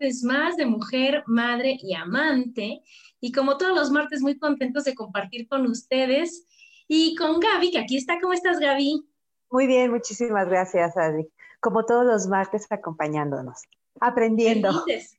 martes 0.00 0.24
más 0.24 0.56
de 0.56 0.64
mujer, 0.64 1.22
madre 1.26 1.76
y 1.78 1.94
amante. 1.94 2.82
Y 3.20 3.32
como 3.32 3.58
todos 3.58 3.76
los 3.76 3.90
martes, 3.90 4.22
muy 4.22 4.38
contentos 4.38 4.84
de 4.84 4.94
compartir 4.94 5.46
con 5.46 5.66
ustedes 5.66 6.46
y 6.88 7.14
con 7.16 7.38
Gaby, 7.38 7.70
que 7.70 7.78
aquí 7.78 7.96
está. 7.98 8.18
¿Cómo 8.18 8.32
estás, 8.32 8.58
Gaby? 8.58 9.04
Muy 9.50 9.66
bien, 9.66 9.90
muchísimas 9.90 10.48
gracias, 10.48 10.96
Adri. 10.96 11.28
Como 11.60 11.84
todos 11.84 12.06
los 12.06 12.26
martes, 12.28 12.66
acompañándonos, 12.70 13.60
aprendiendo. 14.00 14.70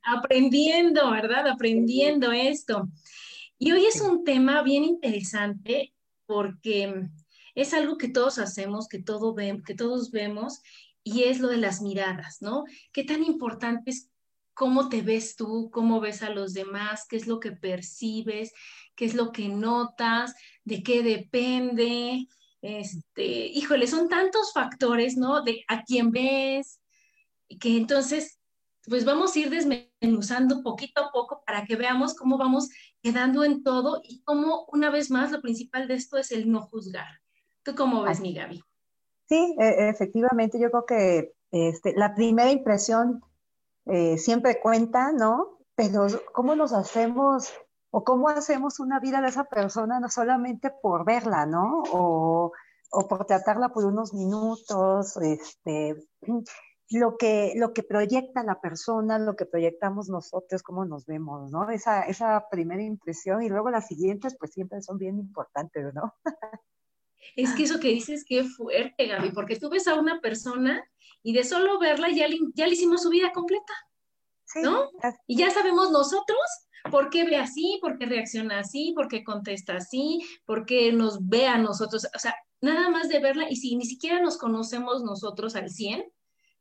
aprendiendo, 0.04 1.12
¿verdad? 1.12 1.48
Aprendiendo 1.48 2.32
esto. 2.32 2.90
Y 3.60 3.74
hoy 3.74 3.86
es 3.86 4.02
un 4.02 4.24
tema 4.24 4.64
bien 4.64 4.84
interesante 4.84 5.94
porque 6.26 7.08
es 7.54 7.74
algo 7.76 7.98
que 8.00 8.10
todos 8.10 8.40
hacemos, 8.40 8.88
que, 8.88 8.98
todo 8.98 9.36
que 9.36 9.76
todos 9.76 10.10
vemos, 10.10 10.64
y 11.04 11.24
es 11.24 11.40
lo 11.40 11.50
de 11.50 11.58
las 11.58 11.82
miradas, 11.82 12.42
¿no? 12.42 12.64
Qué 12.92 13.04
tan 13.04 13.24
importante 13.24 13.92
es 13.92 14.12
cómo 14.54 14.90
te 14.90 15.02
ves 15.02 15.36
tú, 15.36 15.70
cómo 15.72 16.00
ves 16.00 16.24
a 16.24 16.30
los 16.30 16.54
demás, 16.54 17.06
qué 17.08 17.16
es 17.16 17.28
lo 17.28 17.40
que 17.40 17.52
percibes, 17.52 18.54
qué 18.96 19.06
es 19.06 19.14
lo 19.14 19.32
que 19.32 19.50
notas, 19.50 20.36
de 20.64 20.84
qué 20.84 21.04
depende. 21.04 22.28
Este, 22.62 23.48
híjole, 23.48 23.88
son 23.88 24.08
tantos 24.10 24.54
factores, 24.54 25.18
¿no? 25.18 25.42
De 25.42 25.64
a 25.68 25.84
quién 25.84 26.12
ves, 26.12 26.80
que 27.60 27.78
entonces, 27.78 28.40
pues 28.86 29.06
vamos 29.06 29.36
a 29.36 29.40
ir 29.40 29.50
desmenuzando 29.50 30.62
poquito 30.64 31.02
a 31.02 31.12
poco 31.12 31.44
para 31.46 31.66
que 31.66 31.76
veamos 31.76 32.14
cómo 32.14 32.38
vamos 32.38 32.70
quedando 33.02 33.44
en 33.44 33.64
todo 33.64 34.02
y 34.04 34.22
cómo, 34.24 34.66
una 34.72 34.90
vez 34.90 35.10
más, 35.10 35.32
lo 35.32 35.42
principal 35.42 35.88
de 35.88 35.96
esto 35.96 36.18
es 36.18 36.32
el 36.32 36.52
no 36.52 36.62
juzgar. 36.62 37.20
¿Tú 37.64 37.76
cómo 37.76 38.04
ves, 38.04 38.20
mi 38.20 38.34
Gaby? 38.34 38.62
Sí, 39.28 39.56
e, 39.60 39.90
efectivamente, 39.90 40.60
yo 40.60 40.70
creo 40.70 40.86
que 40.86 41.34
este, 41.52 41.94
la 41.96 42.14
primera 42.14 42.52
impresión 42.52 43.22
eh, 43.86 44.18
siempre 44.18 44.60
cuenta, 44.60 45.12
¿no? 45.12 45.60
Pero 45.76 46.08
¿cómo 46.34 46.56
nos 46.56 46.74
hacemos 46.74 47.52
o 47.92 48.04
cómo 48.04 48.30
hacemos 48.30 48.80
una 48.80 49.00
vida 49.00 49.22
de 49.22 49.28
esa 49.28 49.44
persona 49.44 50.00
no 50.00 50.10
solamente 50.10 50.72
por 50.72 51.06
verla, 51.06 51.46
¿no? 51.46 51.84
O, 51.92 52.52
por 53.10 53.26
tratarla 53.26 53.70
por 53.70 53.86
unos 53.86 54.14
minutos, 54.14 55.18
este, 55.18 55.96
lo 56.90 57.18
que, 57.18 57.54
lo 57.56 57.74
que 57.74 57.84
proyecta 57.84 58.44
la 58.44 58.60
persona, 58.60 59.18
lo 59.18 59.36
que 59.36 59.46
proyectamos 59.46 60.10
nosotros, 60.10 60.62
cómo 60.62 60.86
nos 60.86 61.06
vemos, 61.06 61.52
¿no? 61.52 61.70
Esa, 61.70 62.04
esa 62.04 62.48
primera 62.50 62.84
impresión 62.84 63.44
y 63.44 63.50
luego 63.50 63.70
las 63.70 63.88
siguientes, 63.88 64.36
pues 64.38 64.52
siempre 64.52 64.82
son 64.82 64.98
bien 64.98 65.18
importantes, 65.20 65.94
¿no? 65.94 66.14
Es 67.36 67.54
que 67.54 67.64
eso 67.64 67.80
que 67.80 67.90
dices, 67.90 68.26
qué 68.28 68.44
fuerte, 68.44 69.08
Gaby, 69.08 69.32
porque 69.32 69.58
tú 69.58 69.70
ves 69.70 69.88
a 69.88 69.96
una 69.96 70.20
persona 70.20 70.84
y 71.24 71.34
de 71.34 71.44
solo 71.44 71.80
verla 71.80 72.10
ya 72.10 72.28
le, 72.28 72.38
ya 72.54 72.68
le 72.68 72.74
hicimos 72.74 73.04
su 73.04 73.10
vida 73.10 73.32
completa, 73.32 73.74
¿no? 74.56 74.90
Y 75.28 75.38
ya 75.38 75.50
sabemos 75.52 75.92
nosotros 75.92 76.38
por 76.90 77.10
qué 77.10 77.26
ve 77.26 77.38
así, 77.38 77.78
por 77.82 77.98
qué 77.98 78.06
reacciona 78.06 78.60
así, 78.60 78.94
por 78.96 79.08
qué 79.08 79.24
contesta 79.24 79.76
así, 79.76 80.22
por 80.46 80.66
qué 80.66 80.92
nos 80.92 81.28
ve 81.28 81.48
a 81.48 81.58
nosotros, 81.58 82.08
o 82.16 82.20
sea, 82.20 82.36
nada 82.62 82.90
más 82.90 83.10
de 83.10 83.20
verla 83.20 83.50
y 83.50 83.56
si 83.56 83.76
ni 83.76 83.86
siquiera 83.86 84.22
nos 84.22 84.38
conocemos 84.38 85.04
nosotros 85.04 85.56
al 85.56 85.70
100, 85.70 86.04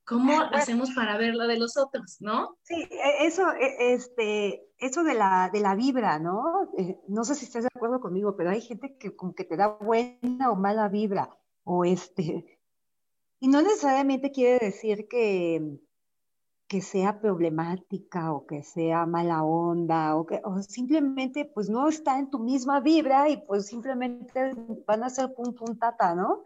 ¿cómo 0.04 0.40
hacemos 0.52 0.90
para 0.90 1.16
ver 1.16 1.34
la 1.34 1.46
de 1.46 1.58
los 1.58 1.76
otros, 1.76 2.16
no? 2.20 2.56
Sí, 2.62 2.74
e, 2.74 3.26
eso, 3.26 3.50
e, 3.52 3.94
este, 3.94 4.62
eso 4.78 5.04
de 5.04 5.14
la, 5.14 5.50
de 5.52 5.60
la 5.60 5.74
vibra, 5.74 6.18
¿no? 6.18 6.70
Eh, 6.76 6.98
no 7.08 7.24
sé 7.24 7.34
si 7.34 7.44
estás 7.44 7.62
de 7.62 7.70
acuerdo 7.74 8.00
conmigo, 8.00 8.36
pero 8.36 8.50
hay 8.50 8.60
gente 8.60 8.96
que 8.98 9.14
como 9.14 9.34
que 9.34 9.44
te 9.44 9.56
da 9.56 9.68
buena 9.68 10.50
o 10.50 10.56
mala 10.56 10.88
vibra, 10.88 11.38
o 11.64 11.84
este, 11.84 12.59
y 13.40 13.48
no 13.48 13.62
necesariamente 13.62 14.30
quiere 14.30 14.66
decir 14.66 15.08
que, 15.08 15.80
que 16.68 16.82
sea 16.82 17.20
problemática 17.20 18.32
o 18.32 18.46
que 18.46 18.62
sea 18.62 19.06
mala 19.06 19.42
onda 19.42 20.14
o 20.16 20.26
que 20.26 20.40
o 20.44 20.62
simplemente 20.62 21.46
pues 21.46 21.68
no 21.68 21.88
está 21.88 22.18
en 22.18 22.30
tu 22.30 22.38
misma 22.38 22.80
vibra 22.80 23.28
y 23.28 23.38
pues 23.38 23.66
simplemente 23.66 24.52
van 24.86 25.02
a 25.02 25.10
ser 25.10 25.34
pum 25.34 25.54
pum 25.54 25.76
¿no? 26.16 26.42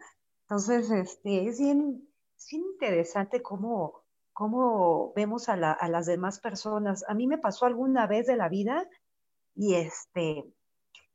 Entonces, 0.47 0.89
este, 0.91 1.47
es 1.47 1.59
bien, 1.59 2.07
interesante 2.51 3.41
cómo, 3.41 4.03
cómo 4.31 5.11
vemos 5.15 5.49
a, 5.49 5.53
a, 5.53 5.89
las 5.89 6.05
demás 6.05 6.39
personas. 6.39 7.03
A 7.07 7.13
mí 7.15 7.27
me 7.27 7.39
pasó 7.39 7.65
alguna 7.65 8.05
vez 8.07 8.27
de 8.27 8.37
la 8.37 8.47
vida 8.47 8.87
y 9.55 9.73
este, 9.75 10.45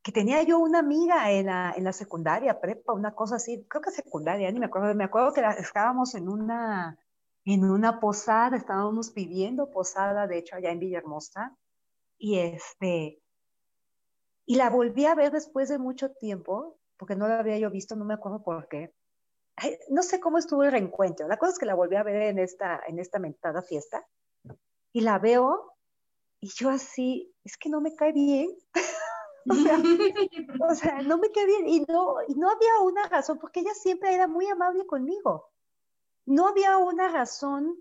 que 0.03 0.13
tenía 0.13 0.43
yo 0.43 0.59
una 0.59 0.79
amiga 0.79 1.31
en 1.31 1.47
la, 1.47 1.75
en 1.77 1.85
la 1.85 1.93
secundaria, 1.93 2.61
prepa, 2.61 2.93
una 2.93 3.15
cosa 3.15 3.37
así, 3.37 3.67
creo 3.69 3.83
que 3.83 3.91
secundaria, 3.91 4.51
ni 4.51 4.59
me 4.59 4.67
acuerdo, 4.67 4.95
me 4.95 5.05
acuerdo 5.05 5.33
que 5.33 5.43
estábamos 5.59 6.15
en 6.15 6.29
una, 6.29 6.99
en 7.45 7.65
una 7.65 8.01
posada, 8.01 8.57
estábamos 8.57 9.11
pidiendo 9.11 9.71
posada, 9.71 10.27
de 10.27 10.39
hecho, 10.39 10.57
allá 10.57 10.71
en 10.71 10.79
Villahermosa, 10.79 11.57
y 12.17 12.39
este, 12.39 13.21
y 14.47 14.57
la 14.57 14.71
volví 14.71 15.05
a 15.05 15.15
ver 15.15 15.33
después 15.33 15.69
de 15.69 15.79
mucho 15.79 16.13
tiempo, 16.13 16.79
porque 16.97 17.17
no 17.17 17.29
la 17.29 17.41
había 17.41 17.59
yo 17.59 17.71
visto, 17.71 17.95
no 17.95 18.05
me 18.05 18.15
acuerdo 18.15 18.43
por 18.43 18.69
qué. 18.69 18.95
no 19.91 20.03
sé 20.03 20.19
cómo 20.19 20.39
estuvo 20.39 20.65
el 20.65 20.73
reencuentro. 20.73 21.29
La 21.29 21.37
cosa 21.37 21.53
es 21.53 21.59
que 21.59 21.67
la 21.67 21.75
volví 21.75 21.97
a 21.97 22.03
ver 22.03 22.23
en 22.23 22.39
esta, 22.39 22.81
en 22.87 22.99
esta 22.99 23.19
mentada 23.19 23.63
fiesta, 23.63 24.07
y 24.93 25.03
la 25.03 25.19
veo, 25.19 25.75
y 26.41 26.49
yo 26.49 26.71
así, 26.71 27.35
es 27.45 27.59
que 27.59 27.69
no 27.69 27.83
me 27.83 27.95
cae 27.95 28.13
bien. 28.13 28.49
O 30.71 30.75
sea, 30.75 31.03
no 31.03 31.19
me 31.19 31.31
quedé 31.31 31.47
bien 31.47 31.67
y 31.67 31.81
no, 31.81 32.17
y 32.29 32.35
no 32.35 32.51
había 32.51 32.81
una 32.83 33.07
razón, 33.09 33.39
porque 33.39 33.61
ella 33.61 33.75
siempre 33.75 34.15
era 34.15 34.29
muy 34.29 34.47
amable 34.47 34.87
conmigo. 34.87 35.51
No 36.27 36.49
había 36.49 36.79
una 36.79 37.09
razón 37.09 37.77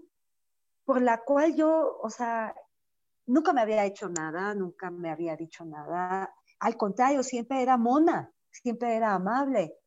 por 0.86 1.02
la 1.02 1.22
cual 1.24 1.56
yo, 1.56 2.00
o 2.02 2.10
sea, 2.10 2.56
nunca 3.28 3.54
me 3.54 3.62
había 3.62 3.86
hecho 3.86 4.10
nada, 4.10 4.54
nunca 4.56 4.90
me 4.90 5.12
había 5.12 5.36
dicho 5.36 5.64
nada. 5.66 6.34
Al 6.60 6.78
contrario, 6.78 7.22
siempre 7.22 7.62
era 7.62 7.78
mona, 7.78 8.34
siempre 8.50 8.96
era 8.96 9.14
amable. 9.14 9.78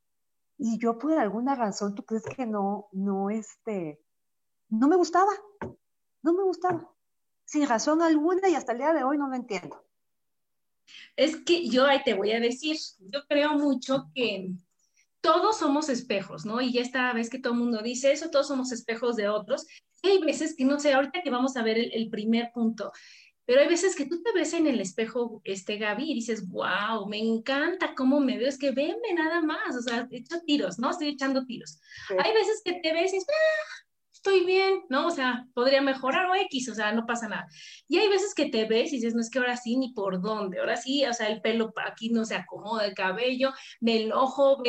Y 0.58 0.78
yo 0.78 0.98
por 0.98 1.12
alguna 1.14 1.56
razón, 1.56 1.94
¿tú 1.94 2.04
crees 2.04 2.24
que 2.24 2.46
no, 2.46 2.88
no, 2.92 3.30
este, 3.30 4.00
no 4.68 4.86
me 4.86 4.96
gustaba? 4.96 5.32
No 6.22 6.32
me 6.32 6.44
gustaba. 6.44 6.88
Sin 7.44 7.66
razón 7.66 8.00
alguna 8.00 8.48
y 8.48 8.54
hasta 8.54 8.72
el 8.72 8.78
día 8.78 8.92
de 8.92 9.02
hoy 9.02 9.18
no 9.18 9.28
lo 9.28 9.34
entiendo. 9.34 9.84
Es 11.16 11.36
que 11.36 11.68
yo 11.68 11.86
ahí 11.86 12.02
te 12.04 12.14
voy 12.14 12.32
a 12.32 12.40
decir, 12.40 12.76
yo 13.00 13.24
creo 13.28 13.54
mucho 13.54 14.10
que 14.14 14.50
todos 15.20 15.58
somos 15.58 15.88
espejos, 15.88 16.44
¿no? 16.44 16.60
Y 16.60 16.72
ya 16.72 16.82
esta 16.82 17.12
vez 17.12 17.30
que 17.30 17.38
todo 17.38 17.54
el 17.54 17.60
mundo 17.60 17.80
dice 17.82 18.12
eso, 18.12 18.30
todos 18.30 18.48
somos 18.48 18.72
espejos 18.72 19.16
de 19.16 19.28
otros. 19.28 19.66
Y 20.02 20.08
hay 20.08 20.20
veces 20.20 20.54
que, 20.56 20.64
no 20.64 20.80
sé, 20.80 20.92
ahorita 20.92 21.22
que 21.22 21.30
vamos 21.30 21.56
a 21.56 21.62
ver 21.62 21.78
el, 21.78 22.10
primer 22.10 22.50
punto, 22.52 22.90
pero 23.44 23.60
hay 23.60 23.68
veces 23.68 23.94
que 23.94 24.06
tú 24.06 24.20
te 24.22 24.32
ves 24.32 24.52
en 24.52 24.66
el 24.66 24.80
espejo, 24.80 25.40
este 25.44 25.76
Gaby, 25.76 26.10
y 26.10 26.14
dices, 26.14 26.48
wow, 26.48 27.08
me 27.08 27.18
encanta 27.18 27.94
cómo 27.94 28.18
me 28.18 28.36
veo, 28.36 28.48
es 28.48 28.58
que 28.58 28.72
venme 28.72 29.14
nada 29.14 29.40
más, 29.40 29.76
o 29.76 29.82
sea, 29.82 30.08
he 30.10 30.18
hecho 30.18 30.40
tiros, 30.44 30.78
¿no? 30.78 30.90
Estoy 30.90 31.08
echando 31.08 31.46
tiros. 31.46 31.78
Hay 32.10 32.32
veces 32.34 32.62
que 32.64 32.80
te 32.80 32.92
ves 32.92 33.12
y 33.12 33.16
dices, 33.16 33.28
ah, 33.28 33.81
estoy 34.24 34.46
bien, 34.46 34.84
¿no? 34.88 35.08
O 35.08 35.10
sea, 35.10 35.48
podría 35.52 35.82
mejorar 35.82 36.26
o 36.26 36.34
X, 36.36 36.68
o 36.68 36.74
sea, 36.76 36.92
no 36.92 37.06
pasa 37.06 37.28
nada. 37.28 37.48
Y 37.88 37.98
hay 37.98 38.08
veces 38.08 38.34
que 38.34 38.46
te 38.46 38.66
ves 38.66 38.92
y 38.92 38.96
dices, 38.96 39.14
no 39.14 39.20
es 39.20 39.28
que 39.28 39.40
ahora 39.40 39.56
sí 39.56 39.76
ni 39.76 39.92
por 39.92 40.22
dónde, 40.22 40.60
ahora 40.60 40.76
sí, 40.76 41.04
o 41.04 41.12
sea, 41.12 41.26
el 41.26 41.40
pelo 41.40 41.72
aquí 41.84 42.10
no 42.10 42.24
se 42.24 42.36
acomoda, 42.36 42.86
el 42.86 42.94
cabello, 42.94 43.52
me 43.80 44.02
enojo, 44.02 44.62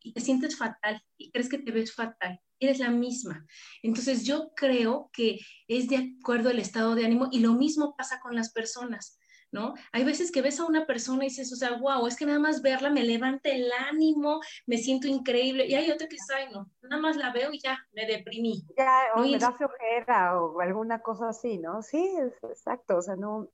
y 0.00 0.12
te 0.12 0.20
sientes 0.20 0.56
fatal 0.56 1.00
y 1.16 1.30
crees 1.30 1.48
que 1.48 1.58
te 1.58 1.70
ves 1.70 1.94
fatal. 1.94 2.40
Eres 2.58 2.80
la 2.80 2.90
misma. 2.90 3.46
Entonces 3.84 4.24
yo 4.24 4.50
creo 4.56 5.10
que 5.12 5.38
es 5.68 5.88
de 5.88 6.16
acuerdo 6.20 6.50
al 6.50 6.58
estado 6.58 6.96
de 6.96 7.04
ánimo 7.04 7.28
y 7.30 7.38
lo 7.38 7.52
mismo 7.52 7.94
pasa 7.96 8.18
con 8.20 8.34
las 8.34 8.50
personas. 8.52 9.16
¿No? 9.50 9.74
Hay 9.92 10.04
veces 10.04 10.30
que 10.30 10.42
ves 10.42 10.60
a 10.60 10.66
una 10.66 10.86
persona 10.86 11.24
y 11.24 11.28
dices, 11.28 11.52
o 11.52 11.56
sea, 11.56 11.78
wow, 11.78 12.06
es 12.06 12.16
que 12.16 12.26
nada 12.26 12.38
más 12.38 12.62
verla 12.62 12.90
me 12.90 13.02
levanta 13.02 13.50
el 13.50 13.70
ánimo, 13.88 14.40
me 14.66 14.76
siento 14.76 15.08
increíble. 15.08 15.66
Y 15.66 15.74
hay 15.74 15.90
otra 15.90 16.08
que 16.08 16.16
dice, 16.16 16.34
ay, 16.34 16.48
no, 16.52 16.70
nada 16.82 17.00
más 17.00 17.16
la 17.16 17.32
veo 17.32 17.52
y 17.52 17.60
ya, 17.60 17.78
me 17.92 18.06
deprimí. 18.06 18.64
Ya, 18.76 19.02
o 19.16 19.20
me 19.20 19.38
da 19.38 19.52
flojera 19.52 20.40
o 20.40 20.60
alguna 20.60 21.00
cosa 21.00 21.30
así, 21.30 21.58
¿no? 21.58 21.82
Sí, 21.82 21.98
es, 22.18 22.32
exacto, 22.50 22.96
o 22.96 23.02
sea, 23.02 23.16
no, 23.16 23.48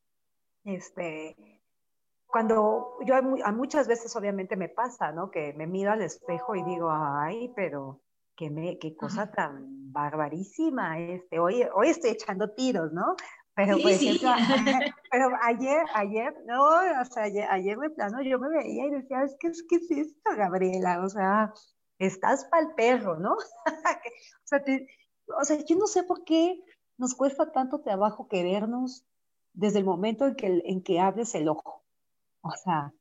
este, 0.65 1.37
cuando 2.27 2.99
yo 3.07 3.15
a 3.17 3.53
muchas 3.53 3.87
veces 3.87 4.15
obviamente 4.17 4.57
me 4.57 4.69
pasa, 4.69 5.13
¿no? 5.13 5.31
Que 5.31 5.53
me 5.53 5.67
miro 5.67 5.93
al 5.93 6.03
espejo 6.03 6.57
y 6.57 6.65
digo, 6.65 6.91
ay, 6.91 7.53
pero 7.55 8.01
qué, 8.35 8.51
me, 8.51 8.79
qué 8.79 8.97
cosa 8.97 9.31
tan 9.31 9.93
barbarísima, 9.93 10.99
este, 10.99 11.39
hoy, 11.39 11.65
hoy 11.75 11.91
estoy 11.91 12.11
echando 12.11 12.51
tiros, 12.51 12.93
¿no? 12.93 13.15
Pero, 13.57 13.79
pues, 13.81 14.01
pero 15.11 15.29
ayer, 15.43 15.85
ayer, 15.95 16.35
no, 16.47 16.65
o 16.65 17.05
sea, 17.05 17.25
ayer, 17.25 17.47
ayer 17.51 17.79
de 17.79 17.91
plano 17.91 18.21
yo 18.23 18.39
me 18.39 18.49
veía 18.49 18.87
y 18.87 18.91
decía, 18.91 19.23
es 19.23 19.37
que, 19.39 19.47
es 19.49 19.63
que 19.69 19.77
es 19.77 19.91
esto, 19.91 20.31
Gabriela? 20.37 21.03
O 21.05 21.09
sea, 21.09 21.53
estás 21.99 22.47
pa'l 22.47 22.75
perro, 22.75 23.19
¿no? 23.19 23.33
o, 23.35 24.45
sea, 24.45 24.65
o 25.41 25.45
sea, 25.45 25.59
yo 25.65 25.77
no 25.77 25.87
sé 25.87 26.03
por 26.03 26.25
qué 26.25 26.61
nos 26.99 27.15
cuesta 27.15 27.53
tanto 27.53 27.81
trabajo 27.81 28.29
querernos 28.29 29.05
desde 29.53 29.79
el 29.79 29.85
momento 29.85 30.27
en 30.27 30.35
que, 30.35 30.63
en 30.65 30.83
que 30.83 31.01
abres 31.01 31.35
el 31.35 31.49
ojo. 31.49 31.85
O 32.43 32.53
sea, 32.53 32.93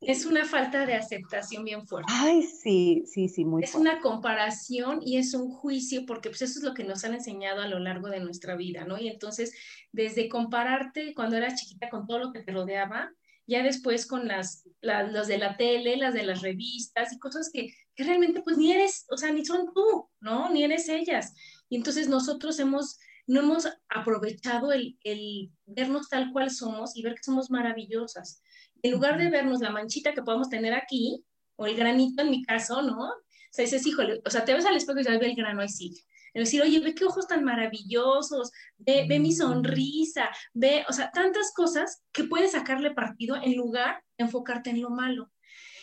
es 0.00 0.24
una 0.24 0.44
falta 0.44 0.86
de 0.86 0.94
aceptación 0.94 1.64
bien 1.64 1.86
fuerte. 1.86 2.10
Ay, 2.14 2.42
sí, 2.42 3.04
sí, 3.06 3.28
sí, 3.28 3.44
muy 3.44 3.62
Es 3.62 3.74
una 3.74 4.00
comparación 4.00 5.00
y 5.04 5.18
es 5.18 5.34
un 5.34 5.50
juicio, 5.50 6.06
porque 6.06 6.30
pues 6.30 6.42
eso 6.42 6.58
es 6.58 6.64
lo 6.64 6.74
que 6.74 6.84
nos 6.84 7.04
han 7.04 7.14
enseñado 7.14 7.60
a 7.60 7.68
lo 7.68 7.78
largo 7.78 8.08
de 8.08 8.20
nuestra 8.20 8.56
vida, 8.56 8.84
¿no? 8.84 8.98
Y 8.98 9.08
entonces, 9.08 9.52
desde 9.92 10.28
compararte 10.28 11.14
cuando 11.14 11.36
eras 11.36 11.60
chiquita 11.60 11.90
con 11.90 12.06
todo 12.06 12.18
lo 12.18 12.32
que 12.32 12.42
te 12.42 12.52
rodeaba, 12.52 13.12
ya 13.46 13.62
después 13.62 14.06
con 14.06 14.28
las, 14.28 14.64
los 14.80 15.26
de 15.26 15.38
la 15.38 15.56
tele, 15.56 15.96
las 15.96 16.14
de 16.14 16.22
las 16.22 16.40
revistas 16.40 17.12
y 17.12 17.18
cosas 17.18 17.50
que, 17.52 17.74
que 17.94 18.04
realmente 18.04 18.42
pues 18.42 18.56
ni 18.56 18.72
eres, 18.72 19.06
o 19.10 19.16
sea, 19.16 19.32
ni 19.32 19.44
son 19.44 19.72
tú, 19.74 20.08
¿no? 20.20 20.50
Ni 20.50 20.62
eres 20.62 20.88
ellas. 20.88 21.34
Y 21.68 21.76
entonces 21.76 22.08
nosotros 22.08 22.58
hemos 22.60 22.98
no 23.30 23.40
hemos 23.40 23.68
aprovechado 23.88 24.72
el, 24.72 24.98
el, 25.04 25.52
vernos 25.66 26.08
tal 26.08 26.32
cual 26.32 26.50
somos 26.50 26.96
y 26.96 27.02
ver 27.02 27.14
que 27.14 27.22
somos 27.22 27.50
maravillosas 27.50 28.42
en 28.82 28.92
lugar 28.92 29.18
de 29.18 29.30
vernos 29.30 29.60
la 29.60 29.70
manchita 29.70 30.14
que 30.14 30.22
podemos 30.22 30.48
tener 30.48 30.74
aquí, 30.74 31.24
o 31.56 31.66
el 31.66 31.76
granito 31.76 32.22
en 32.22 32.30
mi 32.30 32.42
caso, 32.44 32.82
¿no? 32.82 32.98
O 32.98 33.52
sea, 33.52 33.64
dices, 33.64 33.86
híjole, 33.86 34.20
o 34.24 34.30
sea, 34.30 34.44
te 34.44 34.54
ves 34.54 34.64
al 34.64 34.76
espejo 34.76 35.00
y 35.00 35.04
ya 35.04 35.18
ve 35.18 35.26
el 35.26 35.36
grano 35.36 35.60
ahí 35.60 35.68
sí. 35.68 35.94
Es 36.32 36.44
decir, 36.44 36.62
oye, 36.62 36.80
ve 36.80 36.94
qué 36.94 37.04
ojos 37.04 37.26
tan 37.26 37.44
maravillosos, 37.44 38.52
ve, 38.78 39.04
ve 39.08 39.18
mi 39.18 39.32
sonrisa, 39.32 40.30
ve, 40.54 40.84
o 40.88 40.92
sea, 40.92 41.10
tantas 41.10 41.52
cosas 41.54 42.02
que 42.12 42.24
puedes 42.24 42.52
sacarle 42.52 42.92
partido 42.92 43.36
en 43.36 43.56
lugar 43.56 44.02
de 44.16 44.24
enfocarte 44.24 44.70
en 44.70 44.80
lo 44.80 44.90
malo. 44.90 45.30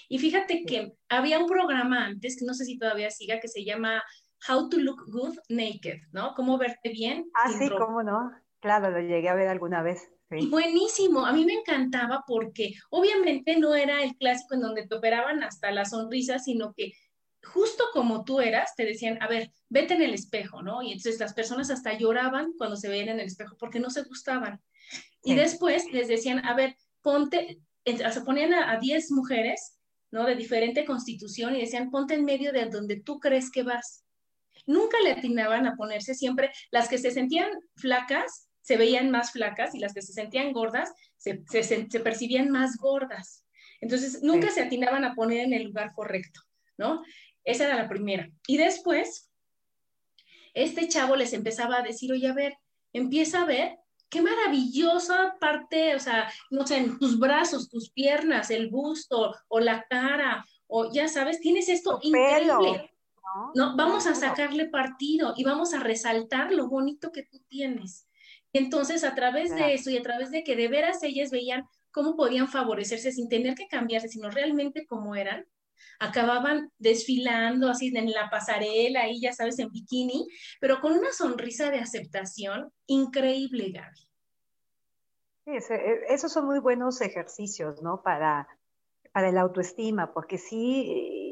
Y 0.09 0.19
fíjate 0.19 0.63
que 0.65 0.93
había 1.09 1.37
un 1.37 1.47
programa 1.47 2.05
antes, 2.05 2.37
que 2.39 2.45
no 2.45 2.53
sé 2.53 2.63
si 2.63 2.77
todavía 2.79 3.11
siga, 3.11 3.41
que 3.41 3.49
se 3.49 3.65
llama 3.65 4.01
How 4.47 4.69
to 4.69 4.77
Look 4.77 5.05
Good 5.11 5.37
Naked, 5.49 5.99
¿no? 6.11 6.33
Cómo 6.35 6.57
verte 6.57 6.89
bien. 6.89 7.29
Ah, 7.33 7.51
sí, 7.57 7.69
cómo 7.69 8.03
no. 8.03 8.31
Claro, 8.59 8.89
lo 8.91 8.99
llegué 8.99 9.29
a 9.29 9.35
ver 9.35 9.47
alguna 9.47 9.81
vez. 9.81 10.09
Buenísimo, 10.29 11.25
a 11.25 11.31
mí 11.31 11.45
me 11.45 11.53
encantaba 11.53 12.25
porque 12.27 12.73
obviamente 12.89 13.57
no 13.57 13.75
era 13.75 14.03
el 14.03 14.17
clásico 14.17 14.55
en 14.55 14.61
donde 14.61 14.85
te 14.85 14.95
operaban 14.95 15.41
hasta 15.41 15.71
la 15.71 15.85
sonrisa, 15.85 16.37
sino 16.37 16.73
que 16.73 16.91
justo 17.43 17.85
como 17.93 18.25
tú 18.25 18.41
eras, 18.41 18.75
te 18.75 18.85
decían, 18.85 19.21
a 19.21 19.27
ver, 19.27 19.51
vete 19.69 19.93
en 19.93 20.01
el 20.01 20.13
espejo, 20.13 20.61
¿no? 20.61 20.81
Y 20.81 20.87
entonces 20.87 21.19
las 21.19 21.33
personas 21.33 21.69
hasta 21.69 21.97
lloraban 21.97 22.53
cuando 22.57 22.75
se 22.75 22.89
veían 22.89 23.09
en 23.09 23.19
el 23.21 23.27
espejo 23.27 23.55
porque 23.57 23.79
no 23.79 23.89
se 23.89 24.03
gustaban. 24.03 24.61
Y 25.23 25.35
después 25.35 25.91
les 25.91 26.07
decían, 26.07 26.45
a 26.45 26.53
ver, 26.55 26.75
ponte, 27.01 27.61
se 27.85 28.21
ponían 28.21 28.53
a 28.53 28.77
10 28.79 29.11
mujeres, 29.11 29.77
¿no? 30.11 30.25
De 30.25 30.35
diferente 30.35 30.85
constitución 30.85 31.55
y 31.55 31.61
decían, 31.61 31.89
ponte 31.89 32.13
en 32.13 32.25
medio 32.25 32.51
de 32.51 32.65
donde 32.65 33.01
tú 33.01 33.19
crees 33.19 33.51
que 33.51 33.63
vas. 33.63 34.05
Nunca 34.67 34.97
le 35.03 35.11
atinaban 35.11 35.65
a 35.65 35.75
ponerse 35.75 36.13
siempre, 36.13 36.51
las 36.69 36.87
que 36.87 36.99
se 36.99 37.09
sentían 37.09 37.49
flacas, 37.75 38.47
se 38.61 38.77
veían 38.77 39.09
más 39.09 39.31
flacas 39.31 39.73
y 39.73 39.79
las 39.79 39.93
que 39.93 40.01
se 40.01 40.13
sentían 40.13 40.51
gordas 40.51 40.93
se, 41.17 41.35
percibían 41.99 42.49
más 42.49 42.77
gordas. 42.77 43.45
Entonces, 43.81 44.21
nunca 44.23 44.51
se 44.51 44.61
atinaban 44.61 45.03
a 45.05 45.15
poner 45.15 45.45
en 45.45 45.53
el 45.53 45.63
lugar 45.63 45.93
correcto, 45.93 46.41
¿no? 46.77 47.03
Esa 47.43 47.65
era 47.65 47.75
la 47.75 47.89
primera. 47.89 48.29
Y 48.47 48.57
después, 48.57 49.31
este 50.53 50.87
chavo 50.87 51.15
les 51.15 51.33
empezaba 51.33 51.77
a 51.77 51.83
decir, 51.83 52.11
oye, 52.11 52.27
a 52.27 52.33
ver, 52.33 52.57
empieza 52.91 53.41
a 53.41 53.45
ver 53.45 53.77
qué 54.09 54.21
maravillosa 54.21 55.37
parte, 55.39 55.95
o 55.95 55.99
sea, 55.99 56.31
no 56.49 56.65
sé, 56.65 56.77
en 56.77 56.97
tus 56.97 57.19
brazos, 57.19 57.69
tus 57.69 57.91
piernas, 57.91 58.49
el 58.51 58.69
busto 58.69 59.35
o 59.47 59.59
la 59.59 59.85
cara, 59.89 60.45
o 60.67 60.91
ya 60.91 61.07
sabes, 61.07 61.39
tienes 61.39 61.69
esto 61.69 61.99
increíble. 62.01 62.91
¿No? 63.55 63.75
Vamos 63.75 64.07
a 64.07 64.15
sacarle 64.15 64.69
partido 64.69 65.33
y 65.35 65.43
vamos 65.43 65.73
a 65.73 65.79
resaltar 65.79 66.51
lo 66.51 66.67
bonito 66.67 67.11
que 67.11 67.23
tú 67.23 67.39
tienes. 67.47 68.07
Entonces, 68.53 69.03
a 69.03 69.15
través 69.15 69.53
de 69.55 69.73
eso 69.73 69.89
y 69.89 69.97
a 69.97 70.01
través 70.01 70.31
de 70.31 70.43
que 70.43 70.55
de 70.55 70.67
veras 70.67 71.03
ellas 71.03 71.31
veían 71.31 71.67
cómo 71.91 72.15
podían 72.15 72.47
favorecerse 72.47 73.11
sin 73.11 73.29
tener 73.29 73.55
que 73.55 73.67
cambiarse, 73.67 74.07
sino 74.07 74.29
realmente 74.29 74.85
como 74.85 75.15
eran, 75.15 75.45
acababan 75.99 76.71
desfilando 76.77 77.69
así 77.69 77.91
en 77.95 78.11
la 78.11 78.29
pasarela, 78.29 79.09
y 79.09 79.21
ya 79.21 79.33
sabes, 79.33 79.59
en 79.59 79.69
bikini, 79.69 80.27
pero 80.59 80.79
con 80.79 80.93
una 80.93 81.11
sonrisa 81.11 81.71
de 81.71 81.79
aceptación 81.79 82.71
increíble, 82.85 83.71
Gaby. 83.71 84.07
Sí, 85.45 85.73
e, 85.73 86.13
esos 86.13 86.31
son 86.31 86.45
muy 86.45 86.59
buenos 86.59 87.01
ejercicios, 87.01 87.81
¿no? 87.81 88.01
Para, 88.03 88.47
para 89.11 89.29
el 89.29 89.37
autoestima, 89.37 90.13
porque 90.13 90.37
sí, 90.37 91.26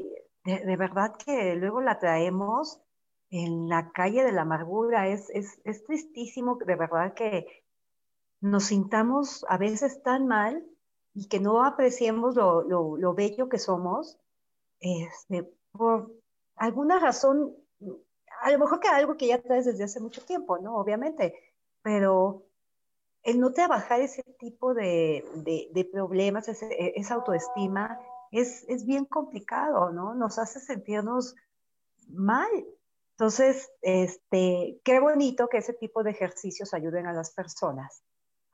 de 0.46 0.78
verdad 0.78 1.16
que 1.18 1.56
luego 1.56 1.82
la 1.82 2.00
traemos 2.00 2.82
en 3.30 3.68
la 3.68 3.92
calle 3.92 4.24
de 4.24 4.32
la 4.32 4.42
amargura. 4.42 5.08
Es, 5.08 5.30
es, 5.32 5.60
es 5.64 5.84
tristísimo, 5.84 6.58
de 6.66 6.76
verdad, 6.76 7.14
que 7.14 7.64
nos 8.42 8.66
sintamos 8.66 9.46
a 9.50 9.58
veces 9.58 10.02
tan 10.04 10.28
mal 10.28 10.66
y 11.14 11.28
que 11.28 11.40
no 11.40 11.64
apreciemos 11.64 12.36
lo, 12.36 12.64
lo, 12.64 13.14
bello 13.14 13.50
que 13.50 13.58
somos, 13.58 14.20
este, 14.80 15.50
por 15.72 16.12
alguna 16.56 17.00
razón, 17.00 17.56
a 18.42 18.52
lo 18.52 18.60
mejor 18.60 18.80
que 18.80 18.90
algo 18.90 19.16
que 19.16 19.28
ya 19.28 19.42
traes 19.42 19.66
desde 19.66 19.86
hace 19.86 20.00
mucho 20.00 20.24
tiempo, 20.26 20.58
¿no? 20.60 20.76
Obviamente, 20.76 21.34
pero 21.82 22.44
el 23.24 23.40
no 23.40 23.54
trabajar 23.54 24.02
ese 24.02 24.24
tipo 24.38 24.74
de, 24.74 25.26
de, 25.74 25.86
problemas, 25.86 26.48
e, 26.50 26.94
esa 26.96 27.16
autoestima, 27.16 28.00
es, 28.40 28.66
es 28.68 28.86
bien 28.86 29.06
complicado, 29.06 29.92
¿no? 29.92 30.16
Nos 30.16 30.38
hace 30.40 30.60
sentirnos 30.60 31.36
mal, 32.08 32.50
entonces, 33.18 33.72
este, 33.82 34.82
qué 34.84 35.00
bonito 35.00 35.48
que 35.48 35.60
ese 35.60 35.74
tipo 35.74 36.04
de 36.04 36.12
ejercicios 36.12 36.74
ayuden 36.74 37.08
a 37.08 37.14
las 37.14 37.32
personas 37.32 38.04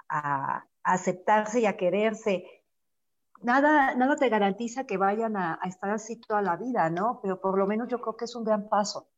a, 0.07 0.65
aceptarse 0.83 1.61
y 1.61 1.65
a 1.65 1.77
quererse. 1.77 2.45
Nada, 3.41 3.95
nada 3.95 4.15
te 4.15 4.29
garantiza 4.29 4.85
que 4.85 4.97
vayan 4.97 5.35
a, 5.35 5.59
estar 5.65 5.89
así 5.89 6.19
toda 6.19 6.43
la 6.43 6.57
vida, 6.57 6.91
¿no? 6.91 7.19
Pero 7.23 7.41
por 7.41 7.57
lo 7.57 7.65
menos 7.65 7.88
yo 7.88 8.00
creo 8.01 8.15
que 8.15 8.25
es 8.25 8.35
un 8.35 8.43
gran 8.43 8.69
paso, 8.69 9.09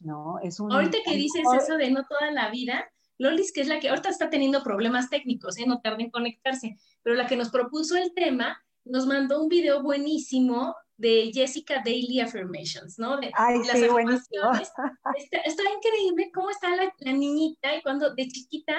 ¿no? 0.00 0.38
Es 0.40 0.60
un, 0.60 0.70
ahorita 0.70 0.98
que 1.04 1.16
dices 1.16 1.44
eso 1.58 1.76
de 1.78 1.90
no 1.90 2.04
toda 2.04 2.30
la 2.30 2.50
vida, 2.50 2.90
Lolis, 3.16 3.52
que 3.52 3.62
es 3.62 3.68
la 3.68 3.80
que 3.80 3.88
ahorita 3.88 4.10
está 4.10 4.28
teniendo 4.28 4.62
problemas 4.62 5.08
técnicos, 5.08 5.56
¿eh? 5.58 5.64
no 5.66 5.80
tarda 5.80 6.02
en 6.02 6.10
conectarse, 6.10 6.76
pero 7.02 7.16
la 7.16 7.26
que 7.26 7.36
nos 7.36 7.50
propuso 7.50 7.96
el 7.96 8.12
tema, 8.12 8.62
nos 8.84 9.06
mandó 9.06 9.42
un 9.42 9.48
video 9.48 9.82
buenísimo 9.82 10.74
de 10.96 11.30
Jessica 11.32 11.82
Daily 11.84 12.20
Affirmations, 12.20 12.98
¿no? 12.98 13.18
De, 13.18 13.30
Ay, 13.34 13.58
las 13.58 13.78
sí, 13.78 13.84
afirmaciones. 13.84 14.72
Está, 15.44 15.62
increíble 15.76 16.30
cómo 16.32 16.50
está 16.50 16.74
la, 16.76 16.92
niñita 17.12 17.74
y 17.74 17.82
cuando 17.82 18.14
de 18.14 18.28
chiquita 18.28 18.76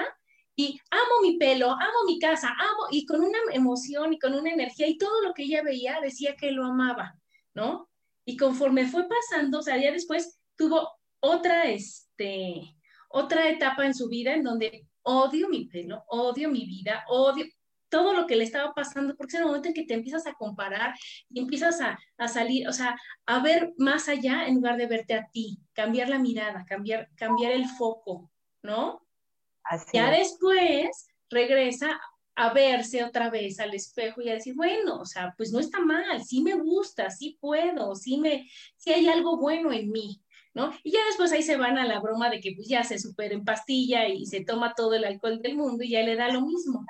y 0.56 0.80
amo 0.90 1.22
mi 1.22 1.36
pelo, 1.36 1.70
amo 1.70 2.04
mi 2.06 2.18
casa, 2.18 2.48
amo, 2.48 2.86
y 2.90 3.04
con 3.06 3.20
una 3.20 3.38
emoción 3.52 4.12
y 4.12 4.18
con 4.18 4.34
una 4.34 4.50
energía 4.50 4.86
y 4.86 4.96
todo 4.96 5.22
lo 5.22 5.34
que 5.34 5.42
ella 5.42 5.62
veía 5.62 6.00
decía 6.00 6.36
que 6.36 6.52
lo 6.52 6.64
amaba, 6.64 7.18
¿no? 7.54 7.90
Y 8.24 8.36
conforme 8.36 8.86
fue 8.86 9.06
pasando, 9.08 9.58
o 9.58 9.62
sea, 9.62 9.76
ya 9.76 9.90
después 9.90 10.38
tuvo 10.56 10.88
otra, 11.20 11.64
este, 11.64 12.76
otra 13.08 13.48
etapa 13.48 13.84
en 13.84 13.94
su 13.94 14.08
vida 14.08 14.32
en 14.32 14.44
donde 14.44 14.86
odio 15.02 15.48
mi 15.48 15.66
pelo, 15.66 16.04
odio 16.08 16.48
mi 16.48 16.64
vida, 16.66 17.04
odio, 17.08 17.46
todo 17.94 18.12
lo 18.12 18.26
que 18.26 18.34
le 18.34 18.42
estaba 18.42 18.74
pasando, 18.74 19.14
porque 19.14 19.36
es 19.36 19.40
el 19.40 19.46
momento 19.46 19.68
en 19.68 19.74
que 19.74 19.84
te 19.84 19.94
empiezas 19.94 20.26
a 20.26 20.34
comparar 20.34 20.96
y 21.30 21.38
empiezas 21.38 21.80
a, 21.80 21.96
a, 22.18 22.26
salir, 22.26 22.66
o 22.66 22.72
sea, 22.72 22.98
a 23.24 23.38
ver 23.38 23.72
más 23.78 24.08
allá 24.08 24.48
en 24.48 24.56
lugar 24.56 24.76
de 24.76 24.88
verte 24.88 25.14
a 25.14 25.28
ti, 25.30 25.60
cambiar 25.72 26.08
la 26.08 26.18
mirada, 26.18 26.64
cambiar, 26.68 27.08
cambiar 27.14 27.52
el 27.52 27.68
foco, 27.68 28.32
¿no? 28.64 29.06
Así 29.62 29.92
ya 29.92 30.10
después 30.10 31.06
regresa 31.30 32.00
a 32.34 32.52
verse 32.52 33.04
otra 33.04 33.30
vez 33.30 33.60
al 33.60 33.72
espejo 33.74 34.20
y 34.22 34.28
a 34.28 34.34
decir, 34.34 34.56
bueno, 34.56 34.98
o 34.98 35.06
sea, 35.06 35.32
pues 35.36 35.52
no 35.52 35.60
está 35.60 35.78
mal, 35.78 36.24
sí 36.24 36.42
me 36.42 36.54
gusta, 36.54 37.10
sí 37.10 37.38
puedo, 37.40 37.94
sí 37.94 38.18
me, 38.18 38.50
sí 38.76 38.92
hay 38.92 39.06
algo 39.06 39.36
bueno 39.36 39.72
en 39.72 39.88
mí, 39.92 40.20
¿no? 40.52 40.72
Y 40.82 40.90
ya 40.90 41.06
después 41.06 41.30
ahí 41.30 41.44
se 41.44 41.56
van 41.56 41.78
a 41.78 41.86
la 41.86 42.00
broma 42.00 42.28
de 42.28 42.40
que 42.40 42.54
pues 42.56 42.66
ya 42.66 42.82
se 42.82 42.98
super 42.98 43.32
en 43.32 43.44
pastilla 43.44 44.08
y 44.08 44.26
se 44.26 44.44
toma 44.44 44.74
todo 44.74 44.94
el 44.94 45.04
alcohol 45.04 45.40
del 45.40 45.56
mundo 45.56 45.84
y 45.84 45.90
ya 45.90 46.02
le 46.02 46.16
da 46.16 46.28
lo 46.28 46.40
mismo. 46.40 46.84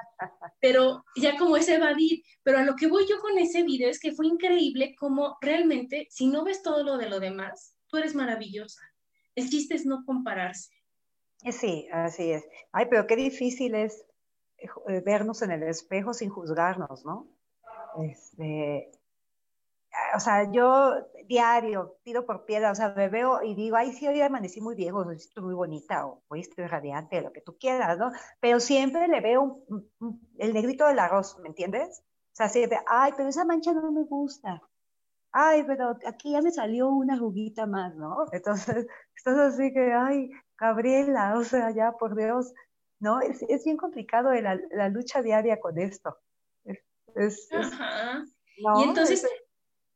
Pero 0.64 1.04
ya 1.14 1.36
como 1.36 1.58
es 1.58 1.68
evadir, 1.68 2.22
pero 2.42 2.56
a 2.56 2.62
lo 2.62 2.74
que 2.74 2.86
voy 2.86 3.04
yo 3.06 3.20
con 3.20 3.36
ese 3.36 3.64
video 3.64 3.90
es 3.90 4.00
que 4.00 4.12
fue 4.12 4.26
increíble 4.26 4.96
como 4.98 5.36
realmente, 5.42 6.06
si 6.08 6.26
no 6.26 6.42
ves 6.42 6.62
todo 6.62 6.82
lo 6.82 6.96
de 6.96 7.10
lo 7.10 7.20
demás, 7.20 7.76
tú 7.86 7.98
eres 7.98 8.14
maravillosa. 8.14 8.80
El 9.34 9.50
chiste 9.50 9.74
es 9.74 9.84
no 9.84 10.06
compararse. 10.06 10.72
Sí, 11.52 11.86
así 11.92 12.32
es. 12.32 12.48
Ay, 12.72 12.86
pero 12.88 13.06
qué 13.06 13.14
difícil 13.14 13.74
es 13.74 14.06
eh, 14.56 15.02
vernos 15.04 15.42
en 15.42 15.50
el 15.50 15.64
espejo 15.64 16.14
sin 16.14 16.30
juzgarnos, 16.30 17.04
¿no? 17.04 17.28
Este, 18.02 18.90
o 20.16 20.20
sea, 20.20 20.50
yo 20.50 20.94
diario 21.26 21.98
tiro 22.02 22.26
por 22.26 22.44
piedra, 22.44 22.70
o 22.70 22.74
sea, 22.74 22.94
me 22.96 23.08
veo 23.08 23.42
y 23.42 23.54
digo, 23.54 23.76
ay, 23.76 23.92
sí, 23.92 24.06
hoy 24.06 24.20
amanecí 24.20 24.60
muy 24.60 24.74
viejo, 24.74 24.98
hoy 24.98 25.16
estoy 25.16 25.42
muy 25.42 25.54
bonita, 25.54 26.06
o 26.06 26.22
hoy 26.28 26.40
estoy 26.40 26.66
radiante, 26.66 27.22
lo 27.22 27.32
que 27.32 27.40
tú 27.40 27.56
quieras, 27.58 27.98
¿no? 27.98 28.10
Pero 28.40 28.60
siempre 28.60 29.08
le 29.08 29.20
veo 29.20 29.62
el 30.38 30.52
negrito 30.52 30.86
del 30.86 30.98
arroz, 30.98 31.38
¿me 31.40 31.48
entiendes? 31.48 32.02
O 32.32 32.36
sea, 32.36 32.48
siempre, 32.48 32.78
ay, 32.86 33.12
pero 33.16 33.28
esa 33.28 33.44
mancha 33.44 33.72
no 33.72 33.92
me 33.92 34.04
gusta. 34.04 34.60
Ay, 35.30 35.64
pero 35.64 35.96
aquí 36.06 36.32
ya 36.32 36.42
me 36.42 36.50
salió 36.50 36.88
una 36.88 37.18
juguita 37.18 37.66
más, 37.66 37.94
¿no? 37.96 38.26
Entonces, 38.32 38.86
estás 39.16 39.36
así 39.36 39.72
que, 39.72 39.92
ay, 39.92 40.30
Gabriela, 40.58 41.34
o 41.36 41.44
sea, 41.44 41.70
ya, 41.70 41.92
por 41.92 42.16
Dios, 42.16 42.52
¿no? 43.00 43.20
Es, 43.20 43.42
es 43.48 43.64
bien 43.64 43.76
complicado 43.76 44.32
la, 44.32 44.60
la, 44.70 44.88
lucha 44.88 45.22
diaria 45.22 45.60
con 45.60 45.78
esto. 45.78 46.16
Es, 47.14 47.48
Ajá. 47.52 48.24
y 48.56 48.82
entonces, 48.82 49.26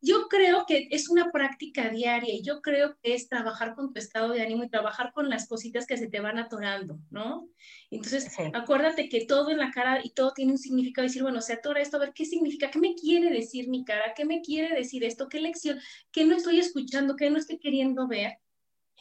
yo 0.00 0.28
creo 0.28 0.64
que 0.66 0.88
es 0.90 1.08
una 1.08 1.32
práctica 1.32 1.88
diaria 1.88 2.32
y 2.32 2.42
yo 2.42 2.62
creo 2.62 2.96
que 3.02 3.14
es 3.14 3.28
trabajar 3.28 3.74
con 3.74 3.92
tu 3.92 3.98
estado 3.98 4.32
de 4.32 4.42
ánimo 4.42 4.62
y 4.62 4.68
trabajar 4.68 5.12
con 5.12 5.28
las 5.28 5.48
cositas 5.48 5.86
que 5.86 5.96
se 5.96 6.08
te 6.08 6.20
van 6.20 6.38
atorando, 6.38 7.00
¿no? 7.10 7.48
Entonces, 7.90 8.28
acuérdate 8.54 9.08
que 9.08 9.26
todo 9.26 9.50
en 9.50 9.58
la 9.58 9.72
cara 9.72 10.00
y 10.04 10.10
todo 10.10 10.32
tiene 10.32 10.52
un 10.52 10.58
significado. 10.58 11.06
Decir, 11.06 11.22
bueno, 11.22 11.40
se 11.40 11.54
atora 11.54 11.80
esto, 11.80 11.96
a 11.96 12.00
ver 12.00 12.12
qué 12.12 12.24
significa, 12.24 12.70
qué 12.70 12.78
me 12.78 12.94
quiere 12.94 13.30
decir 13.30 13.68
mi 13.68 13.84
cara, 13.84 14.14
qué 14.14 14.24
me 14.24 14.40
quiere 14.40 14.74
decir 14.74 15.02
esto, 15.02 15.28
qué 15.28 15.40
lección, 15.40 15.80
qué 16.12 16.24
no 16.24 16.36
estoy 16.36 16.60
escuchando, 16.60 17.16
qué 17.16 17.30
no 17.30 17.38
estoy 17.38 17.58
queriendo 17.58 18.06
ver. 18.06 18.38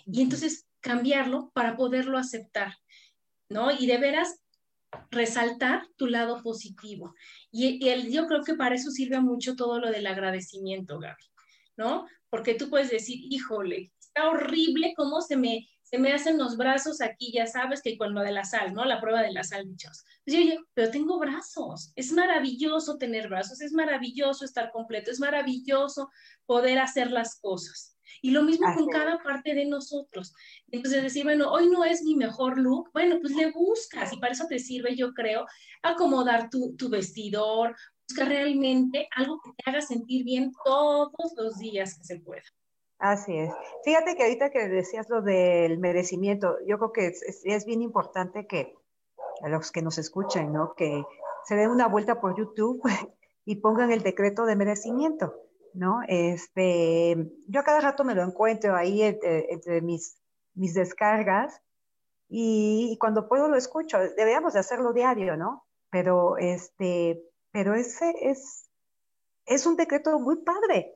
Y 0.05 0.21
entonces 0.21 0.65
cambiarlo 0.79 1.51
para 1.53 1.75
poderlo 1.75 2.17
aceptar, 2.17 2.73
¿no? 3.49 3.71
Y 3.71 3.85
de 3.85 3.97
veras 3.97 4.39
resaltar 5.11 5.87
tu 5.95 6.07
lado 6.07 6.41
positivo. 6.41 7.13
Y, 7.51 7.87
el, 7.89 8.11
yo 8.11 8.27
creo 8.27 8.43
que 8.43 8.55
para 8.55 8.75
eso 8.75 8.91
sirve 8.91 9.19
mucho 9.19 9.55
todo 9.55 9.79
lo 9.79 9.91
del 9.91 10.07
agradecimiento, 10.07 10.99
Gaby, 10.99 11.23
¿no? 11.77 12.07
Porque 12.29 12.55
tú 12.55 12.69
puedes 12.69 12.89
decir, 12.89 13.19
híjole, 13.29 13.91
está 13.99 14.29
horrible 14.29 14.93
cómo 14.95 15.21
se 15.21 15.37
me, 15.37 15.67
se 15.83 15.97
me 15.97 16.11
hacen 16.11 16.37
los 16.37 16.57
brazos 16.57 17.01
aquí, 17.01 17.31
ya 17.31 17.47
sabes 17.47 17.81
que 17.81 17.97
con 17.97 18.13
lo 18.13 18.21
de 18.21 18.31
la 18.31 18.43
sal, 18.43 18.73
¿no? 18.73 18.85
La 18.85 18.99
prueba 18.99 19.21
de 19.21 19.31
la 19.31 19.43
sal, 19.43 19.65
dichos. 19.67 20.03
Pues 20.25 20.37
yo, 20.37 20.55
pero 20.73 20.91
tengo 20.91 21.19
brazos, 21.19 21.91
es 21.95 22.11
maravilloso 22.11 22.97
tener 22.97 23.29
brazos, 23.29 23.61
es 23.61 23.71
maravilloso 23.71 24.43
estar 24.43 24.71
completo, 24.71 25.11
es 25.11 25.19
maravilloso 25.19 26.09
poder 26.45 26.79
hacer 26.79 27.11
las 27.11 27.39
cosas. 27.39 27.96
Y 28.21 28.31
lo 28.31 28.43
mismo 28.43 28.67
con 28.75 28.87
cada 28.87 29.21
parte 29.21 29.53
de 29.53 29.65
nosotros. 29.65 30.33
Entonces 30.71 31.03
decir, 31.03 31.23
bueno, 31.23 31.51
hoy 31.51 31.69
no 31.69 31.83
es 31.83 32.03
mi 32.03 32.15
mejor 32.15 32.57
look, 32.57 32.89
bueno, 32.93 33.17
pues 33.21 33.35
le 33.35 33.51
buscas 33.51 34.11
y 34.13 34.17
para 34.17 34.33
eso 34.33 34.45
te 34.47 34.59
sirve, 34.59 34.95
yo 34.95 35.13
creo, 35.13 35.45
acomodar 35.83 36.49
tu, 36.49 36.75
tu 36.75 36.89
vestidor, 36.89 37.75
busca 38.07 38.25
realmente 38.25 39.07
algo 39.15 39.39
que 39.43 39.51
te 39.51 39.69
haga 39.69 39.81
sentir 39.81 40.23
bien 40.23 40.51
todos 40.63 41.33
los 41.35 41.57
días 41.57 41.97
que 41.97 42.03
se 42.03 42.19
pueda. 42.19 42.43
Así 42.99 43.37
es. 43.37 43.53
Fíjate 43.83 44.15
que 44.15 44.23
ahorita 44.23 44.49
que 44.49 44.67
decías 44.67 45.07
lo 45.09 45.21
del 45.21 45.77
merecimiento, 45.77 46.57
yo 46.65 46.77
creo 46.77 46.91
que 46.91 47.07
es, 47.07 47.43
es, 47.43 47.65
bien 47.65 47.83
importante 47.83 48.47
que 48.47 48.73
a 49.43 49.49
los 49.49 49.71
que 49.71 49.83
nos 49.83 49.99
escuchen, 49.99 50.51
¿no? 50.51 50.73
Que 50.73 51.03
se 51.45 51.55
den 51.55 51.69
una 51.69 51.87
vuelta 51.87 52.19
por 52.19 52.35
YouTube 52.35 52.81
y 53.45 53.57
pongan 53.57 53.91
el 53.91 54.01
decreto 54.01 54.45
de 54.45 54.55
merecimiento 54.55 55.46
¿no? 55.77 56.01
Este, 56.07 57.15
yo 57.47 57.59
a 57.59 57.63
cada 57.63 57.79
rato 57.79 58.03
me 58.03 58.15
lo 58.15 58.23
encuentro 58.23 58.75
ahí 58.75 59.03
entre, 59.03 59.81
mis, 59.81 60.17
mis 60.55 60.73
descargas 60.73 61.61
y, 62.29 62.97
cuando 62.99 63.29
puedo 63.29 63.47
lo 63.47 63.55
escucho. 63.55 63.97
Deberíamos 63.99 64.53
de 64.53 64.59
hacerlo 64.59 64.91
diario, 64.91 65.37
¿no? 65.37 65.65
Pero, 65.89 66.37
este, 66.37 67.23
pero 67.51 67.75
ese 67.75 68.13
es, 68.21 68.69
es 69.45 69.65
un 69.65 69.75
decreto 69.75 70.19
muy 70.19 70.37
padre. 70.37 70.95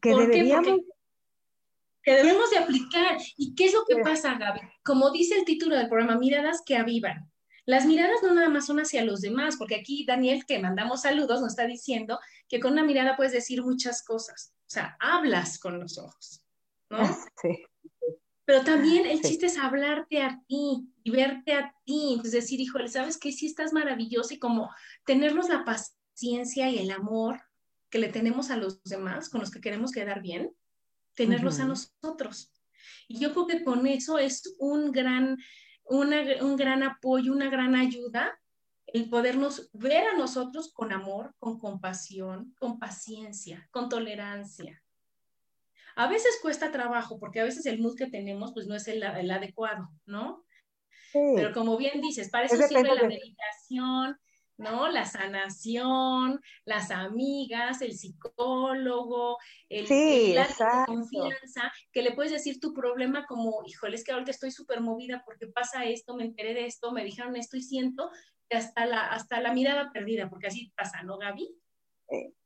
Que 0.00 0.10
deberíamos... 0.14 0.80
Que 2.02 2.14
debemos 2.14 2.50
de 2.50 2.58
aplicar. 2.58 3.16
¿Y 3.36 3.54
qué 3.54 3.66
es 3.66 3.74
lo 3.74 3.84
que 3.84 4.02
pasa, 4.02 4.34
Gaby? 4.34 4.60
Como 4.84 5.12
dice 5.12 5.36
el 5.36 5.44
título 5.44 5.76
del 5.76 5.88
programa, 5.88 6.18
miradas 6.18 6.60
que 6.66 6.76
avivan. 6.76 7.31
Las 7.64 7.86
miradas 7.86 8.22
no 8.22 8.34
nada 8.34 8.48
más 8.48 8.66
son 8.66 8.80
hacia 8.80 9.04
los 9.04 9.20
demás, 9.20 9.56
porque 9.56 9.76
aquí 9.76 10.04
Daniel, 10.04 10.44
que 10.46 10.58
mandamos 10.58 11.02
saludos, 11.02 11.40
nos 11.40 11.52
está 11.52 11.66
diciendo 11.66 12.18
que 12.48 12.60
con 12.60 12.72
una 12.72 12.84
mirada 12.84 13.16
puedes 13.16 13.32
decir 13.32 13.62
muchas 13.62 14.02
cosas. 14.02 14.52
O 14.66 14.70
sea, 14.70 14.96
hablas 14.98 15.58
con 15.58 15.78
los 15.78 15.98
ojos, 15.98 16.44
¿no? 16.90 17.06
Sí. 17.40 17.64
Pero 18.44 18.64
también 18.64 19.06
el 19.06 19.20
chiste 19.22 19.46
es 19.46 19.56
hablarte 19.56 20.22
a 20.22 20.42
ti 20.48 20.88
y 21.04 21.10
verte 21.10 21.52
a 21.52 21.74
ti. 21.84 22.20
Es 22.24 22.32
decir, 22.32 22.60
híjole, 22.60 22.88
¿sabes 22.88 23.16
qué? 23.16 23.30
Sí 23.30 23.46
estás 23.46 23.72
maravilloso 23.72 24.34
y 24.34 24.38
como 24.38 24.70
tenernos 25.06 25.48
la 25.48 25.64
paciencia 25.64 26.68
y 26.68 26.78
el 26.78 26.90
amor 26.90 27.40
que 27.88 27.98
le 27.98 28.08
tenemos 28.08 28.50
a 28.50 28.56
los 28.56 28.82
demás, 28.82 29.28
con 29.28 29.40
los 29.40 29.50
que 29.50 29.60
queremos 29.60 29.92
quedar 29.92 30.22
bien, 30.22 30.52
tenerlos 31.14 31.60
a 31.60 31.66
nosotros. 31.66 32.52
Y 33.06 33.20
yo 33.20 33.32
creo 33.32 33.46
que 33.46 33.64
con 33.64 33.86
eso 33.86 34.18
es 34.18 34.54
un 34.58 34.90
gran 34.90 35.38
un 35.92 36.56
gran 36.56 36.82
apoyo, 36.82 37.32
una 37.32 37.50
gran 37.50 37.74
ayuda 37.74 38.38
el 38.86 39.08
podernos 39.08 39.70
ver 39.72 40.06
a 40.06 40.16
nosotros 40.16 40.72
con 40.72 40.92
amor, 40.92 41.34
con 41.38 41.58
compasión, 41.58 42.54
con 42.58 42.78
paciencia, 42.78 43.68
con 43.70 43.88
tolerancia. 43.88 44.82
A 45.96 46.08
veces 46.08 46.38
cuesta 46.42 46.70
trabajo 46.70 47.18
porque 47.18 47.40
a 47.40 47.44
veces 47.44 47.66
el 47.66 47.80
mood 47.80 47.96
que 47.96 48.06
tenemos 48.06 48.52
pues 48.52 48.66
no 48.66 48.74
es 48.74 48.88
el, 48.88 49.02
adecuado, 49.02 49.90
¿no? 50.06 50.44
Pero 51.12 51.52
como 51.52 51.76
bien 51.76 52.00
dices, 52.00 52.30
para 52.30 52.46
eso 52.46 52.56
sirve 52.56 52.94
la 52.94 53.06
meditación, 53.06 54.18
¿no? 54.58 54.88
La 54.88 55.04
sanación, 55.04 56.40
las 56.64 56.90
amigas, 56.90 57.82
el 57.82 57.92
psicólogo, 57.92 59.38
el, 59.68 59.86
sí, 59.86 60.34
confianza, 60.86 61.72
que 61.92 62.02
le 62.02 62.12
puedes 62.12 62.32
decir 62.32 62.60
tu 62.60 62.72
problema 62.72 63.26
como, 63.26 63.62
híjole, 63.66 63.96
es 63.96 64.04
que 64.04 64.12
ahorita 64.12 64.30
estoy 64.30 64.50
súper 64.50 64.80
movida 64.80 65.22
porque 65.24 65.46
pasa 65.48 65.84
esto, 65.84 66.16
me 66.16 66.24
enteré 66.24 66.54
de 66.54 66.66
esto, 66.66 66.92
me 66.92 67.04
dijeron 67.04 67.36
esto 67.36 67.56
y 67.56 67.62
siento 67.62 68.10
que 68.48 68.56
hasta 68.56 68.86
la, 68.86 69.06
hasta 69.06 69.40
la 69.40 69.52
mirada 69.52 69.90
perdida, 69.92 70.28
porque 70.28 70.48
así 70.48 70.72
pasa, 70.76 71.02
¿no, 71.02 71.18
Gaby? 71.18 71.58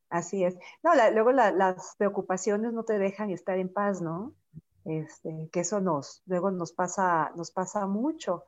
así 0.08 0.44
es. 0.44 0.56
No, 0.82 0.92
luego 1.12 1.32
las 1.32 1.94
preocupaciones 1.98 2.72
no 2.72 2.84
te 2.84 2.98
dejan 2.98 3.30
estar 3.30 3.58
en 3.58 3.72
paz, 3.72 4.00
¿no? 4.00 4.34
Este, 4.84 5.48
que 5.52 5.60
eso 5.60 5.80
nos, 5.80 6.22
luego 6.26 6.50
nos 6.52 6.72
pasa, 6.72 7.32
nos 7.36 7.50
pasa 7.50 7.86
mucho. 7.86 8.44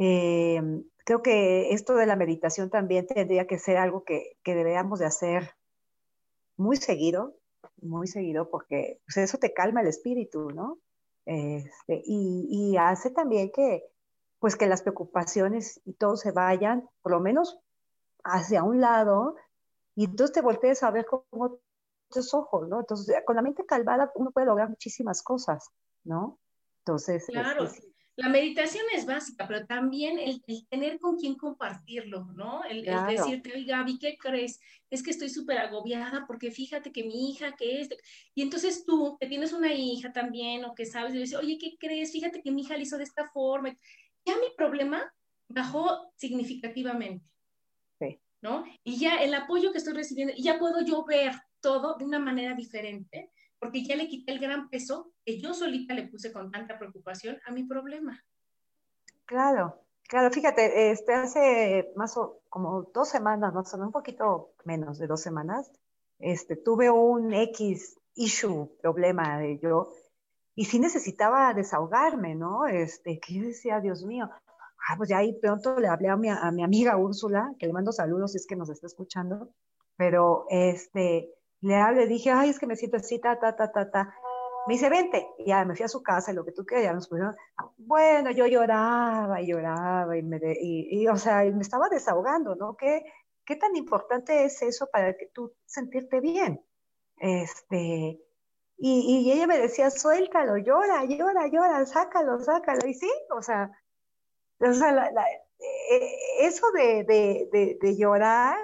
Eh, 0.00 0.62
creo 1.04 1.22
que 1.22 1.72
esto 1.72 1.94
de 1.96 2.06
la 2.06 2.14
meditación 2.14 2.70
también 2.70 3.06
tendría 3.08 3.48
que 3.48 3.58
ser 3.58 3.78
algo 3.78 4.04
que, 4.04 4.36
que 4.44 4.54
deberíamos 4.54 5.00
de 5.00 5.06
hacer 5.06 5.56
muy 6.56 6.76
seguido, 6.76 7.34
muy 7.82 8.06
seguido, 8.06 8.48
porque 8.48 9.00
pues, 9.06 9.16
eso 9.16 9.38
te 9.38 9.52
calma 9.52 9.80
el 9.80 9.88
espíritu, 9.88 10.52
¿no? 10.52 10.78
Este, 11.26 12.00
y, 12.04 12.76
hace 12.78 13.10
también 13.10 13.50
que, 13.52 13.82
pues 14.38 14.54
que 14.54 14.68
las 14.68 14.82
preocupaciones 14.82 15.80
y 15.84 15.94
todo 15.94 16.16
se 16.16 16.30
vayan, 16.30 16.88
por 17.02 17.12
lo 17.12 17.20
menos 17.20 17.58
hacia 18.22 18.62
un 18.62 18.80
lado, 18.80 19.34
y 19.96 20.04
entonces 20.04 20.32
te 20.32 20.42
voltees 20.42 20.82
a 20.84 20.92
ver 20.92 21.06
con 21.06 21.22
otros 21.30 22.34
ojos, 22.34 22.68
¿no? 22.68 22.80
Entonces, 22.80 23.16
con 23.26 23.34
la 23.34 23.42
mente 23.42 23.66
calmada 23.66 24.12
uno 24.14 24.30
puede 24.30 24.46
lograr 24.46 24.68
muchísimas 24.68 25.22
cosas, 25.22 25.70
¿no? 26.04 26.38
Entonces, 26.82 27.26
claro. 27.26 27.64
Este, 27.64 27.87
la 28.18 28.28
meditación 28.28 28.84
es 28.96 29.06
básica, 29.06 29.46
pero 29.46 29.64
también 29.64 30.18
el, 30.18 30.42
tener 30.68 30.98
con 30.98 31.16
quién 31.18 31.36
compartirlo, 31.36 32.24
¿no? 32.34 32.64
El, 32.64 32.84
decirte, 32.84 33.52
oye, 33.54 33.64
Gaby, 33.64 33.96
¿qué 34.00 34.18
crees? 34.18 34.60
Es 34.90 35.04
que 35.04 35.12
estoy 35.12 35.28
súper 35.28 35.58
agobiada 35.58 36.24
porque 36.26 36.50
fíjate 36.50 36.90
que 36.90 37.04
mi 37.04 37.30
hija, 37.30 37.54
que 37.54 37.80
es... 37.80 37.88
Y 38.34 38.42
entonces 38.42 38.84
tú, 38.84 39.16
que 39.20 39.28
tienes 39.28 39.52
una 39.52 39.72
hija 39.72 40.12
también 40.12 40.64
o 40.64 40.74
que 40.74 40.84
sabes, 40.84 41.14
y 41.14 41.18
dices, 41.18 41.38
oye, 41.38 41.58
¿qué 41.60 41.76
crees? 41.78 42.10
Fíjate 42.10 42.42
que 42.42 42.50
mi 42.50 42.62
hija 42.62 42.76
lo 42.76 42.82
hizo 42.82 42.98
de 42.98 43.04
esta 43.04 43.28
forma. 43.28 43.76
Ya 44.24 44.34
mi 44.34 44.48
problema 44.56 45.14
bajó 45.46 46.12
significativamente. 46.16 47.24
¿no? 48.40 48.64
Y 48.82 48.98
ya 48.98 49.16
el 49.16 49.34
apoyo 49.34 49.70
que 49.70 49.78
estoy 49.78 49.94
recibiendo, 49.94 50.34
y 50.36 50.42
ya 50.42 50.58
puedo 50.58 50.84
yo 50.84 51.04
ver 51.04 51.34
todo 51.60 51.96
de 51.96 52.04
una 52.04 52.18
manera 52.18 52.54
diferente, 52.54 53.30
porque 53.58 53.84
ya 53.84 53.96
le 53.96 54.08
quité 54.08 54.32
el 54.32 54.38
gran 54.38 54.68
peso 54.68 55.12
que 55.24 55.40
yo 55.40 55.54
solita 55.54 55.94
le 55.94 56.08
puse 56.08 56.32
con 56.32 56.50
tanta 56.50 56.78
preocupación 56.78 57.38
a 57.46 57.52
mi 57.52 57.64
problema. 57.64 58.22
Claro, 59.24 59.82
claro, 60.08 60.30
fíjate, 60.30 60.90
este, 60.90 61.14
hace 61.14 61.92
más 61.96 62.16
o 62.16 62.40
como 62.48 62.84
dos 62.94 63.08
semanas, 63.08 63.52
más 63.52 63.72
o 63.74 63.76
menos, 63.76 63.88
un 63.88 63.92
poquito 63.92 64.54
menos 64.64 64.98
de 64.98 65.06
dos 65.06 65.20
semanas, 65.20 65.70
este, 66.18 66.56
tuve 66.56 66.90
un 66.90 67.32
X 67.32 67.96
issue, 68.14 68.70
problema 68.80 69.38
de 69.38 69.58
yo, 69.58 69.92
y 70.54 70.64
sí 70.64 70.80
necesitaba 70.80 71.54
desahogarme, 71.54 72.34
¿no? 72.34 72.66
Este, 72.66 73.20
que 73.20 73.34
yo 73.34 73.42
decía, 73.46 73.80
Dios 73.80 74.04
mío, 74.04 74.28
ah, 74.32 74.94
pues 74.96 75.08
ya 75.08 75.18
ahí 75.18 75.38
pronto 75.40 75.78
le 75.78 75.88
hablé 75.88 76.08
a 76.08 76.16
mi, 76.16 76.28
a 76.28 76.50
mi 76.50 76.64
amiga 76.64 76.96
Úrsula, 76.96 77.54
que 77.58 77.66
le 77.66 77.72
mando 77.72 77.92
saludos 77.92 78.32
si 78.32 78.38
es 78.38 78.46
que 78.46 78.56
nos 78.56 78.68
está 78.68 78.86
escuchando, 78.86 79.50
pero 79.96 80.46
este, 80.48 81.30
le 81.60 81.76
hablé, 81.76 82.06
dije, 82.06 82.30
ay, 82.30 82.50
es 82.50 82.58
que 82.58 82.66
me 82.66 82.76
siento 82.76 82.98
así, 82.98 83.18
ta, 83.18 83.38
ta, 83.38 83.56
ta, 83.56 83.72
ta, 83.72 83.90
ta. 83.90 84.14
Me 84.66 84.74
dice, 84.74 84.88
vente. 84.88 85.26
Y 85.38 85.46
ya 85.46 85.64
me 85.64 85.74
fui 85.74 85.84
a 85.84 85.88
su 85.88 86.02
casa 86.02 86.30
y 86.30 86.34
lo 86.34 86.44
que 86.44 86.52
tú 86.52 86.64
quieras, 86.64 86.84
ya 86.84 86.92
nos 86.92 87.08
pusieron. 87.08 87.34
Bueno, 87.78 88.30
yo 88.30 88.46
lloraba 88.46 89.40
y 89.40 89.46
lloraba 89.46 90.16
y 90.16 90.22
me, 90.22 90.38
y, 90.60 91.02
y, 91.02 91.08
o 91.08 91.16
sea, 91.16 91.42
me 91.44 91.62
estaba 91.62 91.88
desahogando, 91.88 92.54
¿no? 92.54 92.76
¿Qué, 92.76 93.04
¿Qué 93.44 93.56
tan 93.56 93.74
importante 93.76 94.44
es 94.44 94.60
eso 94.62 94.88
para 94.92 95.16
que 95.16 95.26
tú 95.26 95.54
sentirte 95.64 96.20
bien? 96.20 96.62
Este, 97.16 98.20
y, 98.76 99.24
y 99.26 99.32
ella 99.32 99.46
me 99.46 99.58
decía, 99.58 99.90
suéltalo, 99.90 100.58
llora, 100.58 101.04
llora, 101.04 101.48
llora, 101.48 101.84
sácalo, 101.86 102.38
sácalo. 102.40 102.86
Y 102.86 102.94
sí, 102.94 103.10
o 103.34 103.42
sea, 103.42 103.70
o 104.60 104.72
sea 104.72 104.92
la, 104.92 105.10
la, 105.10 105.24
eh, 105.60 106.16
eso 106.40 106.70
de, 106.72 107.04
de, 107.04 107.48
de, 107.50 107.78
de 107.80 107.96
llorar 107.96 108.58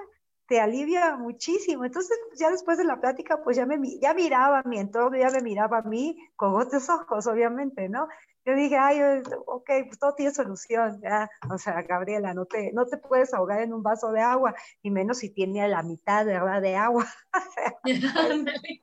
te 0.47 0.61
alivia 0.61 1.17
muchísimo. 1.17 1.85
Entonces, 1.85 2.19
ya 2.37 2.51
después 2.51 2.79
de 2.79 2.85
la 2.85 3.01
plática, 3.01 3.43
pues 3.43 3.57
ya, 3.57 3.67
me, 3.67 3.79
ya 4.01 4.15
miraba 4.15 4.61
a 4.61 4.69
mi 4.69 4.79
entorno, 4.79 5.17
ya 5.17 5.31
me 5.31 5.41
miraba 5.41 5.79
a 5.79 5.83
mí 5.83 6.19
con 6.37 6.55
otros 6.55 6.89
ojos, 6.91 7.27
obviamente, 7.27 7.89
¿no? 7.89 8.09
Yo 8.47 8.55
dije, 8.55 8.77
ay, 8.77 9.01
ok, 9.47 9.71
pues 9.87 9.99
todo 9.99 10.15
tiene 10.15 10.35
solución, 10.35 11.01
ya, 11.01 11.31
o 11.51 11.57
sea, 11.57 11.81
Gabriela, 11.81 12.35
no 12.35 12.45
te, 12.45 12.73
no 12.75 12.85
te 12.85 12.99
puedes 12.99 13.33
ahogar 13.33 13.63
en 13.63 13.73
un 13.73 13.83
vaso 13.83 14.13
de 14.13 14.21
agua, 14.21 14.55
y 14.83 14.91
menos 14.91 15.19
si 15.19 15.31
tiene 15.31 15.67
la 15.67 15.83
mitad, 15.83 16.27
¿verdad?, 16.27 16.61
de 16.61 16.77
agua. 16.77 17.07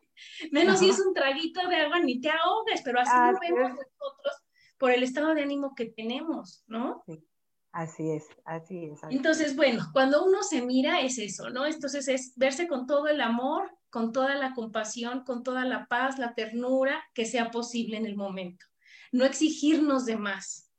menos 0.52 0.80
si 0.80 0.90
es 0.90 1.00
un 1.00 1.14
traguito 1.14 1.68
de 1.68 1.76
agua, 1.76 2.00
ni 2.00 2.20
te 2.20 2.32
ahogues, 2.32 2.82
pero 2.84 3.02
así 3.02 3.12
lo 3.16 3.40
vemos 3.40 3.70
nosotros 3.70 4.42
por 4.80 4.90
el 4.90 5.04
estado 5.04 5.36
de 5.36 5.44
ánimo 5.44 5.76
que 5.76 5.86
tenemos, 5.86 6.64
¿no? 6.66 7.04
Sí. 7.06 7.24
Así 7.72 8.12
es, 8.12 8.28
así 8.44 8.86
es. 8.86 9.04
Así 9.04 9.16
Entonces, 9.16 9.56
bueno, 9.56 9.86
cuando 9.94 10.26
uno 10.26 10.44
se 10.44 10.62
mira 10.62 11.02
es 11.02 11.18
eso, 11.18 11.50
¿no? 11.50 11.66
Entonces 11.66 12.08
es 12.08 12.34
verse 12.36 12.68
con 12.68 12.86
todo 12.86 13.08
el 13.08 13.22
amor, 13.22 13.72
con 13.90 14.12
toda 14.12 14.36
la 14.36 14.54
compasión, 14.54 15.24
con 15.24 15.44
toda 15.44 15.64
la 15.64 15.88
paz, 15.88 16.20
la 16.20 16.34
ternura 16.34 17.02
que 17.14 17.26
sea 17.26 17.50
posible 17.50 17.98
en 17.98 18.06
el 18.06 18.16
momento. 18.16 18.66
No 19.12 19.24
exigirnos 19.26 20.06
de 20.06 20.18
más. 20.18 20.70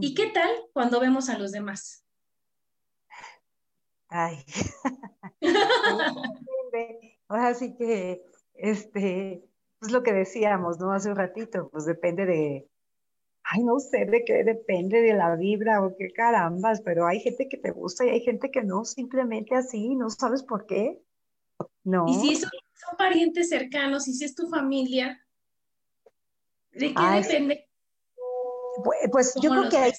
¿Y 0.00 0.14
qué 0.14 0.30
tal 0.30 0.50
cuando 0.72 1.00
vemos 1.00 1.28
a 1.28 1.38
los 1.38 1.52
demás? 1.52 2.04
Ay. 4.08 4.44
Ahora 7.28 7.54
sí 7.54 7.74
que, 7.76 8.22
este, 8.54 9.44
es 9.80 9.90
lo 9.90 10.02
que 10.02 10.12
decíamos, 10.12 10.78
¿no? 10.78 10.92
Hace 10.92 11.10
un 11.10 11.16
ratito, 11.16 11.68
pues 11.70 11.84
depende 11.84 12.26
de, 12.26 12.68
ay, 13.52 13.62
no 13.64 13.78
sé 13.78 14.06
de 14.06 14.24
qué 14.24 14.44
depende 14.44 15.02
de 15.02 15.14
la 15.14 15.36
vibra 15.36 15.84
o 15.84 15.94
qué 15.96 16.12
carambas, 16.12 16.80
pero 16.80 17.06
hay 17.06 17.20
gente 17.20 17.48
que 17.48 17.58
te 17.58 17.70
gusta 17.70 18.06
y 18.06 18.10
hay 18.10 18.20
gente 18.20 18.50
que 18.50 18.62
no, 18.62 18.84
simplemente 18.84 19.54
así, 19.54 19.94
no 19.94 20.08
sabes 20.08 20.42
por 20.42 20.66
qué. 20.66 21.02
No. 21.84 22.06
Y 22.08 22.14
si 22.14 22.36
son, 22.36 22.50
son 22.74 22.96
parientes 22.96 23.50
cercanos, 23.50 24.08
y 24.08 24.14
si 24.14 24.24
es 24.24 24.34
tu 24.34 24.48
familia, 24.48 25.20
¿de 26.72 26.94
qué 26.94 27.02
depende? 27.22 27.68
Pues, 28.84 28.98
pues 29.10 29.34
yo 29.40 29.50
creo 29.50 29.68
que 29.68 29.76
hay, 29.76 29.92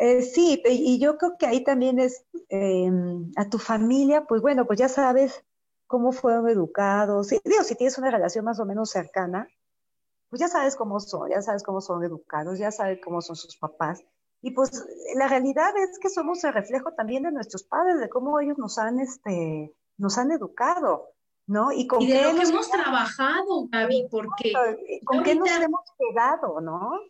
eh, 0.00 0.22
sí, 0.22 0.60
y 0.66 0.98
yo 0.98 1.16
creo 1.18 1.36
que 1.38 1.46
ahí 1.46 1.62
también 1.62 2.00
es 2.00 2.24
eh, 2.48 2.90
a 3.36 3.48
tu 3.48 3.58
familia, 3.58 4.24
pues 4.24 4.42
bueno, 4.42 4.66
pues 4.66 4.78
ya 4.78 4.88
sabes 4.88 5.44
cómo 5.86 6.10
fueron 6.10 6.48
educados. 6.48 7.28
digo, 7.28 7.62
si 7.62 7.76
tienes 7.76 7.96
una 7.96 8.10
relación 8.10 8.44
más 8.44 8.58
o 8.58 8.66
menos 8.66 8.90
cercana, 8.90 9.48
pues 10.36 10.50
ya 10.50 10.58
sabes 10.58 10.76
cómo 10.76 11.00
son, 11.00 11.30
ya 11.30 11.40
sabes 11.40 11.62
cómo 11.62 11.80
son 11.80 12.04
educados, 12.04 12.58
ya 12.58 12.70
sabes 12.70 13.00
cómo 13.02 13.22
son 13.22 13.36
sus 13.36 13.56
papás. 13.56 14.04
Y 14.42 14.50
pues 14.50 14.84
la 15.14 15.28
realidad 15.28 15.70
es 15.78 15.98
que 15.98 16.10
somos 16.10 16.44
el 16.44 16.52
reflejo 16.52 16.92
también 16.92 17.22
de 17.22 17.32
nuestros 17.32 17.62
padres, 17.62 17.98
de 18.00 18.10
cómo 18.10 18.38
ellos 18.38 18.58
nos 18.58 18.76
han, 18.76 19.00
este, 19.00 19.74
nos 19.96 20.18
han 20.18 20.30
educado, 20.32 21.06
¿no? 21.46 21.72
Y, 21.72 21.86
con 21.86 22.06
de 22.06 22.22
lo 22.22 22.38
que 22.38 22.42
hemos 22.42 22.70
trabajado, 22.70 23.66
Gaby, 23.70 24.08
porque... 24.10 24.52
¿Con 25.06 25.22
qué 25.22 25.36
nos 25.36 25.48
hemos 25.48 25.80
quedado, 25.98 26.60
no? 26.60 27.00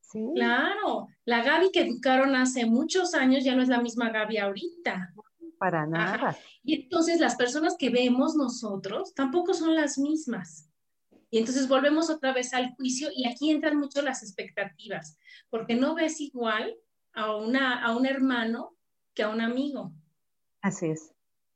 Sí. 0.00 0.26
Claro, 0.34 1.08
la 1.26 1.42
Gaby 1.42 1.70
que 1.70 1.82
educaron 1.82 2.34
hace 2.34 2.64
muchos 2.64 3.12
años 3.12 3.44
ya 3.44 3.54
no 3.54 3.62
es 3.62 3.68
la 3.68 3.82
misma 3.82 4.08
Gaby 4.08 4.38
ahorita. 4.38 5.12
Para 5.58 5.86
nada. 5.86 6.30
Ajá. 6.30 6.36
Y 6.64 6.84
entonces 6.84 7.20
las 7.20 7.36
personas 7.36 7.76
que 7.78 7.90
vemos 7.90 8.36
nosotros 8.36 9.12
tampoco 9.14 9.52
son 9.52 9.74
las 9.74 9.98
mismas. 9.98 10.71
Y 11.32 11.38
entonces 11.38 11.66
volvemos 11.66 12.10
otra 12.10 12.34
vez 12.34 12.52
al 12.52 12.74
juicio 12.74 13.08
y 13.16 13.26
aquí 13.26 13.50
entran 13.50 13.78
mucho 13.78 14.02
las 14.02 14.22
expectativas, 14.22 15.16
porque 15.48 15.74
no 15.74 15.94
ves 15.94 16.20
igual 16.20 16.76
a, 17.14 17.34
una, 17.34 17.82
a 17.82 17.96
un 17.96 18.04
hermano 18.04 18.76
que 19.14 19.22
a 19.22 19.30
un 19.30 19.40
amigo. 19.40 19.92
Así 20.60 20.90
es. 20.90 21.10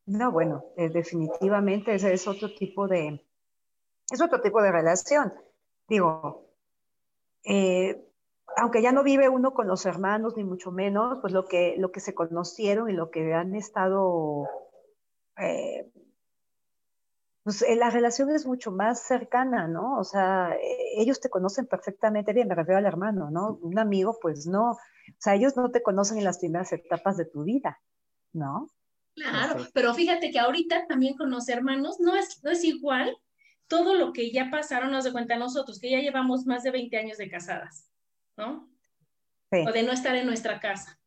No, 0.07 0.33
bueno, 0.33 0.65
eh, 0.79 0.89
definitivamente 0.89 1.95
ese 1.95 2.15
es 2.15 2.27
otro 2.27 2.55
tipo 2.55 2.89
de, 2.89 3.23
es 4.11 4.23
otro 4.23 4.41
tipo 4.41 4.63
de 4.63 4.73
relación. 4.73 5.35
Digo, 5.87 6.49
eh, 7.45 8.03
aunque 8.57 8.81
ya 8.81 8.93
no 8.93 9.03
vive 9.03 9.29
uno 9.29 9.53
con 9.53 9.69
los 9.69 9.85
hermanos, 9.85 10.39
ni 10.39 10.45
mucho 10.45 10.73
menos, 10.73 11.19
pues 11.21 11.35
lo 11.35 11.45
que, 11.45 11.75
lo 11.77 11.93
que 11.93 12.01
se 12.01 12.15
conocieron 12.15 12.89
y 12.89 12.95
lo 12.95 13.11
que 13.11 13.35
han 13.35 13.55
estado 13.55 14.49
eh, 15.37 15.93
pues 17.47 17.63
eh, 17.63 17.77
la 17.77 17.91
relación 17.91 18.29
es 18.31 18.45
mucho 18.45 18.73
más 18.73 19.07
cercana, 19.07 19.69
¿no? 19.69 20.01
O 20.01 20.03
sea, 20.03 20.57
eh, 20.61 21.01
ellos 21.01 21.21
te 21.21 21.31
conocen 21.31 21.69
perfectamente 21.69 22.33
bien, 22.33 22.49
me 22.49 22.57
refiero 22.57 22.79
al 22.79 22.87
hermano, 22.87 23.31
¿no? 23.31 23.61
Un 23.63 23.79
amigo, 23.79 24.19
pues 24.21 24.49
no, 24.49 24.73
o 24.73 24.79
sea, 25.21 25.37
ellos 25.37 25.57
no 25.57 25.71
te 25.71 25.81
conocen 25.81 26.19
en 26.19 26.25
las 26.25 26.39
primeras 26.39 26.73
etapas 26.73 27.17
de 27.17 27.25
tu 27.25 27.45
vida, 27.45 27.81
¿no? 28.33 28.69
Claro, 29.15 29.65
pero 29.73 29.95
fíjate 29.95 30.33
que 30.33 30.41
ahorita 30.41 30.89
también 30.89 31.17
con 31.17 31.31
los 31.31 31.49
hermanos 31.49 32.01
no 32.01 32.17
es, 32.17 32.43
no 32.43 32.51
es 32.51 32.65
igual 32.65 33.17
todo 33.69 33.95
lo 33.95 34.13
que 34.13 34.33
ya 34.33 34.51
pasaron, 34.51 34.91
nos 34.91 35.05
de 35.05 35.13
cuenta 35.13 35.37
nosotros, 35.37 35.79
que 35.79 35.93
ya 35.93 36.01
llevamos 36.01 36.47
más 36.47 36.65
de 36.65 36.73
20 36.73 36.97
años 36.97 37.17
de 37.17 37.31
casadas, 37.31 37.89
¿no? 38.37 38.69
Sí. 39.53 39.65
O 39.69 39.71
de 39.71 39.85
no 39.85 39.93
estar 39.93 40.17
en 40.17 40.27
nuestra 40.27 40.59
casa. 40.59 40.99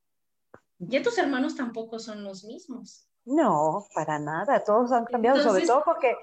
Ya 0.77 1.03
tus 1.03 1.17
hermanos 1.17 1.57
tampoco 1.57 1.99
son 1.99 2.23
los 2.23 2.45
mismos. 2.45 3.08
No, 3.29 3.85
para 3.93 4.17
nada, 4.17 4.63
todos 4.63 4.91
han 4.91 5.05
cambiado, 5.05 5.43
sobre 5.43 5.63
todo 5.67 5.83
porque, 5.85 6.15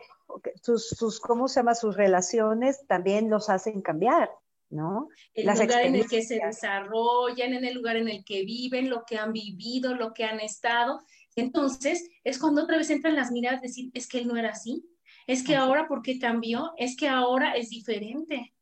sus, 0.60 0.88
sus, 0.88 1.20
¿cómo 1.20 1.46
se 1.46 1.60
llama? 1.60 1.76
Sus 1.76 1.96
relaciones 1.96 2.84
también 2.88 3.30
los 3.30 3.48
hacen 3.48 3.80
cambiar, 3.80 4.28
¿no? 4.70 5.08
El 5.32 5.46
lugar 5.46 5.82
en 5.82 5.94
el 5.94 6.08
que 6.08 6.22
se 6.22 6.40
desarrollan, 6.44 7.54
en 7.54 7.64
el 7.64 7.74
lugar 7.74 7.94
en 7.94 8.08
el 8.08 8.24
que 8.24 8.44
viven, 8.44 8.90
lo 8.90 9.04
que 9.04 9.18
han 9.18 9.32
vivido, 9.32 9.94
lo 9.94 10.12
que 10.12 10.24
han 10.24 10.40
estado. 10.40 10.98
Entonces, 11.36 12.10
es 12.24 12.40
cuando 12.40 12.64
otra 12.64 12.76
vez 12.76 12.90
entran 12.90 13.14
las 13.14 13.30
miradas, 13.30 13.62
decir, 13.62 13.92
es 13.94 14.08
que 14.08 14.18
él 14.18 14.26
no 14.26 14.36
era 14.36 14.50
así, 14.50 14.84
es 15.28 15.44
que 15.44 15.54
ahora, 15.54 15.86
¿por 15.86 16.02
qué 16.02 16.18
cambió? 16.18 16.72
Es 16.76 16.96
que 16.96 17.06
ahora 17.06 17.52
es 17.52 17.70
diferente. 17.70 18.52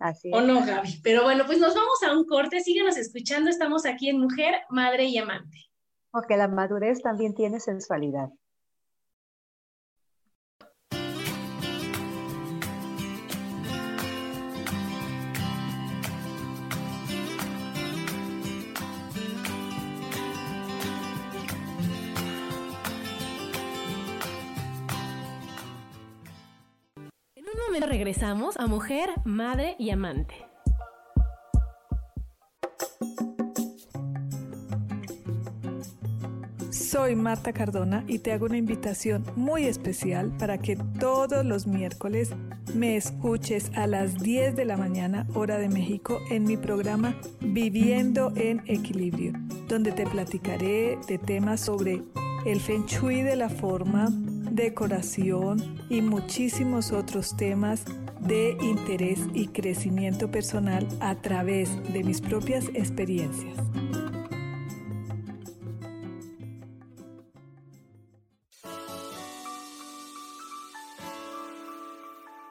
Así 0.00 0.28
¿O 0.34 0.40
no, 0.40 0.66
Gaby? 0.66 1.02
Pero 1.04 1.22
bueno, 1.22 1.46
pues 1.46 1.60
nos 1.60 1.72
vamos 1.76 2.02
a 2.02 2.18
un 2.18 2.24
corte, 2.24 2.58
síguenos 2.58 2.96
escuchando, 2.96 3.48
estamos 3.48 3.86
aquí 3.86 4.08
en 4.08 4.18
Mujer, 4.18 4.56
Madre 4.70 5.04
y 5.04 5.18
Amante. 5.18 5.69
Porque 6.10 6.36
la 6.36 6.48
madurez 6.48 7.02
también 7.02 7.34
tiene 7.34 7.60
sensualidad. 7.60 8.30
En 27.36 27.44
un 27.44 27.66
momento 27.66 27.86
regresamos 27.86 28.56
a 28.58 28.66
Mujer, 28.66 29.10
Madre 29.24 29.76
y 29.78 29.90
Amante. 29.90 30.49
Soy 36.90 37.14
Marta 37.14 37.52
Cardona 37.52 38.02
y 38.08 38.18
te 38.18 38.32
hago 38.32 38.46
una 38.46 38.56
invitación 38.56 39.24
muy 39.36 39.66
especial 39.66 40.36
para 40.36 40.58
que 40.58 40.74
todos 40.74 41.46
los 41.46 41.68
miércoles 41.68 42.30
me 42.74 42.96
escuches 42.96 43.70
a 43.76 43.86
las 43.86 44.18
10 44.18 44.56
de 44.56 44.64
la 44.64 44.76
mañana 44.76 45.24
hora 45.34 45.58
de 45.58 45.68
México 45.68 46.18
en 46.30 46.42
mi 46.42 46.56
programa 46.56 47.14
Viviendo 47.40 48.32
en 48.34 48.64
Equilibrio 48.66 49.34
donde 49.68 49.92
te 49.92 50.04
platicaré 50.04 50.98
de 51.06 51.18
temas 51.18 51.60
sobre 51.60 52.02
el 52.44 52.58
feng 52.58 52.86
shui 52.86 53.22
de 53.22 53.36
la 53.36 53.50
forma, 53.50 54.08
decoración 54.10 55.78
y 55.88 56.02
muchísimos 56.02 56.90
otros 56.90 57.36
temas 57.36 57.84
de 58.18 58.56
interés 58.60 59.20
y 59.32 59.46
crecimiento 59.46 60.28
personal 60.28 60.88
a 60.98 61.14
través 61.14 61.70
de 61.92 62.02
mis 62.02 62.20
propias 62.20 62.64
experiencias. 62.74 63.54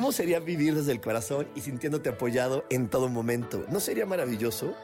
¿Cómo 0.00 0.12
sería 0.12 0.40
vivir 0.40 0.74
desde 0.74 0.92
el 0.92 1.00
corazón 1.02 1.46
y 1.54 1.60
sintiéndote 1.60 2.08
apoyado 2.08 2.64
en 2.70 2.88
todo 2.88 3.10
momento? 3.10 3.66
¿No 3.68 3.80
sería 3.80 4.06
maravilloso? 4.06 4.74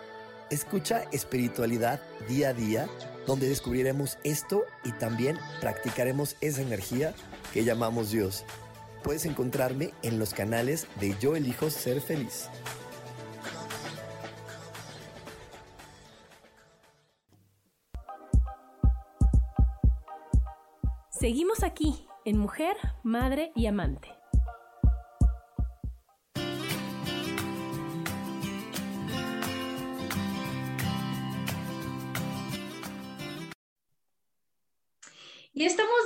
Escucha 0.50 1.04
espiritualidad 1.10 2.02
día 2.28 2.50
a 2.50 2.52
día, 2.52 2.86
donde 3.26 3.48
descubriremos 3.48 4.18
esto 4.24 4.64
y 4.84 4.92
también 4.92 5.38
practicaremos 5.62 6.36
esa 6.42 6.60
energía 6.60 7.14
que 7.54 7.64
llamamos 7.64 8.10
Dios. 8.10 8.44
Puedes 9.02 9.24
encontrarme 9.24 9.94
en 10.02 10.18
los 10.18 10.34
canales 10.34 10.86
de 11.00 11.16
Yo 11.18 11.34
elijo 11.34 11.70
ser 11.70 12.02
feliz. 12.02 12.50
Seguimos 21.08 21.62
aquí 21.62 22.06
en 22.26 22.36
Mujer, 22.36 22.76
Madre 23.02 23.50
y 23.54 23.64
Amante. 23.64 24.15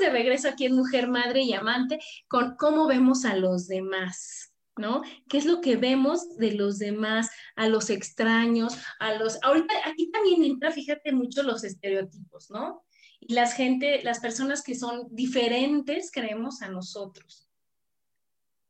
De 0.00 0.10
regreso 0.10 0.48
aquí 0.48 0.64
en 0.66 0.74
Mujer, 0.74 1.08
Madre 1.08 1.42
y 1.42 1.52
Amante 1.52 2.00
con 2.28 2.56
cómo 2.56 2.86
vemos 2.86 3.24
a 3.24 3.36
los 3.36 3.68
demás, 3.68 4.52
¿no? 4.76 5.02
¿Qué 5.28 5.38
es 5.38 5.44
lo 5.44 5.60
que 5.60 5.76
vemos 5.76 6.36
de 6.36 6.52
los 6.52 6.78
demás, 6.78 7.30
a 7.54 7.68
los 7.68 7.90
extraños, 7.90 8.76
a 8.98 9.14
los... 9.14 9.38
Ahorita 9.42 9.74
aquí 9.86 10.10
también 10.10 10.42
entra, 10.42 10.72
fíjate 10.72 11.12
mucho 11.12 11.42
los 11.42 11.62
estereotipos, 11.62 12.50
¿no? 12.50 12.82
Y 13.20 13.34
las 13.34 13.52
gente, 13.54 14.02
las 14.02 14.18
personas 14.20 14.62
que 14.62 14.74
son 14.74 15.06
diferentes 15.10 16.10
creemos 16.10 16.62
a 16.62 16.68
nosotros, 16.68 17.48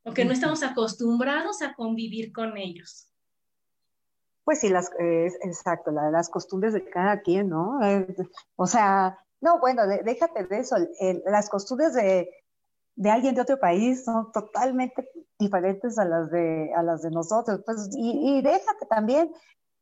o 0.03 0.13
que 0.13 0.25
no 0.25 0.33
estamos 0.33 0.63
acostumbrados 0.63 1.63
a 1.63 1.75
convivir 1.75 2.33
con 2.33 2.57
ellos. 2.57 3.07
Pues 4.45 4.61
sí, 4.61 4.69
las, 4.69 4.91
exacto, 4.99 5.93
las 5.93 6.29
costumbres 6.29 6.73
de 6.73 6.85
cada 6.85 7.21
quien, 7.21 7.51
¿no? 7.51 7.81
Eh, 7.85 8.17
o 8.57 8.67
sea, 8.67 9.17
no, 9.41 9.59
bueno, 9.59 9.87
déjate 9.87 10.45
de 10.47 10.59
eso. 10.59 10.77
las 11.27 11.49
costumbres 11.49 11.95
de, 11.95 12.29
alguien 13.11 13.35
de 13.35 13.41
otro 13.41 13.59
país 13.59 14.05
son 14.05 14.31
totalmente 14.33 15.09
diferentes 15.39 15.99
a 15.99 16.05
las 16.05 16.31
de, 16.31 16.73
a 16.75 16.83
las 16.83 17.03
de 17.03 17.11
nosotros. 17.11 17.63
Pues, 17.65 17.89
y, 17.97 18.43
déjate 18.43 18.87
también, 18.87 19.33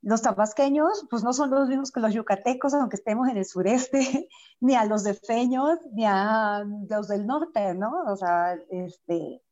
los 0.02 0.22
tabasqueños, 0.22 1.06
pues 1.10 1.24
no 1.24 1.32
son 1.32 1.50
los 1.50 1.68
mismos 1.68 1.90
que 1.90 1.98
los 2.00 2.14
yucatecos, 2.14 2.72
aunque 2.72 2.96
estemos 2.96 3.28
en 3.28 3.36
el 3.36 3.44
sureste, 3.44 4.28
ni 4.60 4.76
a 4.76 4.84
los 4.84 5.02
de 5.02 5.14
feños, 5.14 5.78
ni 5.92 6.04
a 6.06 6.64
los 6.88 7.08
del 7.08 7.26
norte, 7.26 7.74
¿no? 7.74 8.04
O 8.06 8.16
sea, 8.16 8.54
este, 8.70 9.42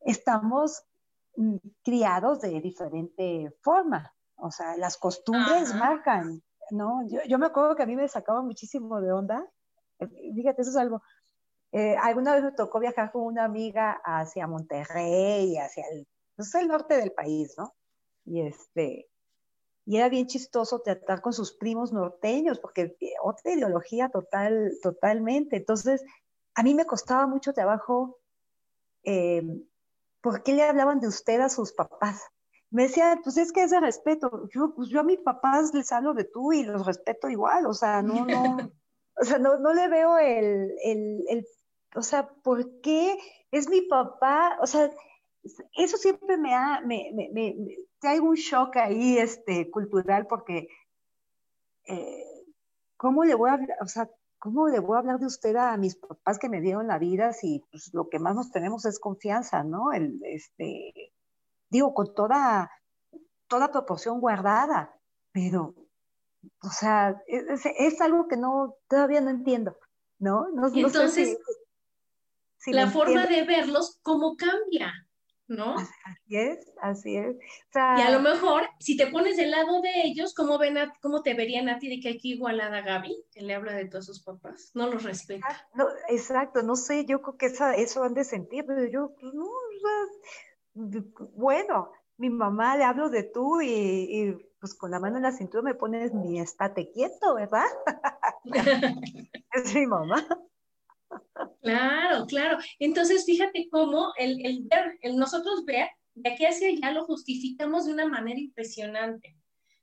estamos 0.00 0.82
mm, 1.36 1.56
criados 1.84 2.40
de 2.40 2.60
diferente 2.60 3.54
forma. 3.60 4.14
O 4.36 4.50
sea, 4.50 4.76
las 4.78 4.96
costumbres 4.96 5.74
marcan, 5.74 6.42
¿no? 6.70 7.06
Yo, 7.08 7.20
yo, 7.28 7.38
me 7.38 7.46
acuerdo 7.46 7.76
que 7.76 7.82
a 7.82 7.86
mí 7.86 7.96
me 7.96 8.08
sacaba 8.08 8.42
muchísimo 8.42 9.00
de 9.00 9.12
onda. 9.12 9.46
Eh, 9.98 10.08
fíjate, 10.34 10.62
eso 10.62 10.70
es 10.70 10.76
algo. 10.76 11.02
Eh, 11.72 11.96
alguna 11.96 12.34
vez 12.34 12.44
me 12.44 12.52
tocó 12.52 12.80
viajar 12.80 13.12
con 13.12 13.22
una 13.22 13.44
amiga 13.44 14.00
hacia 14.04 14.46
Monterrey, 14.46 15.56
hacia 15.56 15.84
el, 15.92 16.06
pues, 16.36 16.54
el 16.54 16.68
norte 16.68 16.96
del 16.96 17.12
país, 17.12 17.54
¿no? 17.56 17.74
Y 18.24 18.42
este, 18.42 19.08
y 19.84 19.96
era 19.96 20.08
bien 20.08 20.26
chistoso 20.26 20.80
tratar 20.80 21.20
con 21.20 21.32
sus 21.32 21.52
primos 21.54 21.92
norteños, 21.92 22.60
porque 22.60 22.96
eh, 23.00 23.14
otra 23.22 23.52
ideología 23.52 24.08
total, 24.10 24.72
totalmente. 24.82 25.56
Entonces, 25.56 26.04
a 26.54 26.62
mí 26.62 26.74
me 26.74 26.86
costaba 26.86 27.26
mucho 27.26 27.52
trabajo, 27.52 28.18
¿por 30.20 30.42
qué 30.42 30.52
le 30.52 30.62
hablaban 30.62 31.00
de 31.00 31.08
usted 31.08 31.40
a 31.40 31.48
sus 31.48 31.72
papás? 31.72 32.22
Me 32.72 32.84
decía, 32.84 33.20
pues 33.22 33.36
es 33.36 33.52
que 33.52 33.62
es 33.62 33.70
de 33.70 33.80
respeto. 33.80 34.48
Yo, 34.48 34.74
pues 34.74 34.88
yo 34.88 35.00
a 35.00 35.04
mis 35.04 35.20
papás 35.20 35.74
les 35.74 35.92
hablo 35.92 36.14
de 36.14 36.24
tú 36.24 36.52
y 36.52 36.64
los 36.64 36.86
respeto 36.86 37.28
igual, 37.28 37.66
o 37.66 37.74
sea, 37.74 38.02
no, 38.02 38.24
no, 38.24 38.56
o 39.16 39.24
sea, 39.24 39.38
no, 39.38 39.58
no 39.58 39.74
le 39.74 39.88
veo 39.88 40.18
el, 40.18 40.72
el, 40.82 41.24
el, 41.28 41.46
o 41.94 42.02
sea, 42.02 42.28
¿por 42.42 42.80
qué 42.80 43.18
es 43.50 43.68
mi 43.68 43.82
papá? 43.82 44.58
O 44.62 44.66
sea, 44.66 44.90
eso 45.76 45.96
siempre 45.98 46.38
me 46.38 46.54
ha, 46.54 46.80
me, 46.80 47.10
me, 47.14 47.30
me, 47.32 47.56
hay 48.02 48.18
un 48.18 48.34
shock 48.36 48.76
ahí, 48.76 49.18
este, 49.18 49.70
cultural, 49.70 50.26
porque, 50.26 50.68
eh, 51.84 52.44
¿cómo 52.96 53.24
le 53.24 53.34
voy 53.34 53.50
a 53.50 53.54
hablar, 53.54 53.76
o 53.82 53.86
sea, 53.86 54.08
cómo 54.38 54.68
le 54.68 54.80
voy 54.80 54.96
a 54.96 55.00
hablar 55.00 55.18
de 55.18 55.26
usted 55.26 55.54
a 55.56 55.76
mis 55.76 55.96
papás 55.96 56.38
que 56.38 56.48
me 56.48 56.62
dieron 56.62 56.86
la 56.86 56.98
vida 56.98 57.34
si 57.34 57.62
pues, 57.70 57.92
lo 57.92 58.08
que 58.08 58.18
más 58.18 58.34
nos 58.34 58.50
tenemos 58.50 58.86
es 58.86 58.98
confianza, 58.98 59.62
¿no? 59.62 59.92
El, 59.92 60.20
este, 60.24 61.12
digo, 61.72 61.94
con 61.94 62.14
toda, 62.14 62.70
toda 63.48 63.72
proporción 63.72 64.20
guardada, 64.20 64.94
pero, 65.32 65.74
o 66.62 66.68
sea, 66.68 67.16
es, 67.26 68.00
algo 68.02 68.28
que 68.28 68.36
no, 68.36 68.76
todavía 68.88 69.22
no 69.22 69.30
entiendo, 69.30 69.78
¿no? 70.18 70.48
no, 70.52 70.68
entonces, 70.68 71.38
la 72.66 72.90
forma 72.90 73.26
de 73.26 73.44
verlos, 73.44 73.98
¿cómo 74.02 74.36
cambia? 74.36 74.92
¿no? 75.48 75.76
Así 75.76 76.36
es, 76.36 76.72
así 76.80 77.16
es. 77.16 77.36
y 77.74 78.00
a 78.00 78.10
lo 78.10 78.20
mejor, 78.20 78.62
si 78.78 78.96
te 78.96 79.08
pones 79.08 79.36
del 79.36 79.50
lado 79.50 79.80
de 79.82 80.02
ellos, 80.04 80.34
¿cómo, 80.34 80.58
ven 80.58 80.76
cómo 81.00 81.22
te 81.22 81.34
verían 81.34 81.68
a 81.68 81.78
ti 81.78 81.88
de 81.88 82.00
que 82.00 82.08
hay 82.08 82.18
que 82.18 82.28
igualar 82.28 82.74
a 82.74 82.80
Gaby, 82.82 83.24
que 83.30 83.42
le 83.42 83.54
habla 83.54 83.72
de 83.74 83.86
todos 83.86 84.06
sus 84.06 84.22
papás? 84.22 84.70
No 84.74 84.88
los 84.88 85.02
respeta. 85.02 85.46
Ah, 85.48 85.68
no, 85.74 85.86
exacto, 86.08 86.62
no 86.62 86.76
sé, 86.76 87.04
yo 87.04 87.20
creo 87.20 87.36
que 87.36 87.46
esa, 87.46 87.74
eso 87.74 88.02
han 88.04 88.14
de 88.14 88.24
sentir, 88.24 88.64
pero 88.66 88.86
yo, 88.86 89.12
pues 89.20 89.34
no, 89.34 89.44
o 89.44 89.80
sea, 89.80 90.32
bueno, 90.74 91.92
mi 92.16 92.30
mamá 92.30 92.76
le 92.76 92.84
hablo 92.84 93.08
de 93.08 93.24
tú 93.24 93.60
y, 93.60 94.36
pues 94.60 94.74
con 94.74 94.90
la 94.90 95.00
mano 95.00 95.16
en 95.16 95.24
la 95.24 95.32
cintura 95.32 95.62
me 95.62 95.74
pones 95.74 96.14
mi 96.14 96.40
estate 96.40 96.90
quieto, 96.92 97.34
¿verdad? 97.34 97.66
es 99.52 99.74
mi 99.74 99.86
mamá. 99.86 100.26
Claro, 101.62 102.26
claro. 102.26 102.58
Entonces, 102.78 103.24
fíjate 103.24 103.68
cómo 103.70 104.12
el, 104.16 104.44
el 104.46 104.62
ver, 104.64 104.98
el 105.02 105.16
nosotros 105.16 105.64
ver, 105.64 105.88
de 106.14 106.30
aquí 106.30 106.44
hacia 106.44 106.68
allá 106.68 106.92
lo 106.92 107.04
justificamos 107.04 107.86
de 107.86 107.92
una 107.92 108.06
manera 108.06 108.38
impresionante, 108.38 109.36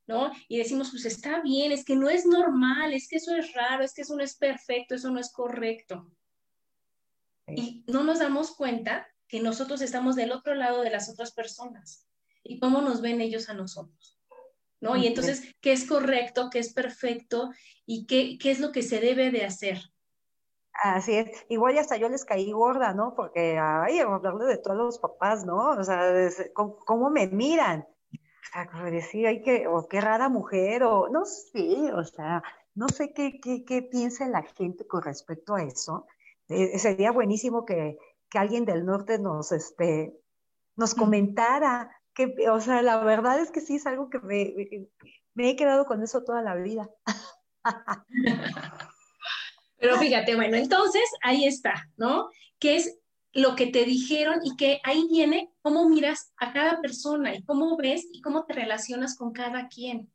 ¿no? 0.08 0.32
Y 0.48 0.58
decimos, 0.58 0.92
pues 0.92 1.06
está 1.06 1.42
bien, 1.42 1.72
es 1.72 1.84
que 1.84 1.96
no 1.96 2.10
es 2.10 2.26
normal, 2.26 2.94
es 2.94 3.08
que 3.08 3.18
eso 3.18 3.36
es 3.36 3.54
raro, 3.54 3.84
es 3.84 3.94
que 3.94 4.02
eso 4.02 4.16
no 4.16 4.24
es 4.24 4.38
perfecto, 4.38 4.96
eso 4.96 5.12
no 5.12 5.20
es 5.20 5.32
correcto. 5.32 6.10
Y 7.48 7.84
no 7.88 8.04
nos 8.04 8.20
damos 8.20 8.56
cuenta 8.56 9.08
que 9.30 9.40
nosotros 9.40 9.80
estamos 9.82 10.16
del 10.16 10.34
otro 10.34 10.56
lado 10.56 10.82
de 10.82 10.90
las 10.90 11.08
otras 11.08 11.32
personas 11.32 12.10
y 12.44 12.60
cómo 12.60 12.82
nos 12.82 13.02
ven 13.02 13.22
ellos 13.22 13.48
a 13.48 13.54
nosotros. 13.54 14.20
¿No? 14.82 14.96
Y 14.96 15.08
entonces, 15.08 15.56
¿qué 15.60 15.74
es 15.74 15.86
correcto, 15.86 16.50
qué 16.50 16.60
es 16.60 16.74
perfecto 16.74 17.52
y 17.86 18.08
qué, 18.08 18.38
qué 18.42 18.50
es 18.50 18.62
lo 18.62 18.72
que 18.72 18.82
se 18.82 19.02
debe 19.02 19.30
de 19.30 19.44
hacer? 19.46 19.78
Así 20.72 21.16
es, 21.16 21.46
igual 21.50 21.78
hasta 21.78 21.98
yo 21.98 22.08
les 22.08 22.24
caí 22.24 22.54
gorda, 22.54 22.94
¿no? 22.94 23.14
Porque, 23.14 23.60
ay, 23.60 24.00
hablarle 24.00 24.46
de 24.46 24.58
todos 24.58 24.78
los 24.78 25.00
papás, 25.00 25.46
¿no? 25.46 25.72
O 25.72 25.84
sea, 25.84 26.02
¿cómo, 26.54 27.10
me 27.10 27.28
miran? 27.28 27.86
O 28.14 28.54
sea, 28.54 28.68
como 28.72 28.86
decir, 28.86 29.28
ay, 29.28 29.42
que, 29.42 29.68
o 29.68 29.90
qué 29.90 30.00
rara 30.00 30.30
mujer, 30.30 30.84
o 30.84 31.10
no 31.10 31.26
sé, 31.26 31.92
o 31.94 32.06
sea, 32.06 32.42
no 32.74 32.88
sé 32.88 33.12
qué, 33.12 33.42
qué, 33.42 33.66
qué 33.66 33.82
piensa 33.82 34.30
la 34.30 34.44
gente 34.44 34.88
con 34.88 35.02
respecto 35.02 35.56
a 35.56 35.64
eso. 35.64 36.08
Eh, 36.48 36.80
sería 36.80 37.12
buenísimo 37.12 37.66
que, 37.66 37.98
que 38.30 38.38
alguien 38.38 38.66
del 38.66 38.86
norte 38.86 39.20
nos, 39.20 39.52
este, 39.52 40.14
nos 40.76 40.94
comentara 40.96 41.92
que, 42.14 42.34
o 42.50 42.60
sea, 42.60 42.82
la 42.82 42.98
verdad 43.04 43.40
es 43.40 43.52
que 43.52 43.62
sí 43.62 43.76
es 43.76 43.86
algo 43.86 44.10
que 44.10 44.20
me, 44.20 44.54
me 45.34 45.50
he 45.50 45.56
quedado 45.56 45.86
con 45.86 46.04
eso 46.04 46.24
toda 46.24 46.42
la 46.42 46.56
vida. 46.56 46.90
Pero 49.78 49.98
fíjate, 49.98 50.36
bueno, 50.36 50.58
entonces 50.58 51.04
ahí 51.22 51.46
está, 51.46 51.90
¿no? 51.96 52.30
Que 52.60 52.76
es 52.76 53.00
lo 53.32 53.56
que 53.56 53.68
te 53.68 53.86
dijeron 53.86 54.40
y 54.44 54.56
que 54.58 54.82
ahí 54.84 55.08
viene 55.10 55.54
cómo 55.62 55.88
miras 55.88 56.34
a 56.38 56.52
cada 56.52 56.82
persona 56.82 57.34
y 57.36 57.44
cómo 57.44 57.78
ves 57.78 58.08
y 58.12 58.22
cómo 58.22 58.46
te 58.46 58.54
relacionas 58.54 59.16
con 59.16 59.32
cada 59.32 59.68
quien. 59.68 60.12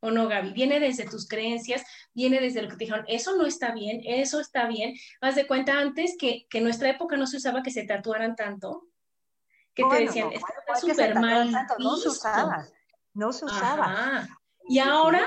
¿O 0.00 0.10
no, 0.10 0.28
Gaby? 0.28 0.52
Viene 0.52 0.78
desde 0.78 1.08
tus 1.08 1.26
creencias, 1.26 1.84
viene 2.12 2.40
desde 2.40 2.62
lo 2.62 2.68
que 2.68 2.76
te 2.76 2.84
dijeron, 2.84 3.04
eso 3.08 3.36
no 3.36 3.46
está 3.46 3.72
bien, 3.72 4.00
eso 4.04 4.40
está 4.40 4.66
bien. 4.66 4.94
Haz 5.20 5.36
de 5.36 5.46
cuenta 5.46 5.78
antes 5.78 6.16
que, 6.18 6.46
que 6.50 6.58
en 6.58 6.64
nuestra 6.64 6.90
época 6.90 7.16
no 7.16 7.26
se 7.26 7.38
usaba 7.38 7.62
que 7.62 7.70
se 7.70 7.84
tatuaran 7.84 8.36
tanto, 8.36 8.88
que 9.74 9.84
te 9.84 10.04
decían, 10.04 10.32
está 10.32 10.48
súper 10.80 11.14
mal. 11.14 11.50
no 11.78 11.96
se 11.96 12.08
usaba, 12.08 12.66
no 13.14 13.32
se 13.32 13.44
usaba. 13.44 14.28
Y 14.68 14.78
ahora 14.78 15.26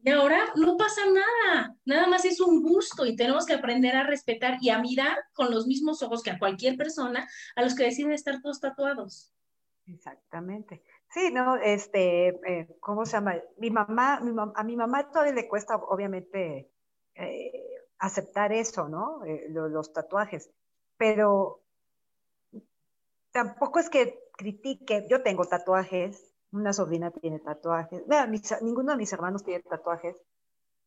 y 0.00 0.10
ahora 0.10 0.40
no 0.54 0.76
pasa 0.76 1.02
nada, 1.06 1.76
nada 1.84 2.06
más 2.06 2.24
es 2.24 2.40
un 2.40 2.62
gusto 2.62 3.04
y 3.04 3.16
tenemos 3.16 3.44
que 3.44 3.54
aprender 3.54 3.96
a 3.96 4.04
respetar 4.04 4.56
y 4.60 4.70
a 4.70 4.78
mirar 4.78 5.18
con 5.34 5.50
los 5.50 5.66
mismos 5.66 6.02
ojos 6.02 6.22
que 6.22 6.30
a 6.30 6.38
cualquier 6.38 6.76
persona 6.76 7.28
a 7.56 7.62
los 7.62 7.74
que 7.74 7.84
deciden 7.84 8.12
estar 8.12 8.40
todos 8.40 8.60
tatuados. 8.60 9.32
Exactamente. 9.86 10.82
Sí, 11.10 11.30
no, 11.32 11.56
este, 11.56 12.28
eh, 12.28 12.76
¿cómo 12.80 13.06
se 13.06 13.12
llama? 13.12 13.36
Mi 13.56 13.70
mamá, 13.70 14.20
a 14.54 14.64
mi 14.64 14.76
mamá 14.76 15.10
todavía 15.10 15.32
le 15.32 15.48
cuesta, 15.48 15.76
obviamente, 15.76 16.70
eh, 17.14 17.68
aceptar 17.98 18.52
eso, 18.52 18.88
¿no? 18.88 19.24
Eh, 19.24 19.46
los 19.48 19.92
tatuajes, 19.92 20.50
pero 20.96 21.60
tampoco 23.32 23.78
es 23.78 23.88
que 23.88 24.20
critique, 24.36 25.06
yo 25.08 25.22
tengo 25.22 25.46
tatuajes, 25.46 26.34
una 26.52 26.72
sobrina 26.72 27.10
tiene 27.10 27.40
tatuajes, 27.40 28.04
ninguno 28.62 28.92
de 28.92 28.98
mis 28.98 29.12
hermanos 29.12 29.44
tiene 29.44 29.62
tatuajes, 29.62 30.16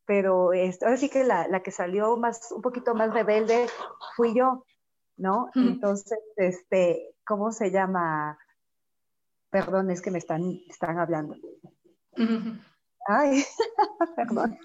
pero 0.05 0.53
este, 0.53 0.86
ahora 0.86 0.97
sí 0.97 1.10
que 1.10 1.23
la, 1.23 1.47
la, 1.47 1.62
que 1.63 1.71
salió 1.71 2.15
más, 2.17 2.51
un 2.51 2.62
poquito 2.62 2.93
más 2.95 3.13
rebelde 3.13 3.67
fui 4.15 4.36
yo, 4.36 4.65
¿no? 5.17 5.49
Entonces, 5.55 6.19
este, 6.36 7.15
¿cómo 7.25 7.51
se 7.51 7.71
llama? 7.71 8.38
Perdón, 9.51 9.91
es 9.91 10.01
que 10.01 10.11
me 10.11 10.17
están, 10.17 10.61
están 10.67 10.97
hablando. 10.97 11.35
Ay, 13.07 13.43
perdón, 14.15 14.57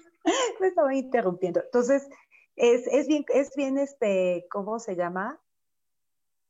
me 0.59 0.67
estaba 0.67 0.95
interrumpiendo. 0.95 1.61
Entonces, 1.63 2.07
es, 2.55 2.87
es, 2.87 3.07
bien, 3.07 3.25
es 3.33 3.51
bien, 3.55 3.77
este, 3.77 4.47
¿cómo 4.49 4.79
se 4.79 4.95
llama? 4.95 5.39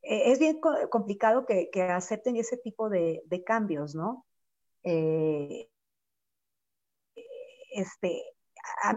E, 0.04 0.32
es 0.32 0.40
bien 0.40 0.60
complicado 0.90 1.46
que, 1.46 1.70
que 1.72 1.82
acepten 1.82 2.38
ese 2.38 2.58
tipo 2.58 2.90
de, 2.90 3.24
de 3.26 3.44
cambios, 3.44 3.96
¿no? 3.96 4.26
Eh, 4.84 5.70
este, 7.72 8.24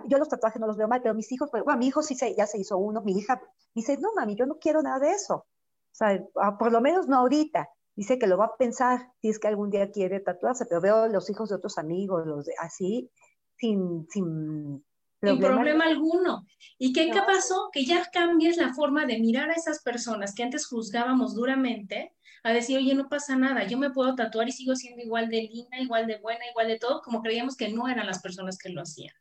yo 0.07 0.19
los 0.19 0.29
tatuajes 0.29 0.61
no 0.61 0.67
los 0.67 0.77
veo 0.77 0.89
mal, 0.89 1.03
pero 1.03 1.15
mis 1.15 1.33
hijos, 1.33 1.51
bueno, 1.51 1.77
mi 1.77 1.87
hijo 1.87 2.03
sí 2.03 2.15
se, 2.15 2.35
ya 2.35 2.47
se 2.47 2.59
hizo 2.59 2.79
uno, 2.79 3.01
mi 3.03 3.13
hija 3.13 3.41
dice, 3.75 3.97
no, 3.99 4.13
mami, 4.15 4.37
yo 4.37 4.47
no 4.47 4.59
quiero 4.59 4.83
nada 4.83 4.99
de 4.99 5.13
eso. 5.13 5.35
O 5.35 5.95
sea, 5.95 6.23
ah, 6.37 6.59
por 6.59 6.73
lo 6.73 6.81
menos 6.81 7.09
no 7.09 7.17
ahorita. 7.17 7.69
Dice 7.97 8.19
que 8.19 8.27
lo 8.27 8.39
va 8.39 8.47
a 8.47 8.57
pensar 8.57 9.13
si 9.21 9.29
es 9.29 9.39
que 9.39 9.49
algún 9.49 9.71
día 9.71 9.91
quiere 9.91 10.21
tatuarse, 10.21 10.67
pero 10.67 10.81
veo 10.81 11.09
los 11.09 11.29
hijos 11.29 11.51
de 11.51 11.57
otros 11.57 11.77
amigos, 11.77 12.27
los 12.27 12.47
de, 12.47 12.55
así, 12.59 13.11
sin, 13.57 14.07
sin 14.11 14.85
problema. 15.19 15.49
Sin 15.49 15.55
problema 15.55 15.85
alguno. 15.85 16.47
¿Y 16.79 16.93
qué, 16.93 17.11
qué 17.11 17.21
pasó? 17.27 17.69
Que 17.73 17.85
ya 17.85 18.05
cambies 18.11 18.57
la 18.57 18.73
forma 18.73 19.07
de 19.07 19.19
mirar 19.19 19.51
a 19.51 19.55
esas 19.55 19.83
personas 19.83 20.35
que 20.35 20.43
antes 20.43 20.67
juzgábamos 20.67 21.35
duramente 21.35 22.15
a 22.43 22.53
decir, 22.53 22.79
oye, 22.79 22.95
no 22.95 23.09
pasa 23.09 23.37
nada, 23.37 23.65
yo 23.65 23.77
me 23.77 23.91
puedo 23.91 24.15
tatuar 24.15 24.49
y 24.49 24.53
sigo 24.53 24.75
siendo 24.75 25.03
igual 25.03 25.29
de 25.29 25.43
linda, 25.43 25.79
igual 25.79 26.07
de 26.07 26.19
buena, 26.19 26.49
igual 26.49 26.69
de 26.69 26.79
todo, 26.79 27.03
como 27.03 27.21
creíamos 27.23 27.57
que 27.57 27.69
no 27.69 27.87
eran 27.89 28.07
las 28.07 28.23
personas 28.23 28.57
que 28.57 28.71
lo 28.71 28.81
hacían. 28.81 29.15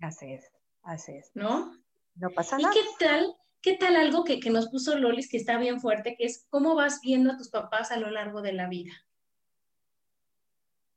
Así 0.00 0.32
es, 0.32 0.52
así 0.82 1.12
es. 1.12 1.30
¿No? 1.34 1.72
No 2.14 2.30
pasa 2.30 2.58
nada. 2.58 2.72
¿Y 2.72 2.78
qué 2.78 3.04
tal? 3.04 3.34
¿Qué 3.64 3.78
tal 3.78 3.96
algo 3.96 4.24
que, 4.24 4.38
nos 4.50 4.68
puso 4.68 4.98
Lolis 4.98 5.26
que 5.26 5.38
está 5.38 5.56
bien 5.56 5.80
fuerte, 5.80 6.16
que 6.16 6.26
es 6.26 6.46
cómo 6.50 6.74
vas 6.74 7.00
viendo 7.00 7.32
a 7.32 7.38
tus 7.38 7.48
papás 7.48 7.90
a 7.92 7.96
lo 7.96 8.10
largo 8.10 8.42
de 8.42 8.52
la 8.52 8.68
vida? 8.68 8.92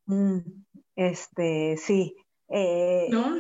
Mm, 0.06 0.40
este, 0.98 1.78
sí. 1.78 2.18
Eh, 2.50 3.08
¿No? 3.10 3.38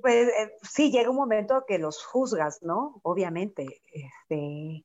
Pues 0.00 0.28
eh, 0.28 0.52
sí, 0.62 0.92
llega 0.92 1.10
un 1.10 1.16
momento 1.16 1.64
que 1.66 1.80
los 1.80 2.04
juzgas, 2.04 2.62
¿no? 2.62 3.00
Obviamente. 3.02 3.66
Este, 3.92 4.84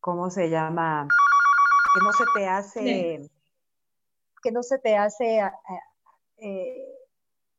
¿cómo 0.00 0.28
se 0.28 0.50
llama? 0.50 1.06
que 1.94 2.04
no 2.04 2.12
se 2.12 2.24
te 2.34 2.48
hace, 2.48 3.30
que 4.42 4.50
no 4.50 4.64
se 4.64 4.80
te 4.80 4.96
hace 4.96 5.42
eh, 6.38 6.94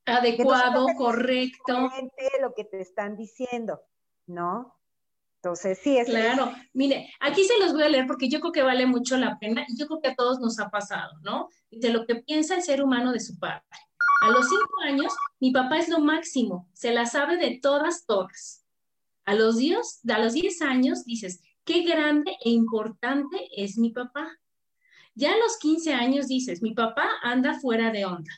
adecuado, 0.05 0.87
correcto. 0.97 1.89
Lo 2.41 2.53
que 2.53 2.65
te 2.65 2.81
están 2.81 3.15
diciendo, 3.15 3.79
¿no? 4.27 4.75
Entonces, 5.43 5.77
sí, 5.83 5.97
es. 5.97 6.07
Claro, 6.07 6.53
mire, 6.71 7.09
aquí 7.19 7.43
se 7.43 7.59
los 7.59 7.73
voy 7.73 7.83
a 7.83 7.89
leer 7.89 8.07
porque 8.07 8.29
yo 8.29 8.39
creo 8.39 8.53
que 8.53 8.61
vale 8.61 8.85
mucho 8.85 9.17
la 9.17 9.37
pena 9.39 9.65
y 9.67 9.77
yo 9.77 9.87
creo 9.87 9.99
que 9.99 10.07
a 10.07 10.15
todos 10.15 10.39
nos 10.39 10.57
ha 10.57 10.69
pasado, 10.69 11.19
¿no? 11.21 11.49
De 11.69 11.89
lo 11.89 12.05
que 12.05 12.15
piensa 12.15 12.55
el 12.55 12.63
ser 12.63 12.81
humano 12.81 13.11
de 13.11 13.19
su 13.19 13.37
padre. 13.37 13.61
A 14.21 14.29
los 14.29 14.47
cinco 14.47 14.79
años, 14.85 15.11
mi 15.41 15.51
papá 15.51 15.79
es 15.79 15.89
lo 15.89 15.99
máximo, 15.99 16.69
se 16.71 16.93
la 16.93 17.05
sabe 17.05 17.35
de 17.35 17.59
todas, 17.61 18.05
todas. 18.05 18.63
A 19.25 19.33
los, 19.33 19.57
diez, 19.57 19.99
a 20.07 20.19
los 20.19 20.31
diez 20.31 20.61
años 20.61 21.03
dices, 21.03 21.41
qué 21.65 21.83
grande 21.83 22.37
e 22.45 22.49
importante 22.49 23.49
es 23.51 23.77
mi 23.77 23.89
papá. 23.89 24.39
Ya 25.13 25.33
a 25.33 25.37
los 25.37 25.57
15 25.57 25.93
años 25.93 26.29
dices, 26.29 26.61
mi 26.61 26.73
papá 26.73 27.09
anda 27.21 27.59
fuera 27.59 27.91
de 27.91 28.05
onda, 28.05 28.31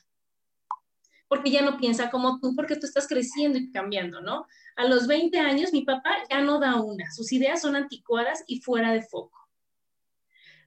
porque 1.35 1.51
ya 1.51 1.61
no 1.61 1.77
piensa 1.77 2.09
como 2.09 2.39
tú, 2.39 2.55
porque 2.55 2.77
tú 2.77 2.85
estás 2.85 3.07
creciendo 3.07 3.57
y 3.57 3.69
cambiando, 3.71 4.21
¿no? 4.21 4.47
A 4.77 4.85
los 4.85 5.05
20 5.05 5.37
años 5.39 5.73
mi 5.73 5.83
papá 5.83 6.11
ya 6.29 6.41
no 6.41 6.59
da 6.59 6.81
una, 6.81 7.11
sus 7.11 7.31
ideas 7.33 7.61
son 7.61 7.75
anticuadas 7.75 8.43
y 8.47 8.61
fuera 8.61 8.93
de 8.93 9.01
foco. 9.01 9.37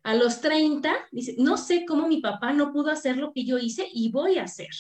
A 0.02 0.14
los 0.14 0.40
30 0.40 0.94
dice, 1.10 1.34
no 1.38 1.56
sé 1.56 1.84
cómo 1.86 2.06
mi 2.06 2.20
papá 2.20 2.52
no 2.52 2.72
pudo 2.72 2.90
hacer 2.90 3.16
lo 3.16 3.32
que 3.32 3.44
yo 3.44 3.58
hice 3.58 3.88
y 3.92 4.10
voy 4.10 4.38
a 4.38 4.44
hacer. 4.44 4.70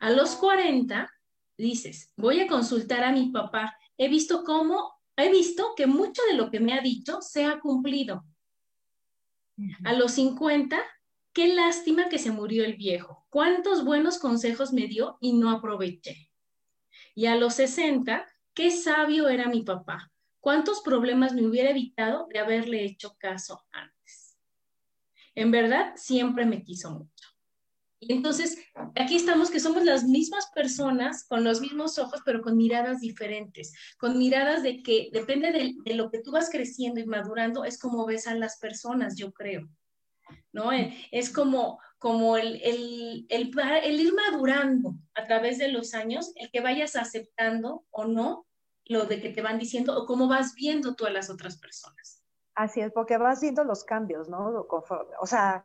A 0.00 0.10
los 0.10 0.36
40 0.36 1.10
dices, 1.56 2.12
voy 2.16 2.40
a 2.40 2.46
consultar 2.46 3.04
a 3.04 3.12
mi 3.12 3.30
papá, 3.30 3.74
he 3.96 4.08
visto 4.08 4.44
cómo 4.44 4.92
he 5.16 5.30
visto 5.30 5.74
que 5.76 5.86
mucho 5.86 6.22
de 6.30 6.36
lo 6.36 6.50
que 6.50 6.60
me 6.60 6.74
ha 6.74 6.80
dicho 6.80 7.20
se 7.20 7.44
ha 7.44 7.60
cumplido. 7.60 8.24
A 9.84 9.92
los 9.92 10.12
50, 10.12 10.78
qué 11.32 11.54
lástima 11.54 12.08
que 12.08 12.18
se 12.18 12.30
murió 12.30 12.64
el 12.64 12.76
viejo. 12.76 13.21
Cuántos 13.32 13.82
buenos 13.82 14.18
consejos 14.18 14.74
me 14.74 14.86
dio 14.88 15.16
y 15.18 15.32
no 15.32 15.48
aproveché. 15.50 16.30
Y 17.14 17.24
a 17.24 17.34
los 17.34 17.54
60, 17.54 18.26
qué 18.52 18.70
sabio 18.70 19.30
era 19.30 19.48
mi 19.48 19.62
papá. 19.62 20.12
Cuántos 20.38 20.82
problemas 20.82 21.32
me 21.32 21.46
hubiera 21.46 21.70
evitado 21.70 22.26
de 22.30 22.40
haberle 22.40 22.84
hecho 22.84 23.16
caso 23.18 23.64
antes. 23.72 24.36
En 25.34 25.50
verdad, 25.50 25.94
siempre 25.96 26.44
me 26.44 26.62
quiso 26.62 26.90
mucho. 26.90 27.28
Y 28.00 28.12
entonces, 28.12 28.58
aquí 28.96 29.16
estamos 29.16 29.50
que 29.50 29.60
somos 29.60 29.82
las 29.82 30.04
mismas 30.04 30.50
personas 30.54 31.24
con 31.24 31.42
los 31.42 31.62
mismos 31.62 31.98
ojos, 31.98 32.20
pero 32.26 32.42
con 32.42 32.58
miradas 32.58 33.00
diferentes, 33.00 33.72
con 33.96 34.18
miradas 34.18 34.62
de 34.62 34.82
que 34.82 35.08
depende 35.10 35.52
de, 35.52 35.94
lo 35.94 36.10
que 36.10 36.18
tú 36.18 36.32
vas 36.32 36.50
creciendo 36.50 37.00
y 37.00 37.06
madurando, 37.06 37.64
es 37.64 37.78
como 37.78 38.04
ves 38.04 38.26
a 38.26 38.34
las 38.34 38.58
personas, 38.58 39.16
yo 39.16 39.32
creo. 39.32 39.70
¿No? 40.52 40.70
Eh, 40.70 40.94
es 41.10 41.30
como, 41.30 41.78
como 42.02 42.36
el, 42.36 42.60
el, 42.64 43.26
el, 43.28 43.52
el 43.84 44.00
ir 44.00 44.12
madurando 44.12 44.96
a 45.14 45.24
través 45.24 45.58
de 45.58 45.68
los 45.68 45.94
años, 45.94 46.32
el 46.34 46.50
que 46.50 46.60
vayas 46.60 46.96
aceptando 46.96 47.84
o 47.92 48.06
no 48.06 48.44
lo 48.86 49.04
de 49.04 49.20
que 49.20 49.28
te 49.28 49.40
van 49.40 49.60
diciendo 49.60 49.96
o 49.96 50.04
cómo 50.04 50.26
vas 50.26 50.56
viendo 50.56 50.96
tú 50.96 51.06
a 51.06 51.10
las 51.10 51.30
otras 51.30 51.58
personas. 51.58 52.20
Así 52.56 52.80
es, 52.80 52.90
porque 52.90 53.18
vas 53.18 53.40
viendo 53.40 53.62
los 53.62 53.84
cambios, 53.84 54.28
¿no? 54.28 54.66
O 55.20 55.26
sea, 55.28 55.64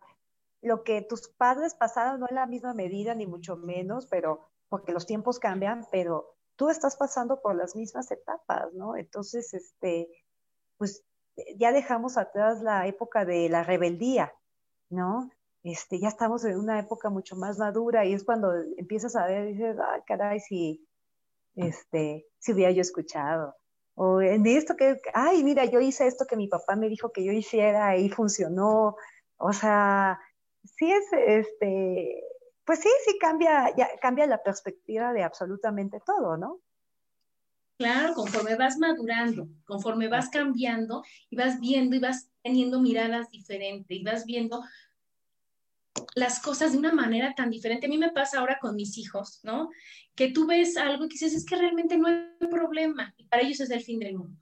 lo 0.62 0.84
que 0.84 1.02
tus 1.02 1.28
padres 1.28 1.74
pasaron 1.74 2.20
no 2.20 2.28
en 2.30 2.36
la 2.36 2.46
misma 2.46 2.76
medida, 2.76 3.16
ni 3.16 3.26
mucho 3.26 3.58
menos, 3.58 4.06
pero 4.06 4.48
porque 4.70 4.92
los 4.92 5.08
tiempos 5.08 5.40
cambian, 5.40 5.88
pero 5.92 6.36
tú 6.56 6.70
estás 6.70 6.98
pasando 6.98 7.42
por 7.42 7.56
las 7.56 7.76
mismas 7.76 8.12
etapas, 8.12 8.72
¿no? 8.74 8.96
Entonces, 8.96 9.56
este, 9.56 10.08
pues 10.78 11.04
ya 11.56 11.72
dejamos 11.72 12.16
atrás 12.16 12.62
la 12.62 12.86
época 12.86 13.26
de 13.26 13.50
la 13.50 13.64
rebeldía, 13.64 14.36
¿no? 14.92 15.32
Este, 15.64 16.00
ya 16.00 16.08
estamos 16.08 16.46
en 16.46 16.58
una 16.58 16.80
época 16.80 17.10
mucho 17.10 17.36
más 17.36 17.58
madura 17.58 18.06
y 18.06 18.14
es 18.14 18.24
cuando 18.24 18.54
empiezas 18.78 19.16
a 19.16 19.26
ver, 19.26 19.48
dices, 19.48 19.76
ay, 19.80 20.02
caray, 20.06 20.40
si, 20.40 20.88
este, 21.56 22.26
si 22.40 22.54
hubiera 22.54 22.72
yo 22.72 22.82
escuchado. 22.82 23.56
O 23.96 24.22
en 24.22 24.46
esto 24.46 24.76
que, 24.76 25.00
ay, 25.14 25.44
mira, 25.44 25.66
yo 25.66 25.80
hice 25.80 26.06
esto 26.06 26.26
que 26.26 26.38
mi 26.38 26.48
papá 26.48 26.76
me 26.76 26.88
dijo 26.88 27.12
que 27.12 27.24
yo 27.24 27.32
hiciera 27.32 27.98
y 27.98 28.10
funcionó. 28.10 28.96
O 29.38 29.54
sea, 29.54 30.20
sí 30.64 30.92
es, 30.92 31.06
este, 31.12 32.24
pues 32.64 32.80
sí, 32.80 32.90
sí 33.06 33.18
cambia, 33.20 33.76
ya, 33.76 33.90
cambia 34.00 34.28
la 34.28 34.44
perspectiva 34.44 35.14
de 35.14 35.24
absolutamente 35.24 36.00
todo, 36.06 36.38
¿no? 36.38 36.60
Claro, 37.78 38.14
conforme 38.14 38.56
vas 38.56 38.78
madurando, 38.78 39.48
conforme 39.66 40.08
vas 40.08 40.30
cambiando 40.30 41.04
y 41.30 41.36
vas 41.36 41.60
viendo 41.60 41.96
y 41.96 42.00
vas 42.00 42.30
teniendo 42.44 42.82
miradas 42.82 43.30
diferentes 43.30 43.98
y 43.98 44.04
vas 44.04 44.26
viendo 44.26 44.64
las 46.16 46.40
cosas 46.40 46.72
de 46.72 46.78
una 46.78 46.94
manera 46.94 47.34
tan 47.36 47.50
diferente. 47.50 47.86
A 47.86 47.90
mí 47.90 47.98
me 47.98 48.12
pasa 48.12 48.40
ahora 48.40 48.58
con 48.60 48.76
mis 48.76 48.98
hijos, 48.98 49.40
¿no? 49.44 49.70
Que 50.16 50.32
tú 50.32 50.48
ves 50.48 50.78
algo 50.78 51.06
y 51.06 51.10
dices, 51.10 51.34
es 51.34 51.46
que 51.46 51.56
realmente 51.56 51.98
no 51.98 52.08
hay 52.08 52.48
problema. 52.50 53.14
Y 53.18 53.26
para 53.26 53.44
ellos 53.44 53.60
es 53.60 53.70
el 53.70 53.82
fin 53.82 54.00
del 54.00 54.16
mundo. 54.16 54.38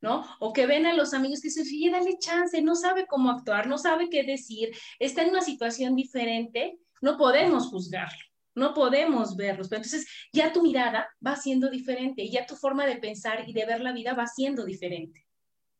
¿no? 0.00 0.24
O 0.40 0.52
que 0.52 0.66
ven 0.66 0.86
a 0.86 0.94
los 0.94 1.12
amigos 1.12 1.40
que 1.40 1.48
dicen, 1.48 1.66
oye, 1.66 1.90
dale 1.90 2.18
chance, 2.18 2.60
no 2.62 2.74
sabe 2.74 3.06
cómo 3.06 3.30
actuar, 3.30 3.66
no 3.66 3.78
sabe 3.78 4.08
qué 4.08 4.22
decir, 4.22 4.70
está 4.98 5.22
en 5.22 5.30
una 5.30 5.42
situación 5.42 5.94
diferente, 5.94 6.78
no 7.02 7.16
podemos 7.16 7.68
juzgarlo, 7.68 8.24
no 8.54 8.72
podemos 8.72 9.36
verlos. 9.36 9.68
Pero 9.68 9.82
entonces 9.82 10.06
ya 10.32 10.52
tu 10.52 10.62
mirada 10.62 11.08
va 11.24 11.36
siendo 11.36 11.68
diferente, 11.68 12.22
y 12.22 12.30
ya 12.30 12.46
tu 12.46 12.56
forma 12.56 12.86
de 12.86 12.96
pensar 12.96 13.48
y 13.48 13.52
de 13.52 13.66
ver 13.66 13.80
la 13.80 13.92
vida 13.92 14.14
va 14.14 14.26
siendo 14.26 14.64
diferente, 14.64 15.26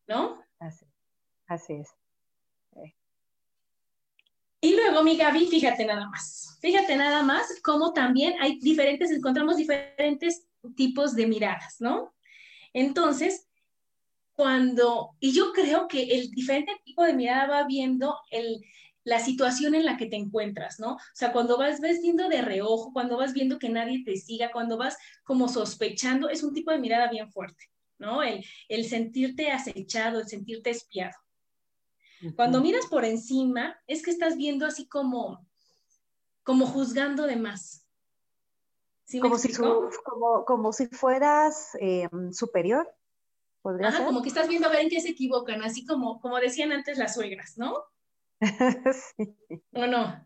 ¿no? 0.07 0.39
Así, 0.59 0.85
así 1.47 1.75
es. 1.75 2.00
Y 4.61 4.75
luego, 4.75 5.03
mi 5.03 5.17
Gaby, 5.17 5.47
fíjate 5.47 5.87
nada 5.87 6.09
más, 6.09 6.59
fíjate 6.61 6.97
nada 6.97 7.23
más 7.23 7.47
cómo 7.63 7.93
también 7.93 8.35
hay 8.41 8.59
diferentes, 8.59 9.11
encontramos 9.11 9.57
diferentes 9.57 10.47
tipos 10.77 11.15
de 11.15 11.27
miradas, 11.27 11.77
¿no? 11.81 12.15
Entonces, 12.75 13.49
cuando, 14.33 15.17
y 15.19 15.33
yo 15.33 15.53
creo 15.53 15.89
que 15.89 16.03
el 16.03 16.31
diferente 16.31 16.73
tipo 16.85 17.05
de 17.05 17.15
mirada 17.15 17.47
va 17.47 17.67
viendo 17.67 18.17
el, 18.31 18.61
la 19.05 19.19
situación 19.19 19.75
en 19.75 19.87
la 19.87 19.97
que 19.97 20.07
te 20.07 20.17
encuentras, 20.17 20.79
¿no? 20.79 20.95
O 20.95 20.99
sea, 21.15 21.33
cuando 21.33 21.57
vas, 21.57 21.81
ves 21.81 22.03
viendo 22.03 22.29
de 22.29 22.43
reojo, 22.43 22.93
cuando 22.93 23.17
vas 23.17 23.33
viendo 23.33 23.59
que 23.59 23.71
nadie 23.71 24.05
te 24.05 24.17
siga, 24.17 24.53
cuando 24.53 24.77
vas 24.77 24.97
como 25.25 25.49
sospechando, 25.49 26.29
es 26.29 26.43
un 26.43 26.53
tipo 26.53 26.71
de 26.71 26.79
mirada 26.79 27.11
bien 27.11 27.31
fuerte, 27.31 27.65
¿no? 27.99 28.21
El 28.23 28.85
sentirte 28.85 29.51
acechado, 29.51 30.21
el 30.21 30.29
sentirte 30.29 30.71
espiado. 30.71 31.17
Cuando 32.37 32.61
miras 32.61 32.87
por 32.87 33.05
encima, 33.05 33.79
es 33.87 34.03
que 34.03 34.11
estás 34.11 34.37
viendo 34.37 34.67
así 34.67 34.87
como, 34.87 35.47
como 36.43 36.67
juzgando 36.67 37.27
de 37.27 37.37
más. 37.37 37.87
como, 39.21 39.39
si 39.39 39.53
como, 39.55 40.45
como, 40.45 40.73
si 40.73 40.87
fueras 40.87 41.71
em, 41.81 42.33
superior. 42.33 42.93
Ajá, 43.83 44.05
como 44.07 44.23
que 44.23 44.29
estás 44.29 44.49
viendo 44.49 44.69
a 44.69 44.71
ver 44.71 44.81
en 44.81 44.89
qué 44.89 45.01
se 45.01 45.11
equivocan, 45.11 45.63
así 45.63 45.85
como, 45.85 46.21
como 46.21 46.39
decían 46.39 46.73
antes 46.73 46.97
las 46.97 47.15
suegras, 47.15 47.59
¿no? 47.59 47.75
sí. 49.17 49.37
¿O 49.73 49.87
no? 49.87 50.25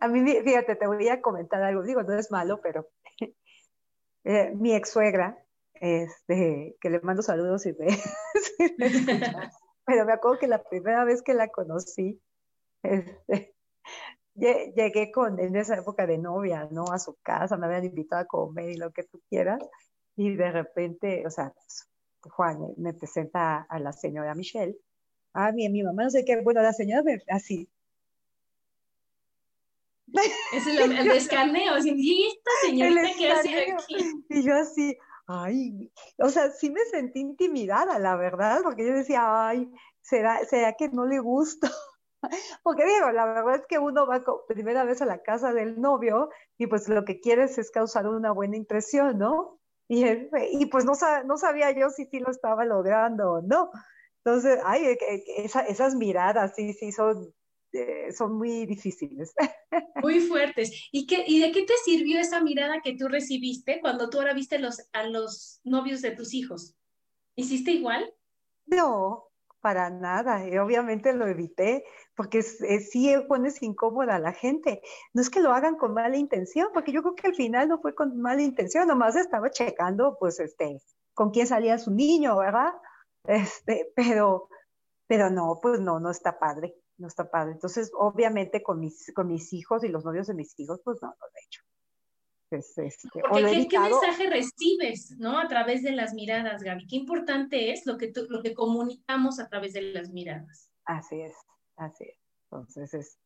A 0.00 0.08
mí, 0.08 0.20
fíjate, 0.42 0.76
te 0.76 0.86
voy 0.86 1.08
a 1.08 1.20
comentar 1.20 1.62
algo, 1.62 1.82
digo, 1.82 2.02
no 2.02 2.16
es 2.16 2.30
malo, 2.30 2.60
pero 2.62 2.88
eh, 4.24 4.52
mi 4.54 4.74
ex 4.74 4.90
suegra, 4.90 5.44
este, 5.74 6.76
que 6.80 6.90
le 6.90 7.00
mando 7.00 7.22
saludos 7.22 7.66
y 7.66 7.72
me, 7.78 7.88
pero 9.88 10.04
me 10.04 10.12
acuerdo 10.12 10.38
que 10.38 10.46
la 10.46 10.62
primera 10.62 11.02
vez 11.04 11.22
que 11.22 11.32
la 11.32 11.48
conocí, 11.48 12.20
este, 12.82 13.54
llegué 14.34 15.10
con, 15.10 15.40
en 15.40 15.56
esa 15.56 15.78
época 15.78 16.06
de 16.06 16.18
novia, 16.18 16.68
¿no? 16.70 16.84
A 16.92 16.98
su 16.98 17.16
casa, 17.22 17.56
me 17.56 17.66
habían 17.66 17.86
invitado 17.86 18.20
a 18.20 18.26
comer 18.26 18.68
y 18.68 18.76
lo 18.76 18.92
que 18.92 19.04
tú 19.04 19.22
quieras, 19.30 19.60
y 20.14 20.36
de 20.36 20.52
repente, 20.52 21.26
o 21.26 21.30
sea, 21.30 21.54
Juan 22.20 22.58
me 22.76 22.92
presenta 22.92 23.62
a 23.62 23.78
la 23.78 23.92
señora 23.94 24.34
Michelle, 24.34 24.76
a 25.32 25.52
mí, 25.52 25.66
a 25.66 25.70
mi 25.70 25.82
mamá, 25.82 26.04
no 26.04 26.10
sé 26.10 26.22
qué, 26.22 26.38
bueno, 26.42 26.60
la 26.60 26.74
señora 26.74 27.02
me, 27.02 27.22
así. 27.30 27.66
Es 30.52 30.66
el, 30.66 30.92
el 30.98 31.10
escaneo, 31.12 31.78
y 31.82 32.28
esta 32.28 32.50
señorita 32.66 33.08
que 33.16 33.30
hace 33.30 33.72
aquí. 33.72 34.24
Y 34.28 34.42
yo 34.42 34.54
así, 34.54 34.98
ay, 35.28 35.92
o 36.18 36.28
sea, 36.30 36.50
sí 36.50 36.70
me 36.70 36.84
sentí 36.86 37.20
intimidada, 37.20 37.98
la 37.98 38.16
verdad, 38.16 38.60
porque 38.64 38.86
yo 38.86 38.94
decía, 38.94 39.48
ay, 39.48 39.70
¿será, 40.00 40.44
será 40.46 40.72
que 40.72 40.88
no 40.88 41.06
le 41.06 41.20
gusto? 41.20 41.68
Porque 42.64 42.84
digo, 42.84 43.12
la 43.12 43.26
verdad 43.26 43.56
es 43.56 43.66
que 43.66 43.78
uno 43.78 44.06
va 44.06 44.24
primera 44.48 44.84
vez 44.84 45.00
a 45.02 45.06
la 45.06 45.22
casa 45.22 45.52
del 45.52 45.80
novio 45.80 46.30
y 46.56 46.66
pues 46.66 46.88
lo 46.88 47.04
que 47.04 47.20
quieres 47.20 47.58
es 47.58 47.70
causar 47.70 48.08
una 48.08 48.32
buena 48.32 48.56
impresión, 48.56 49.18
¿no? 49.18 49.60
Y, 49.86 50.66
pues 50.66 50.84
no, 50.84 50.92
no 51.24 51.38
sabía 51.38 51.70
yo 51.70 51.90
si 51.90 52.06
sí 52.06 52.18
lo 52.18 52.30
estaba 52.30 52.64
logrando 52.64 53.34
o 53.34 53.42
no. 53.42 53.70
Entonces, 54.24 54.60
ay, 54.64 54.84
e, 54.84 54.98
e, 55.00 55.44
esas 55.44 55.94
miradas 55.94 56.54
sí, 56.56 56.74
sí 56.74 56.92
son 56.92 57.32
eh, 57.72 58.12
son 58.12 58.36
muy 58.38 58.66
difíciles. 58.66 59.34
Muy 60.02 60.20
fuertes. 60.20 60.88
¿Y, 60.92 61.06
qué, 61.06 61.24
¿Y 61.26 61.40
de 61.40 61.52
qué 61.52 61.64
te 61.64 61.74
sirvió 61.84 62.18
esa 62.18 62.40
mirada 62.40 62.80
que 62.82 62.96
tú 62.96 63.08
recibiste 63.08 63.80
cuando 63.80 64.08
tú 64.08 64.18
ahora 64.18 64.32
viste 64.32 64.58
los, 64.58 64.88
a 64.92 65.04
los 65.04 65.60
novios 65.64 66.00
de 66.02 66.12
tus 66.12 66.34
hijos? 66.34 66.74
¿Hiciste 67.34 67.72
igual? 67.72 68.12
No, 68.66 69.28
para 69.60 69.90
nada. 69.90 70.48
Y 70.48 70.56
obviamente 70.56 71.12
lo 71.12 71.26
evité 71.26 71.84
porque 72.14 72.42
sí 72.42 73.14
pones 73.28 73.62
incómoda 73.62 74.16
a 74.16 74.20
la 74.20 74.32
gente. 74.32 74.80
No 75.12 75.20
es 75.20 75.30
que 75.30 75.40
lo 75.40 75.52
hagan 75.52 75.76
con 75.76 75.94
mala 75.94 76.16
intención, 76.16 76.68
porque 76.72 76.92
yo 76.92 77.02
creo 77.02 77.14
que 77.14 77.28
al 77.28 77.34
final 77.34 77.68
no 77.68 77.80
fue 77.80 77.94
con 77.94 78.20
mala 78.20 78.42
intención, 78.42 78.88
nomás 78.88 79.16
estaba 79.16 79.50
checando, 79.50 80.16
pues, 80.18 80.40
este, 80.40 80.80
con 81.12 81.30
quién 81.30 81.46
salía 81.46 81.78
su 81.78 81.90
niño, 81.90 82.38
¿verdad? 82.38 82.72
Este, 83.24 83.92
pero, 83.94 84.48
pero 85.06 85.28
no, 85.28 85.58
pues 85.60 85.80
no, 85.80 86.00
no 86.00 86.10
está 86.10 86.38
padre 86.38 86.74
no 86.98 87.06
está 87.08 87.30
padre. 87.30 87.52
Entonces, 87.52 87.90
obviamente 87.96 88.62
con 88.62 88.80
mis, 88.80 89.12
con 89.14 89.28
mis 89.28 89.52
hijos 89.52 89.84
y 89.84 89.88
los 89.88 90.04
novios 90.04 90.26
de 90.26 90.34
mis 90.34 90.58
hijos, 90.58 90.80
pues 90.84 91.00
no, 91.00 91.08
no 91.08 91.14
lo 91.14 91.32
he 91.34 91.44
hecho. 91.44 91.62
este, 92.50 93.08
¿qué, 93.68 93.78
mensaje 93.78 94.28
recibes, 94.28 95.16
¿no? 95.18 95.38
A 95.38 95.48
través 95.48 95.82
de 95.82 95.92
las 95.92 96.12
miradas, 96.14 96.62
Gaby. 96.62 96.86
Qué 96.86 96.96
importante 96.96 97.72
es 97.72 97.86
lo 97.86 97.96
que, 97.96 98.12
lo 98.28 98.42
que 98.42 98.54
comunicamos 98.54 99.38
a 99.38 99.48
través 99.48 99.72
de 99.72 99.82
las 99.82 100.10
miradas. 100.10 100.70
Así 100.84 101.20
es, 101.20 101.34
así 101.76 102.04
es. 102.04 102.18
Entonces, 102.50 102.94
es, 102.94 103.18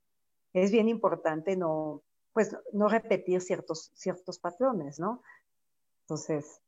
es 0.52 0.70
bien 0.70 0.88
importante 0.88 1.56
no, 1.56 2.02
pues, 2.32 2.56
no 2.72 2.88
repetir 2.88 3.40
ciertos, 3.40 3.90
ciertos 3.94 4.38
patrones, 4.38 4.98
¿no? 4.98 5.22
Entonces, 6.02 6.60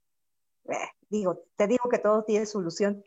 eh, 0.66 0.88
digo, 1.10 1.44
te 1.56 1.66
digo 1.66 1.88
que 1.90 1.98
todo 1.98 2.24
tiene 2.24 2.46
solución. 2.46 3.04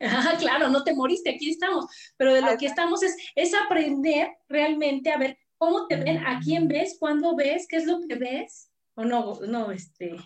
Ah, 0.00 0.36
claro, 0.38 0.68
no 0.68 0.84
te 0.84 0.94
moriste, 0.94 1.30
aquí 1.30 1.50
estamos, 1.50 1.86
pero 2.16 2.32
de 2.32 2.40
lo 2.40 2.56
que 2.56 2.66
estamos 2.66 3.02
es, 3.02 3.16
es 3.34 3.52
aprender 3.54 4.28
realmente 4.48 5.10
a 5.10 5.18
ver 5.18 5.38
cómo 5.56 5.86
te 5.88 5.96
ven, 5.96 6.18
a 6.18 6.40
quién 6.40 6.68
ves, 6.68 6.96
cuándo 6.98 7.34
ves, 7.34 7.66
qué 7.68 7.76
es 7.76 7.86
lo 7.86 8.00
que 8.06 8.14
ves, 8.14 8.70
o 8.94 9.04
no, 9.04 9.40
no, 9.40 9.72
este. 9.72 10.16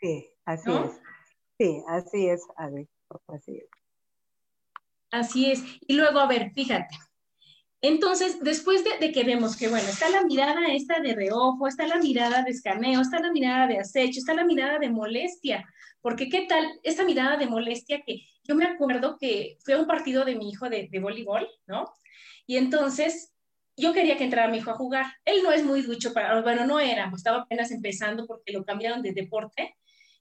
Sí, 0.00 0.28
así 0.44 0.70
es. 0.70 1.00
Sí, 1.58 1.82
así 1.88 2.28
es, 2.28 2.42
así 2.56 3.56
es. 3.56 3.68
Así 5.10 5.50
es. 5.50 5.62
Y 5.86 5.94
luego, 5.94 6.18
a 6.18 6.26
ver, 6.26 6.52
fíjate. 6.52 6.96
Entonces, 7.80 8.40
después 8.40 8.82
de, 8.82 8.98
de, 8.98 9.12
que 9.12 9.24
vemos 9.24 9.56
que, 9.56 9.68
bueno, 9.68 9.86
está 9.86 10.08
la 10.08 10.24
mirada 10.24 10.72
esta 10.72 11.00
de 11.00 11.14
reojo, 11.14 11.68
está 11.68 11.86
la 11.86 11.98
mirada 11.98 12.42
de 12.42 12.50
escaneo, 12.50 13.00
está 13.00 13.20
la 13.20 13.30
mirada 13.30 13.66
de 13.66 13.78
acecho, 13.78 14.18
está 14.18 14.34
la 14.34 14.44
mirada 14.44 14.78
de 14.78 14.88
molestia, 14.88 15.68
porque 16.00 16.28
qué 16.28 16.46
tal 16.48 16.66
esta 16.82 17.04
mirada 17.04 17.36
de 17.36 17.46
molestia 17.46 18.02
que 18.04 18.26
yo 18.44 18.54
me 18.54 18.64
acuerdo 18.64 19.16
que 19.18 19.58
fue 19.64 19.76
un 19.76 19.86
partido 19.86 20.24
de 20.24 20.36
mi 20.36 20.50
hijo 20.50 20.68
de, 20.68 20.88
de 20.90 21.00
voleibol, 21.00 21.48
¿no? 21.66 21.92
Y 22.46 22.56
entonces 22.58 23.32
yo 23.76 23.92
quería 23.92 24.16
que 24.16 24.24
entrara 24.24 24.50
mi 24.50 24.58
hijo 24.58 24.70
a 24.70 24.76
jugar. 24.76 25.06
Él 25.24 25.42
no 25.42 25.50
es 25.52 25.64
muy 25.64 25.82
ducho 25.82 26.12
para, 26.12 26.40
bueno, 26.42 26.66
no 26.66 26.78
era, 26.78 27.10
estaba 27.14 27.38
apenas 27.38 27.70
empezando 27.70 28.26
porque 28.26 28.52
lo 28.52 28.64
cambiaron 28.64 29.02
de 29.02 29.12
deporte. 29.12 29.76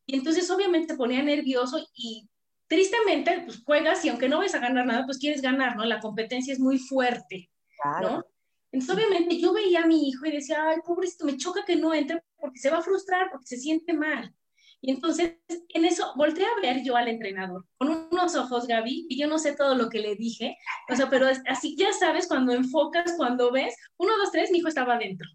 Y 0.06 0.16
entonces 0.16 0.50
obviamente 0.50 0.94
se 0.94 0.98
ponía 0.98 1.22
nervioso 1.22 1.86
y 1.94 2.28
tristemente, 2.68 3.42
pues 3.46 3.62
juegas 3.64 4.04
y 4.04 4.10
aunque 4.10 4.30
no 4.30 4.40
vas 4.40 4.56
a 4.56 4.60
ganar 4.60 4.86
nada, 4.86 5.06
pues 5.06 5.18
quieres 5.18 5.42
ganar, 5.42 5.76
¿no? 5.76 5.86
La 5.86 6.00
competencia 6.00 6.54
es 6.54 6.60
muy 6.60 6.80
fuerte, 6.80 7.50
¿no? 8.02 8.26
Entonces 8.72 8.96
obviamente 8.96 9.40
yo 9.40 9.54
veía 9.54 9.84
a 9.84 9.88
mi 9.88 10.10
hijo 10.10 10.26
y 10.26 10.32
decía, 10.32 10.70
ay, 10.70 10.78
pobrecito, 10.84 11.26
me 11.26 11.38
choca 11.38 11.64
que 11.66 11.76
no 11.76 11.94
entre 11.94 12.24
porque 12.38 12.60
se 12.60 12.72
va 12.72 12.80
a 12.80 12.82
frustrar, 12.82 13.30
porque 13.32 13.46
se 13.46 13.58
siente 13.58 13.94
mal. 13.94 14.34
Y 14.86 14.92
entonces 14.92 15.38
en 15.70 15.86
eso 15.86 16.12
volteé 16.18 16.46
a 16.46 16.62
ver 16.62 16.84
yo 16.84 16.98
al 16.98 17.08
entrenador 17.08 17.66
con 17.78 18.06
unos 18.12 18.36
ojos, 18.36 18.68
Gaby, 18.68 19.08
y 19.08 19.18
yo 19.18 19.30
no 19.30 19.40
sé 19.40 19.56
todo 19.56 19.76
lo 19.76 19.88
que 19.88 20.00
le 20.00 20.18
dije, 20.18 20.58
o 20.90 20.96
sea, 20.98 21.10
pero 21.10 21.26
así 21.48 21.78
ya 21.78 21.94
sabes, 21.94 22.28
cuando 22.28 22.52
enfocas, 22.52 23.14
cuando 23.16 23.50
ves, 23.50 23.74
uno, 23.96 24.12
dos, 24.18 24.32
tres, 24.34 24.52
mi 24.52 24.58
hijo 24.58 24.68
estaba 24.68 24.96
adentro. 24.96 25.26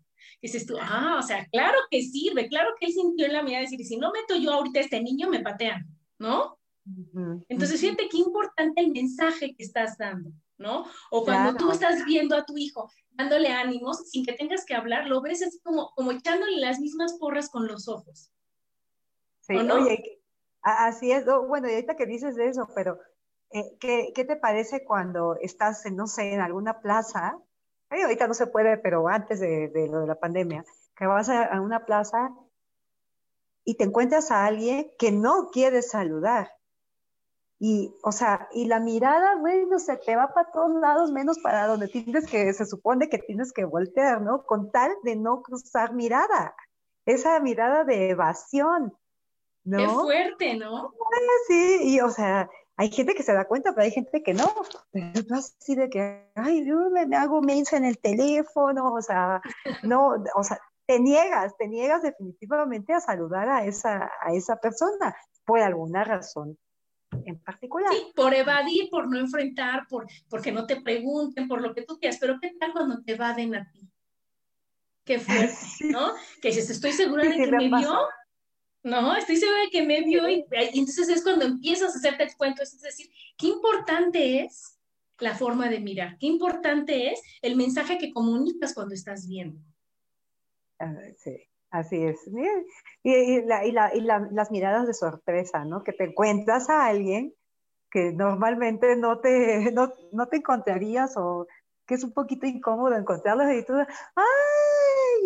Y 0.43 0.49
dices 0.49 0.67
tú, 0.67 0.77
ah, 0.79 1.17
o 1.19 1.23
sea, 1.23 1.47
claro 1.47 1.79
que 1.91 2.03
sirve, 2.03 2.47
claro 2.47 2.75
que 2.79 2.89
él 2.89 2.93
sintió 2.93 3.25
en 3.25 3.33
la 3.33 3.43
mirada 3.43 3.63
decir, 3.63 3.83
si 3.87 3.97
no 3.97 4.13
meto 4.13 4.37
yo 4.37 4.53
ahorita 4.53 4.81
a 4.81 4.83
este 4.83 5.03
niño, 5.03 5.31
me 5.31 5.41
patean, 5.41 5.87
¿no? 6.19 6.59
Entonces, 7.49 7.81
fíjate 7.81 8.07
qué 8.11 8.19
importante 8.19 8.83
el 8.83 8.93
mensaje 8.93 9.55
que 9.57 9.65
estás 9.65 9.97
dando, 9.97 10.31
¿no? 10.59 10.85
O 11.11 11.25
cuando 11.25 11.57
tú 11.57 11.71
estás 11.71 12.05
viendo 12.05 12.37
a 12.37 12.45
tu 12.45 12.59
hijo 12.59 12.91
dándole 13.13 13.49
ánimos 13.49 14.11
sin 14.11 14.27
que 14.27 14.35
tengas 14.35 14.67
que 14.67 14.75
hablar, 14.75 15.07
lo 15.07 15.23
ves 15.23 15.43
así 15.43 15.59
como, 15.61 15.91
como 15.97 16.13
echándole 16.13 16.59
las 16.59 16.81
mismas 16.81 17.15
porras 17.19 17.49
con 17.49 17.67
los 17.67 17.89
ojos. 17.89 18.31
Sí, 19.49 19.57
oye, 19.57 20.21
así 20.63 21.11
es. 21.11 21.25
bueno, 21.25 21.69
y 21.69 21.75
ahorita 21.75 21.97
que 21.97 22.07
dices 22.07 22.37
eso, 22.37 22.69
pero 22.75 22.99
eh, 23.51 23.77
¿qué, 23.81 24.13
¿qué, 24.15 24.25
te 24.25 24.37
parece 24.37 24.85
cuando 24.85 25.37
estás, 25.41 25.87
en, 25.87 25.97
no 25.97 26.07
sé, 26.07 26.35
en 26.35 26.41
alguna 26.41 26.81
plaza? 26.81 27.39
ahorita 27.91 28.29
no 28.29 28.35
se 28.35 28.47
puede, 28.47 28.77
pero 28.77 29.09
antes 29.09 29.41
de, 29.41 29.69
de, 29.69 29.89
lo 29.89 30.01
de 30.01 30.07
la 30.07 30.17
pandemia, 30.17 30.65
que 30.95 31.07
vas 31.07 31.31
a, 31.31 31.45
a, 31.45 31.61
una 31.63 31.87
plaza 31.87 32.31
y 33.65 33.77
te 33.77 33.85
encuentras 33.85 34.31
a 34.31 34.45
alguien 34.45 34.91
que 34.99 35.11
no 35.11 35.49
quiere 35.51 35.81
saludar. 35.81 36.51
Y, 37.59 37.93
o 38.03 38.13
sea, 38.13 38.49
y 38.53 38.67
la 38.67 38.79
mirada, 38.79 39.37
bueno, 39.37 39.79
se 39.79 39.97
te 39.97 40.15
va 40.15 40.33
para 40.33 40.51
todos 40.53 40.81
lados, 40.81 41.11
menos 41.11 41.39
para 41.39 41.67
donde 41.67 41.89
tienes 41.89 42.27
que, 42.27 42.53
se 42.53 42.67
supone 42.67 43.09
que 43.09 43.19
tienes 43.19 43.53
que 43.53 43.65
voltear, 43.65 44.21
¿no? 44.21 44.45
Con 44.45 44.71
tal 44.71 44.93
de 45.03 45.17
no 45.17 45.43
cruzar 45.43 45.95
mirada. 45.95 46.55
Esa 47.05 47.41
mirada 47.41 47.85
de 47.85 48.11
evasión, 48.11 48.95
¿no? 49.69 49.79
Qué 49.79 49.87
fuerte, 49.87 50.57
¿no? 50.57 50.93
Sí, 51.47 51.95
y 51.95 52.01
o 52.01 52.11
sea, 52.11 52.49
hay 52.77 52.91
gente 52.91 53.15
que 53.15 53.23
se 53.23 53.33
da 53.33 53.47
cuenta, 53.47 53.75
pero 53.75 53.85
hay 53.85 53.91
gente 53.91 54.23
que 54.23 54.35
no. 54.35 54.49
Pero 54.93 55.37
así 55.37 55.75
de 55.75 55.91
que, 55.91 56.31
ay, 56.35 56.65
yo 56.65 56.91
me 56.91 57.17
hago 57.17 57.41
mensa 57.43 57.77
en 57.77 57.85
el 57.85 57.99
teléfono, 57.99 58.93
o 58.93 59.03
sea, 59.03 59.41
no, 59.83 60.15
o 60.35 60.45
sea, 60.45 60.61
te 60.87 60.99
niegas, 60.99 61.57
te 61.57 61.69
niegas 61.69 62.03
definitivamente 62.03 62.95
a 62.95 63.01
saludar 63.01 63.49
a 63.49 63.65
esa, 63.65 64.11
a 64.23 64.33
esa 64.33 64.57
persona 64.57 65.15
por 65.45 65.61
alguna 65.61 66.05
razón 66.05 66.59
en 67.25 67.39
particular. 67.41 67.93
Sí, 67.93 68.13
por 68.15 68.35
evadir, 68.35 68.89
por 68.91 69.09
no 69.09 69.19
enfrentar, 69.19 69.87
por 69.89 70.07
porque 70.29 70.53
no 70.53 70.67
te 70.67 70.81
pregunten, 70.81 71.49
por 71.49 71.61
lo 71.61 71.75
que 71.75 71.83
tú 71.83 71.99
quieras, 71.99 72.19
pero 72.21 72.39
¿qué 72.41 72.55
tal 72.59 72.73
cuando 72.73 73.03
te 73.03 73.13
evaden 73.13 73.55
a 73.55 73.71
ti? 73.71 73.89
Qué 75.05 75.19
fuerte, 75.19 75.57
¿no? 75.91 76.13
Que 76.41 76.49
dices, 76.49 76.71
estoy 76.71 76.93
segura 76.93 77.25
de 77.25 77.37
que 77.37 77.51
me, 77.51 77.69
vio, 77.69 77.99
no, 78.83 79.17
estoy 79.17 79.37
segura 79.37 79.63
de 79.63 79.71
que 79.71 79.83
me 79.83 80.03
vio 80.03 80.29
y, 80.29 80.47
entonces 80.51 81.09
es 81.09 81.23
cuando 81.23 81.45
empiezas 81.45 81.95
a 81.95 81.99
hacerte 81.99 82.25
el 82.25 82.37
cuento, 82.37 82.63
es 82.63 82.81
decir, 82.81 83.11
qué 83.37 83.49
importante 83.49 84.41
es 84.41 84.79
la 85.19 85.35
forma 85.35 85.69
de 85.69 85.81
mirar, 85.81 86.17
qué 86.19 86.27
importante 86.27 87.13
es 87.13 87.21
el 87.43 87.57
mensaje 87.57 87.99
que 87.99 88.13
comunicas 88.13 88.75
cuando 88.75 88.95
estás 88.95 89.27
viendo. 89.27 89.61
Ah, 90.79 90.95
sí, 91.17 91.37
así 91.71 91.97
es. 92.05 92.21
Y, 93.03 93.43
las 93.43 94.51
miradas 94.51 94.87
de 94.87 94.95
sorpresa, 94.95 95.65
¿no? 95.65 95.83
Que 95.83 95.93
te 95.93 96.05
encuentras 96.05 96.71
a 96.71 96.87
alguien 96.87 97.35
que 97.91 98.13
normalmente 98.13 98.97
no 98.97 99.19
te, 99.21 99.73
no, 99.73 99.93
no 100.13 100.29
te 100.29 100.37
encontrarías 100.37 101.17
o 101.17 101.47
que 101.87 101.95
es 101.95 102.05
un 102.05 102.13
poquito 102.13 102.47
incómodo 102.47 102.95
encontrarlos 102.95 103.51
y 103.51 103.65
tú, 103.65 103.73
¡ay, 103.75 103.87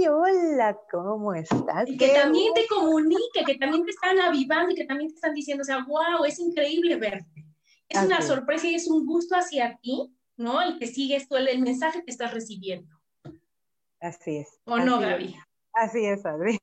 hola, 0.08 0.78
¿cómo 0.90 1.34
estás? 1.34 1.88
Y 1.88 1.96
que 1.96 2.08
también 2.08 2.52
te 2.54 2.66
comunique, 2.66 3.44
que 3.46 3.56
también 3.56 3.84
te 3.84 3.90
están 3.90 4.18
avivando 4.20 4.72
y 4.72 4.74
que 4.74 4.84
también 4.84 5.10
te 5.10 5.16
están 5.16 5.34
diciendo, 5.34 5.62
o 5.62 5.64
sea, 5.64 5.84
wow, 5.84 6.24
es 6.26 6.38
increíble 6.38 6.96
verte. 6.96 7.46
Es 7.88 8.02
una 8.02 8.22
sorpresa 8.22 8.66
y 8.66 8.74
es 8.74 8.88
un 8.88 9.04
gusto 9.04 9.34
hacia 9.36 9.78
ti, 9.82 10.14
¿no? 10.36 10.62
El 10.62 10.78
que 10.78 10.86
sigues 10.86 11.28
tú, 11.28 11.36
el, 11.36 11.60
mensaje 11.60 12.02
que 12.04 12.10
estás 12.10 12.32
recibiendo. 12.32 12.96
Así 14.00 14.38
es. 14.38 14.48
¿O 14.64 14.78
no, 14.78 14.98
Gaby? 14.98 15.36
Así 15.74 16.04
es, 16.04 16.24
Adri. 16.24 16.58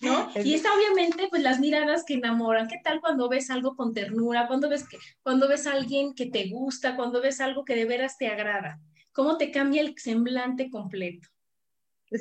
¿no? 0.00 0.28
Y 0.44 0.54
es 0.54 0.64
obviamente 0.66 1.26
pues 1.28 1.42
las 1.42 1.58
miradas 1.58 2.04
que 2.04 2.14
enamoran. 2.14 2.68
¿Qué 2.68 2.80
tal 2.84 3.00
cuando 3.00 3.28
ves 3.28 3.50
algo 3.50 3.74
con 3.76 3.92
ternura? 3.92 4.46
Cuando 4.46 4.68
ves 4.68 4.88
que 4.88 4.98
cuando 5.22 5.48
ves 5.48 5.66
a 5.66 5.72
alguien 5.72 6.14
que 6.14 6.26
te 6.26 6.48
gusta, 6.48 6.96
cuando 6.96 7.20
ves 7.20 7.40
algo 7.40 7.64
que 7.64 7.74
de 7.74 7.86
veras 7.86 8.18
te 8.18 8.28
agrada? 8.28 8.80
¿Cómo 9.12 9.36
te 9.38 9.50
cambia 9.50 9.80
el 9.80 9.94
semblante 9.98 10.70
completo? 10.70 11.28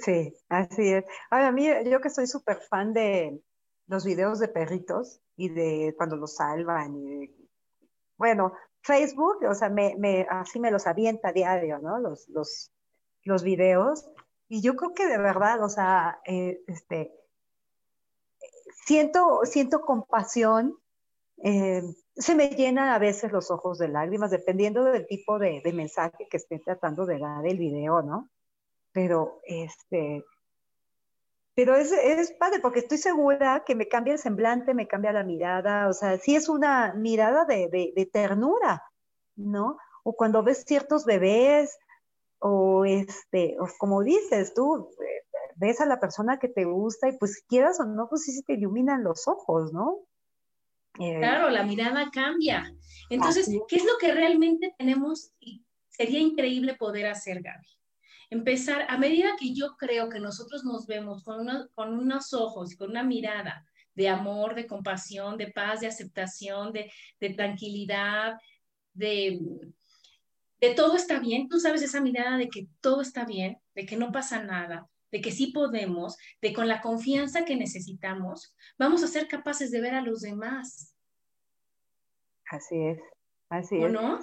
Sí, 0.03 0.33
así 0.49 0.93
es. 0.93 1.05
a 1.29 1.51
mí 1.51 1.67
yo 1.85 2.01
que 2.01 2.09
soy 2.09 2.27
súper 2.27 2.57
fan 2.57 2.93
de 2.93 3.41
los 3.87 4.05
videos 4.05 4.39
de 4.39 4.47
perritos 4.47 5.21
y 5.35 5.49
de 5.49 5.93
cuando 5.97 6.15
los 6.15 6.35
salvan 6.35 6.95
y 6.95 7.35
bueno, 8.17 8.53
Facebook, 8.81 9.43
o 9.49 9.53
sea, 9.53 9.69
me, 9.69 9.95
me, 9.97 10.25
así 10.29 10.59
me 10.59 10.71
los 10.71 10.87
avienta 10.87 11.29
a 11.29 11.33
diario, 11.33 11.79
¿no? 11.79 11.99
Los, 11.99 12.29
los, 12.29 12.71
los 13.23 13.43
videos. 13.43 14.07
Y 14.47 14.61
yo 14.61 14.75
creo 14.75 14.93
que 14.93 15.07
de 15.07 15.17
verdad, 15.17 15.63
o 15.63 15.69
sea, 15.69 16.19
eh, 16.25 16.61
este, 16.67 17.11
siento, 18.85 19.41
siento 19.43 19.81
compasión, 19.81 20.77
eh, 21.43 21.81
se 22.15 22.35
me 22.35 22.49
llenan 22.49 22.89
a 22.89 22.99
veces 22.99 23.31
los 23.31 23.51
ojos 23.51 23.79
de 23.79 23.87
lágrimas, 23.87 24.31
dependiendo 24.31 24.83
del 24.83 25.07
tipo 25.07 25.39
de, 25.39 25.61
mensaje 25.73 26.27
que 26.29 26.37
esté 26.37 26.59
tratando 26.59 27.05
de 27.05 27.19
dar 27.19 27.45
el 27.45 27.57
video, 27.57 28.01
¿no? 28.01 28.29
Pero, 28.95 29.41
este, 29.43 30.23
pero 31.53 31.75
es, 31.75 31.91
es, 31.91 32.31
padre 32.31 32.59
porque 32.61 32.79
estoy 32.79 32.97
segura 32.97 33.63
que 33.67 33.75
me 33.75 33.87
cambia 33.87 34.13
el 34.13 34.19
semblante, 34.19 34.73
me 34.73 34.87
cambia 34.87 35.11
la 35.11 35.23
mirada, 35.23 35.87
o 35.89 35.93
sea, 35.93 36.17
sí 36.17 36.35
es 36.35 36.49
una 36.49 36.93
mirada 36.93 37.45
de, 37.45 37.91
de 37.93 38.05
ternura, 38.05 38.81
¿no? 39.35 39.77
O 40.03 40.15
cuando 40.15 40.43
ves 40.43 40.63
ciertos 40.65 41.03
bebés, 41.03 41.77
o 42.39 42.85
este, 42.85 43.57
o 43.59 43.67
como 43.77 44.01
dices 44.01 44.53
tú, 44.53 44.89
ves 45.55 45.81
a 45.81 45.85
la 45.85 45.99
persona 45.99 46.39
que 46.39 46.47
te 46.47 46.65
gusta 46.65 47.09
y 47.09 47.17
pues 47.17 47.43
quieras 47.47 47.79
o 47.79 47.85
no, 47.85 48.07
pues 48.09 48.23
sí 48.23 48.31
se 48.31 48.43
te 48.43 48.53
iluminan 48.53 49.03
los 49.03 49.27
ojos, 49.27 49.73
¿no? 49.73 49.99
Eh, 50.99 51.17
claro, 51.17 51.49
la 51.49 51.63
mirada 51.63 52.09
cambia. 52.11 52.73
Entonces, 53.09 53.49
¿qué 53.67 53.75
es 53.75 53.83
lo 53.83 53.97
que 53.99 54.13
realmente 54.13 54.73
tenemos 54.77 55.31
y 55.39 55.65
sería 55.89 56.19
increíble 56.19 56.75
poder 56.75 57.07
hacer, 57.07 57.41
Gaby? 57.41 57.67
Empezar, 58.29 58.85
a 58.89 58.97
medida 58.97 59.35
que 59.39 59.53
yo 59.53 59.75
creo 59.77 60.09
que 60.09 60.19
nosotros 60.19 60.63
nos 60.63 60.87
vemos 60.87 61.23
con, 61.23 61.47
con 61.73 61.97
unos 61.97 62.33
ojos 62.33 62.73
y 62.73 62.77
con 62.77 62.89
una 62.91 63.03
mirada 63.03 63.65
de 63.93 64.09
amor, 64.09 64.55
de 64.55 64.67
compasión, 64.67 65.37
de 65.37 65.51
paz, 65.51 65.79
de 65.79 65.87
aceptación, 65.87 66.73
de, 66.73 66.91
de 67.19 67.29
tranquilidad, 67.31 68.35
de, 68.93 69.39
de 70.59 70.73
todo 70.73 70.95
está 70.95 71.19
bien, 71.19 71.47
tú 71.47 71.59
sabes 71.59 71.81
esa 71.81 72.01
mirada 72.01 72.37
de 72.37 72.49
que 72.49 72.67
todo 72.81 73.01
está 73.01 73.25
bien, 73.25 73.57
de 73.73 73.85
que 73.85 73.95
no 73.95 74.11
pasa 74.11 74.43
nada, 74.43 74.87
de 75.11 75.21
que 75.21 75.31
sí 75.31 75.47
podemos, 75.47 76.17
de 76.41 76.53
con 76.53 76.67
la 76.67 76.81
confianza 76.81 77.45
que 77.45 77.55
necesitamos, 77.55 78.55
vamos 78.77 79.03
a 79.03 79.07
ser 79.07 79.27
capaces 79.27 79.71
de 79.71 79.81
ver 79.81 79.95
a 79.95 80.01
los 80.01 80.21
demás. 80.21 80.93
Así 82.49 82.75
es, 82.75 82.99
así 83.49 83.77
¿O 83.77 83.87
es. 83.87 83.93
no? 83.93 84.19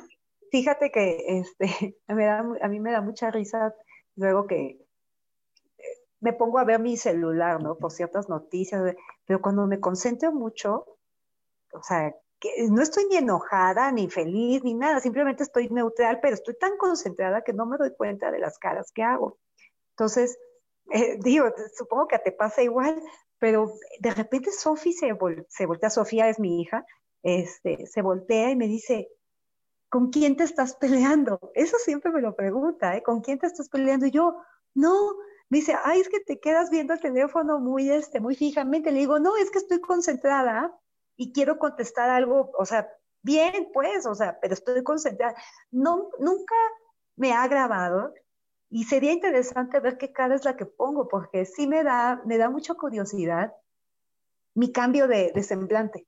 Fíjate 0.50 0.90
que 0.90 1.24
este, 1.28 1.96
a 2.09 2.68
mí 2.68 2.80
me 2.80 2.92
da 2.92 3.00
mucha 3.00 3.30
risa 3.30 3.74
luego 4.16 4.46
que 4.46 4.56
eh, 5.78 5.84
me 6.20 6.32
pongo 6.32 6.58
a 6.58 6.64
ver 6.64 6.80
mi 6.80 6.96
celular, 6.96 7.62
¿no? 7.62 7.76
Por 7.76 7.92
ciertas 7.92 8.28
noticias, 8.28 8.94
pero 9.24 9.40
cuando 9.40 9.66
me 9.66 9.80
concentro 9.80 10.32
mucho, 10.32 10.98
o 11.72 11.82
sea, 11.82 12.14
no 12.70 12.82
estoy 12.82 13.06
ni 13.06 13.16
enojada, 13.16 13.92
ni 13.92 14.08
feliz, 14.10 14.64
ni 14.64 14.74
nada, 14.74 15.00
simplemente 15.00 15.42
estoy 15.42 15.68
neutral, 15.68 16.18
pero 16.20 16.34
estoy 16.34 16.56
tan 16.58 16.76
concentrada 16.76 17.42
que 17.42 17.52
no 17.52 17.66
me 17.66 17.76
doy 17.76 17.94
cuenta 17.94 18.30
de 18.30 18.38
las 18.38 18.58
caras 18.58 18.90
que 18.92 19.02
hago. 19.02 19.38
Entonces, 19.90 20.38
eh, 20.90 21.18
digo, 21.20 21.46
supongo 21.76 22.08
que 22.08 22.18
te 22.18 22.32
pasa 22.32 22.62
igual, 22.62 23.00
pero 23.38 23.72
de 24.00 24.10
repente 24.10 24.50
se, 24.50 24.68
se 25.48 25.66
voltea, 25.66 25.90
Sofía 25.90 26.28
es 26.28 26.38
mi 26.38 26.60
hija, 26.60 26.84
este, 27.22 27.86
se 27.86 28.02
voltea 28.02 28.50
y 28.50 28.56
me 28.56 28.66
dice, 28.66 29.08
¿con 29.93 30.09
quién 30.09 30.36
te 30.38 30.45
estás 30.45 30.74
peleando? 30.76 31.38
Eso 31.55 31.76
siempre 31.76 32.11
me 32.11 32.22
lo 32.22 32.34
pregunta, 32.34 32.97
¿eh? 32.97 33.03
¿Con 33.03 33.20
quién 33.20 33.38
te 33.38 33.47
estás 33.47 33.68
peleando? 33.68 34.07
Y 34.07 34.11
yo, 34.11 34.36
no, 34.72 35.16
me 35.51 35.59
dice, 35.59 35.76
ay, 35.84 36.01
es 36.01 36.09
que 36.09 36.20
te 36.20 36.40
quedas 36.40 36.70
viendo 36.70 36.95
el 36.95 37.01
teléfono 37.01 37.59
muy, 37.59 37.90
este, 37.90 38.18
muy 38.18 38.34
fijamente. 38.34 38.90
Le 38.90 39.01
digo, 39.01 39.18
no, 39.18 39.36
es 39.36 39.51
que 39.51 39.59
estoy 39.59 39.82
concentrada 39.82 40.74
y 41.14 41.34
quiero 41.34 41.59
contestar 41.59 42.09
algo, 42.09 42.51
o 42.59 42.64
sea, 42.64 42.88
bien, 43.20 43.68
pues, 43.74 44.07
o 44.07 44.14
sea, 44.14 44.40
pero 44.40 44.55
estoy 44.55 44.82
concentrada. 44.82 45.34
No, 45.70 46.09
nunca 46.18 46.55
me 47.16 47.34
ha 47.34 47.47
grabado 47.47 48.14
y 48.70 48.84
sería 48.84 49.12
interesante 49.12 49.78
ver 49.78 49.99
qué 49.99 50.11
cara 50.11 50.36
es 50.36 50.47
la 50.47 50.57
que 50.57 50.64
pongo, 50.64 51.07
porque 51.07 51.45
sí 51.45 51.66
me 51.66 51.84
da, 51.84 52.22
me 52.24 52.38
da 52.38 52.49
mucha 52.49 52.72
curiosidad 52.72 53.53
mi 54.55 54.72
cambio 54.72 55.07
de, 55.07 55.34
semblante. 55.43 56.07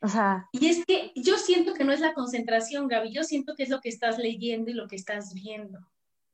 O 0.00 0.08
sea. 0.08 0.48
Y 0.52 0.68
es 0.68 0.84
que 0.84 1.12
yo 1.16 1.36
siento 1.38 1.74
que 1.74 1.84
no 1.84 1.92
es 1.92 2.00
la 2.00 2.14
concentración, 2.14 2.88
Gaby, 2.88 3.12
yo 3.12 3.24
siento 3.24 3.54
que 3.54 3.64
es 3.64 3.68
lo 3.68 3.80
que 3.80 3.88
estás 3.88 4.18
leyendo 4.18 4.70
y 4.70 4.74
lo 4.74 4.86
que 4.86 4.96
estás 4.96 5.34
viendo, 5.34 5.80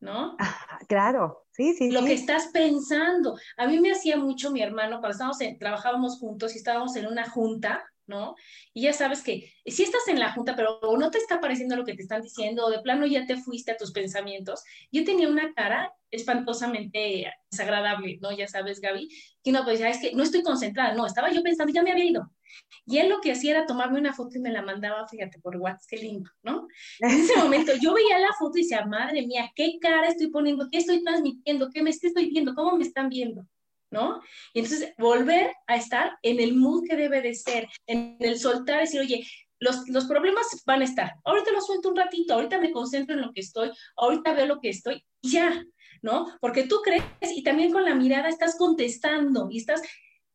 ¿no? 0.00 0.36
Ah, 0.38 0.78
claro, 0.88 1.46
sí, 1.50 1.74
sí. 1.74 1.90
Lo 1.90 2.04
que 2.04 2.12
estás 2.12 2.48
pensando. 2.48 3.38
A 3.56 3.66
mí 3.66 3.80
me 3.80 3.92
hacía 3.92 4.16
mucho 4.16 4.50
mi 4.50 4.60
hermano, 4.60 5.00
cuando 5.00 5.10
estábamos 5.10 5.38
trabajábamos 5.58 6.18
juntos 6.18 6.54
y 6.54 6.58
estábamos 6.58 6.94
en 6.96 7.06
una 7.06 7.28
junta, 7.28 7.84
¿no? 8.06 8.34
Y 8.72 8.82
ya 8.82 8.92
sabes 8.92 9.22
que 9.22 9.50
si 9.64 9.82
estás 9.82 10.06
en 10.08 10.18
la 10.18 10.32
junta, 10.32 10.54
pero 10.56 10.78
no 10.98 11.10
te 11.10 11.18
está 11.18 11.40
pareciendo 11.40 11.76
lo 11.76 11.84
que 11.84 11.94
te 11.94 12.02
están 12.02 12.22
diciendo, 12.22 12.66
o 12.66 12.70
de 12.70 12.80
plano 12.80 13.06
ya 13.06 13.26
te 13.26 13.36
fuiste 13.36 13.72
a 13.72 13.76
tus 13.76 13.92
pensamientos. 13.92 14.62
Yo 14.92 15.04
tenía 15.04 15.28
una 15.28 15.54
cara 15.54 15.92
espantosamente 16.10 17.32
desagradable, 17.50 18.18
¿no? 18.20 18.30
Ya 18.30 18.46
sabes, 18.46 18.80
Gaby, 18.80 19.08
que 19.42 19.52
no, 19.52 19.64
pues 19.64 19.78
ya 19.78 19.88
es 19.88 19.98
que 19.98 20.12
no 20.12 20.22
estoy 20.22 20.42
concentrada, 20.42 20.94
no, 20.94 21.06
estaba 21.06 21.30
yo 21.32 21.42
pensando, 21.42 21.72
ya 21.72 21.82
me 21.82 21.92
había 21.92 22.04
ido. 22.04 22.30
Y 22.86 22.98
él 22.98 23.08
lo 23.08 23.20
que 23.20 23.32
hacía 23.32 23.52
era 23.52 23.66
tomarme 23.66 23.98
una 23.98 24.12
foto 24.12 24.36
y 24.36 24.40
me 24.40 24.50
la 24.50 24.62
mandaba, 24.62 25.06
fíjate, 25.08 25.40
por 25.40 25.56
WhatsApp, 25.56 25.88
qué 25.88 25.96
lindo, 25.96 26.30
¿no? 26.42 26.68
En 27.00 27.10
ese 27.10 27.36
momento 27.36 27.72
yo 27.80 27.94
veía 27.94 28.18
la 28.18 28.32
foto 28.38 28.58
y 28.58 28.62
decía, 28.62 28.84
madre 28.84 29.26
mía, 29.26 29.50
¿qué 29.54 29.78
cara 29.80 30.08
estoy 30.08 30.28
poniendo? 30.28 30.68
¿Qué 30.70 30.78
estoy 30.78 31.02
transmitiendo? 31.02 31.70
¿Qué 31.70 31.82
me 31.82 31.90
estoy 31.90 32.30
viendo? 32.30 32.54
¿Cómo 32.54 32.76
me 32.76 32.84
están 32.84 33.08
viendo? 33.08 33.46
¿no? 33.90 34.20
Y 34.52 34.58
entonces 34.58 34.92
volver 34.98 35.52
a 35.68 35.76
estar 35.76 36.18
en 36.22 36.40
el 36.40 36.56
mood 36.56 36.84
que 36.86 36.96
debe 36.96 37.22
de 37.22 37.34
ser, 37.34 37.68
en 37.86 38.16
el 38.18 38.38
soltar, 38.38 38.80
decir, 38.80 39.00
oye, 39.00 39.24
los, 39.60 39.88
los, 39.88 40.06
problemas 40.06 40.46
van 40.66 40.82
a 40.82 40.84
estar. 40.84 41.14
Ahorita 41.24 41.52
los 41.52 41.64
suelto 41.64 41.90
un 41.90 41.96
ratito, 41.96 42.34
ahorita 42.34 42.58
me 42.58 42.72
concentro 42.72 43.14
en 43.14 43.22
lo 43.22 43.32
que 43.32 43.40
estoy, 43.40 43.70
ahorita 43.96 44.34
veo 44.34 44.46
lo 44.46 44.60
que 44.60 44.70
estoy 44.70 45.04
y 45.22 45.30
ya, 45.30 45.64
¿no? 46.02 46.26
Porque 46.40 46.64
tú 46.64 46.80
crees 46.82 47.04
y 47.22 47.42
también 47.42 47.72
con 47.72 47.84
la 47.84 47.94
mirada 47.94 48.28
estás 48.28 48.58
contestando 48.58 49.48
y 49.50 49.58
estás, 49.58 49.80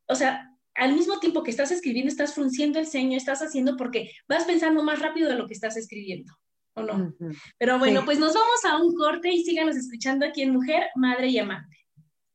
o 0.08 0.16
sea, 0.16 0.50
al 0.80 0.94
mismo 0.94 1.20
tiempo 1.20 1.44
que 1.44 1.52
estás 1.52 1.72
escribiendo, 1.72 2.10
estás 2.10 2.34
frunciendo 2.34 2.80
el 2.80 2.88
ceño, 2.88 3.18
estás 3.18 3.42
haciendo 3.42 3.76
porque 3.76 4.12
vas 4.28 4.46
pensando 4.46 4.82
más 4.84 5.00
rápido 5.00 5.30
de 5.30 5.36
lo 5.36 5.46
que 5.46 5.54
estás 5.54 5.76
escribiendo, 5.78 6.34
¿o 6.76 6.84
no? 6.84 7.14
Pero 7.58 7.78
bueno, 7.78 8.06
pues 8.06 8.18
nos 8.18 8.34
vamos 8.34 8.66
a 8.66 8.82
un 8.82 8.96
corte 8.96 9.30
y 9.30 9.44
síganos 9.44 9.76
escuchando 9.76 10.26
aquí 10.26 10.42
en 10.42 10.54
Mujer, 10.54 10.88
Madre 10.96 11.28
y 11.28 11.38
Amante. 11.38 11.78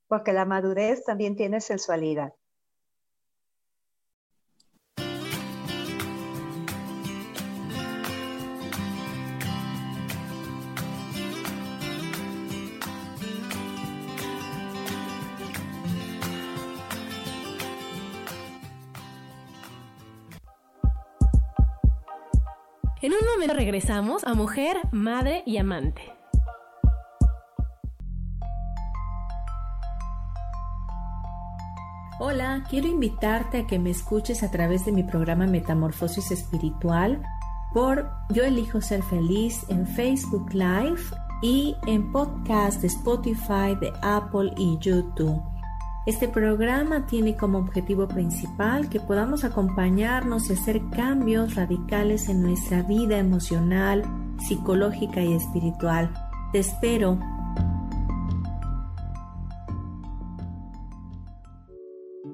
Porque 0.06 0.32
la 0.32 0.44
madurez 0.44 1.04
también 1.04 1.36
tiene 1.36 1.60
sensualidad. 1.60 2.32
En 23.04 23.12
un 23.12 23.18
momento 23.34 23.52
regresamos 23.52 24.24
a 24.24 24.32
Mujer, 24.32 24.78
Madre 24.90 25.42
y 25.44 25.58
Amante. 25.58 26.00
Hola, 32.18 32.64
quiero 32.70 32.88
invitarte 32.88 33.58
a 33.58 33.66
que 33.66 33.78
me 33.78 33.90
escuches 33.90 34.42
a 34.42 34.50
través 34.50 34.86
de 34.86 34.92
mi 34.92 35.02
programa 35.02 35.46
Metamorfosis 35.46 36.30
Espiritual 36.30 37.22
por 37.74 38.10
Yo 38.30 38.42
elijo 38.42 38.80
ser 38.80 39.02
feliz 39.02 39.66
en 39.68 39.86
Facebook 39.86 40.54
Live 40.54 41.02
y 41.42 41.76
en 41.86 42.10
podcast 42.10 42.80
de 42.80 42.86
Spotify, 42.86 43.76
de 43.82 43.92
Apple 44.00 44.50
y 44.56 44.78
YouTube. 44.78 45.53
Este 46.06 46.28
programa 46.28 47.06
tiene 47.06 47.34
como 47.34 47.56
objetivo 47.56 48.06
principal 48.06 48.90
que 48.90 49.00
podamos 49.00 49.42
acompañarnos 49.42 50.50
y 50.50 50.52
hacer 50.52 50.82
cambios 50.94 51.54
radicales 51.54 52.28
en 52.28 52.42
nuestra 52.42 52.82
vida 52.82 53.18
emocional, 53.18 54.02
psicológica 54.38 55.22
y 55.22 55.32
espiritual. 55.32 56.12
Te 56.52 56.58
espero. 56.58 57.18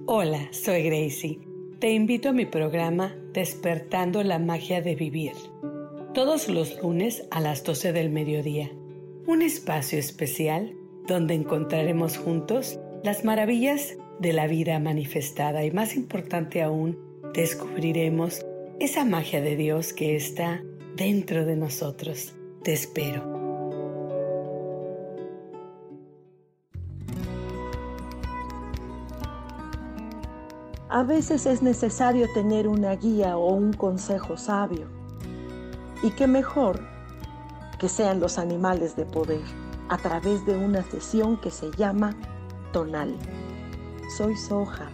Hola, 0.07 0.49
soy 0.51 0.83
Gracie. 0.83 1.39
Te 1.79 1.93
invito 1.93 2.31
a 2.31 2.33
mi 2.33 2.47
programa 2.47 3.14
Despertando 3.33 4.25
la 4.25 4.41
Magia 4.41 4.83
de 4.83 4.97
Vivir. 4.97 5.35
Todos 6.12 6.49
los 6.49 6.83
lunes 6.83 7.23
a 7.31 7.41
las 7.41 7.62
12 7.62 7.93
del 7.93 8.11
mediodía. 8.11 8.68
Un 9.29 9.43
espacio 9.43 9.97
especial 9.97 10.75
donde 11.07 11.35
encontraremos 11.35 12.18
juntos 12.18 12.81
las 13.03 13.25
maravillas 13.25 13.97
de 14.19 14.33
la 14.35 14.47
vida 14.47 14.79
manifestada 14.79 15.65
y 15.65 15.71
más 15.71 15.97
importante 15.97 16.63
aún, 16.63 16.99
descubriremos 17.33 18.45
esa 18.79 19.05
magia 19.05 19.41
de 19.41 19.57
Dios 19.57 19.95
que 19.95 20.17
está 20.17 20.63
dentro 20.97 21.47
de 21.47 21.57
nosotros. 21.57 22.35
Te 22.63 22.75
espero. 22.75 23.41
A 30.91 31.05
veces 31.05 31.47
es 31.47 31.63
necesario 31.63 32.27
tener 32.35 32.69
una 32.69 32.97
guía 32.97 33.39
o 33.39 33.55
un 33.55 33.73
consejo 33.73 34.37
sabio. 34.37 34.89
Y 36.03 36.11
qué 36.11 36.27
mejor 36.27 36.81
que 37.79 37.89
sean 37.89 38.21
los 38.21 38.39
animales 38.39 38.97
de 38.97 39.07
poder 39.07 39.41
a 39.89 39.97
través 39.97 40.45
de 40.45 40.57
una 40.57 40.83
sesión 40.83 41.41
que 41.41 41.51
se 41.51 41.71
llama 41.79 42.15
tonal. 42.73 43.14
Soy 44.16 44.37
Soja. 44.37 44.91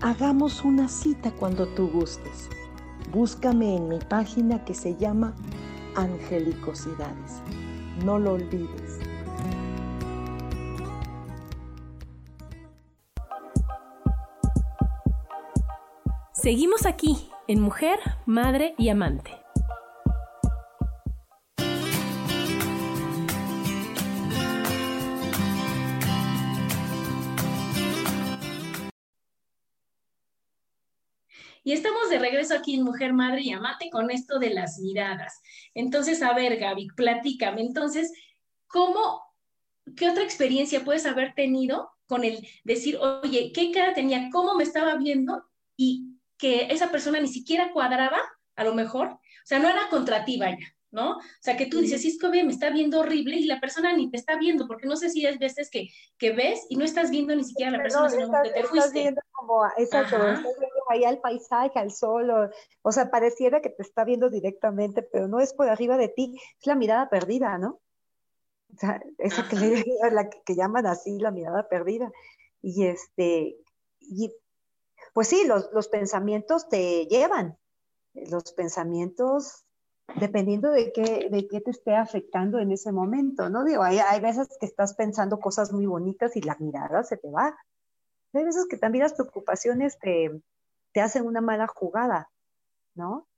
Hagamos 0.00 0.64
una 0.64 0.88
cita 0.88 1.32
cuando 1.32 1.66
tú 1.68 1.88
gustes. 1.88 2.48
Búscame 3.12 3.76
en 3.76 3.88
mi 3.88 3.98
página 3.98 4.64
que 4.64 4.74
se 4.74 4.96
llama 4.96 5.34
Angelicosidades. 5.96 7.42
No 8.04 8.18
lo 8.18 8.34
olvides. 8.34 9.00
Seguimos 16.32 16.86
aquí 16.86 17.28
en 17.48 17.60
Mujer, 17.60 17.98
Madre 18.24 18.74
y 18.78 18.90
Amante. 18.90 19.32
Y 31.68 31.72
estamos 31.74 32.08
de 32.08 32.18
regreso 32.18 32.54
aquí 32.54 32.76
en 32.76 32.82
Mujer, 32.82 33.12
Madre 33.12 33.42
y 33.42 33.52
Amate 33.52 33.90
con 33.90 34.10
esto 34.10 34.38
de 34.38 34.48
las 34.48 34.78
miradas. 34.78 35.42
Entonces, 35.74 36.22
a 36.22 36.32
ver, 36.32 36.56
Gaby, 36.56 36.88
platícame. 36.96 37.60
Entonces, 37.60 38.10
¿cómo, 38.66 39.20
qué 39.94 40.08
otra 40.08 40.24
experiencia 40.24 40.82
puedes 40.82 41.04
haber 41.04 41.34
tenido 41.34 41.90
con 42.06 42.24
el 42.24 42.48
decir, 42.64 42.96
oye, 42.96 43.52
qué 43.54 43.70
cara 43.70 43.92
tenía, 43.92 44.30
cómo 44.32 44.54
me 44.54 44.64
estaba 44.64 44.96
viendo 44.96 45.44
y 45.76 46.06
que 46.38 46.68
esa 46.70 46.90
persona 46.90 47.20
ni 47.20 47.28
siquiera 47.28 47.70
cuadraba, 47.70 48.18
a 48.56 48.64
lo 48.64 48.74
mejor? 48.74 49.08
O 49.08 49.20
sea, 49.44 49.58
no 49.58 49.68
era 49.68 49.90
contra 49.90 50.24
ti, 50.24 50.38
vaya. 50.38 50.74
¿no? 50.90 51.18
O 51.18 51.22
sea, 51.40 51.58
que 51.58 51.66
tú 51.66 51.80
dices, 51.80 52.00
Cisco 52.00 52.30
ve, 52.30 52.44
me 52.44 52.52
está 52.52 52.70
viendo 52.70 53.00
horrible 53.00 53.36
y 53.36 53.44
la 53.44 53.60
persona 53.60 53.92
ni 53.92 54.10
te 54.10 54.16
está 54.16 54.38
viendo, 54.38 54.66
porque 54.66 54.86
no 54.86 54.96
sé 54.96 55.10
si 55.10 55.26
es 55.26 55.38
veces 55.38 55.68
que, 55.70 55.90
que 56.16 56.32
ves 56.32 56.64
y 56.70 56.76
no 56.76 56.84
estás 56.86 57.10
viendo 57.10 57.36
ni 57.36 57.44
siquiera 57.44 57.68
a 57.68 57.76
la 57.76 57.82
persona, 57.82 58.08
sino 58.08 58.30
que 58.42 58.48
te 58.52 58.64
fuiste. 58.64 58.78
Estás 58.78 58.92
viendo 58.94 59.20
como, 59.32 59.66
exacto, 59.76 60.16
estás 60.16 60.42
viendo 60.42 60.77
ahí 60.90 61.04
al 61.04 61.20
paisaje, 61.20 61.78
al 61.78 61.90
sol, 61.90 62.50
o, 62.82 62.92
sea, 62.92 63.10
pareciera 63.10 63.60
que 63.60 63.70
te 63.70 63.82
está 63.82 64.04
viendo 64.04 64.30
directamente, 64.30 65.02
pero 65.02 65.28
no 65.28 65.40
es 65.40 65.52
por 65.52 65.68
arriba 65.68 65.96
de 65.96 66.08
ti, 66.08 66.40
es 66.60 66.66
la 66.66 66.74
mirada 66.74 67.08
perdida, 67.08 67.58
¿no? 67.58 67.80
O 68.74 68.78
sea, 68.78 69.02
esa 69.18 69.48
que, 69.48 69.56
le, 69.56 69.84
la 70.12 70.28
que, 70.28 70.42
que, 70.44 70.54
llaman 70.54 70.86
así 70.86 71.18
la 71.18 71.30
mirada 71.30 71.68
perdida. 71.68 72.12
Y 72.60 72.86
este, 72.86 73.56
y 74.00 74.32
pues 75.12 75.28
sí, 75.28 75.46
los, 75.46 75.70
los 75.72 75.88
pensamientos 75.88 76.68
te 76.68 77.06
llevan, 77.06 77.56
los 78.14 78.52
pensamientos 78.52 79.64
dependiendo 80.16 80.70
de 80.70 80.92
qué, 80.92 81.28
de 81.30 81.46
qué 81.48 81.60
te 81.60 81.70
esté 81.70 81.94
afectando 81.94 82.58
en 82.58 82.72
ese 82.72 82.92
momento, 82.92 83.50
¿no? 83.50 83.64
Digo, 83.64 83.82
hay, 83.82 83.98
hay 83.98 84.20
veces 84.20 84.48
que 84.58 84.66
estás 84.66 84.94
pensando 84.94 85.38
cosas 85.38 85.72
muy 85.72 85.86
bonitas 85.86 86.34
y 86.36 86.40
la 86.40 86.56
mirada 86.58 87.04
se 87.04 87.16
te 87.16 87.30
va. 87.30 87.56
Hay 88.32 88.44
veces 88.44 88.66
que 88.68 88.78
también 88.78 89.02
las 89.02 89.14
preocupaciones 89.14 89.98
te, 89.98 90.40
te 90.98 91.02
hacen 91.02 91.24
una 91.24 91.40
mala 91.40 91.68
jugada, 91.68 92.28
¿no? 92.96 93.28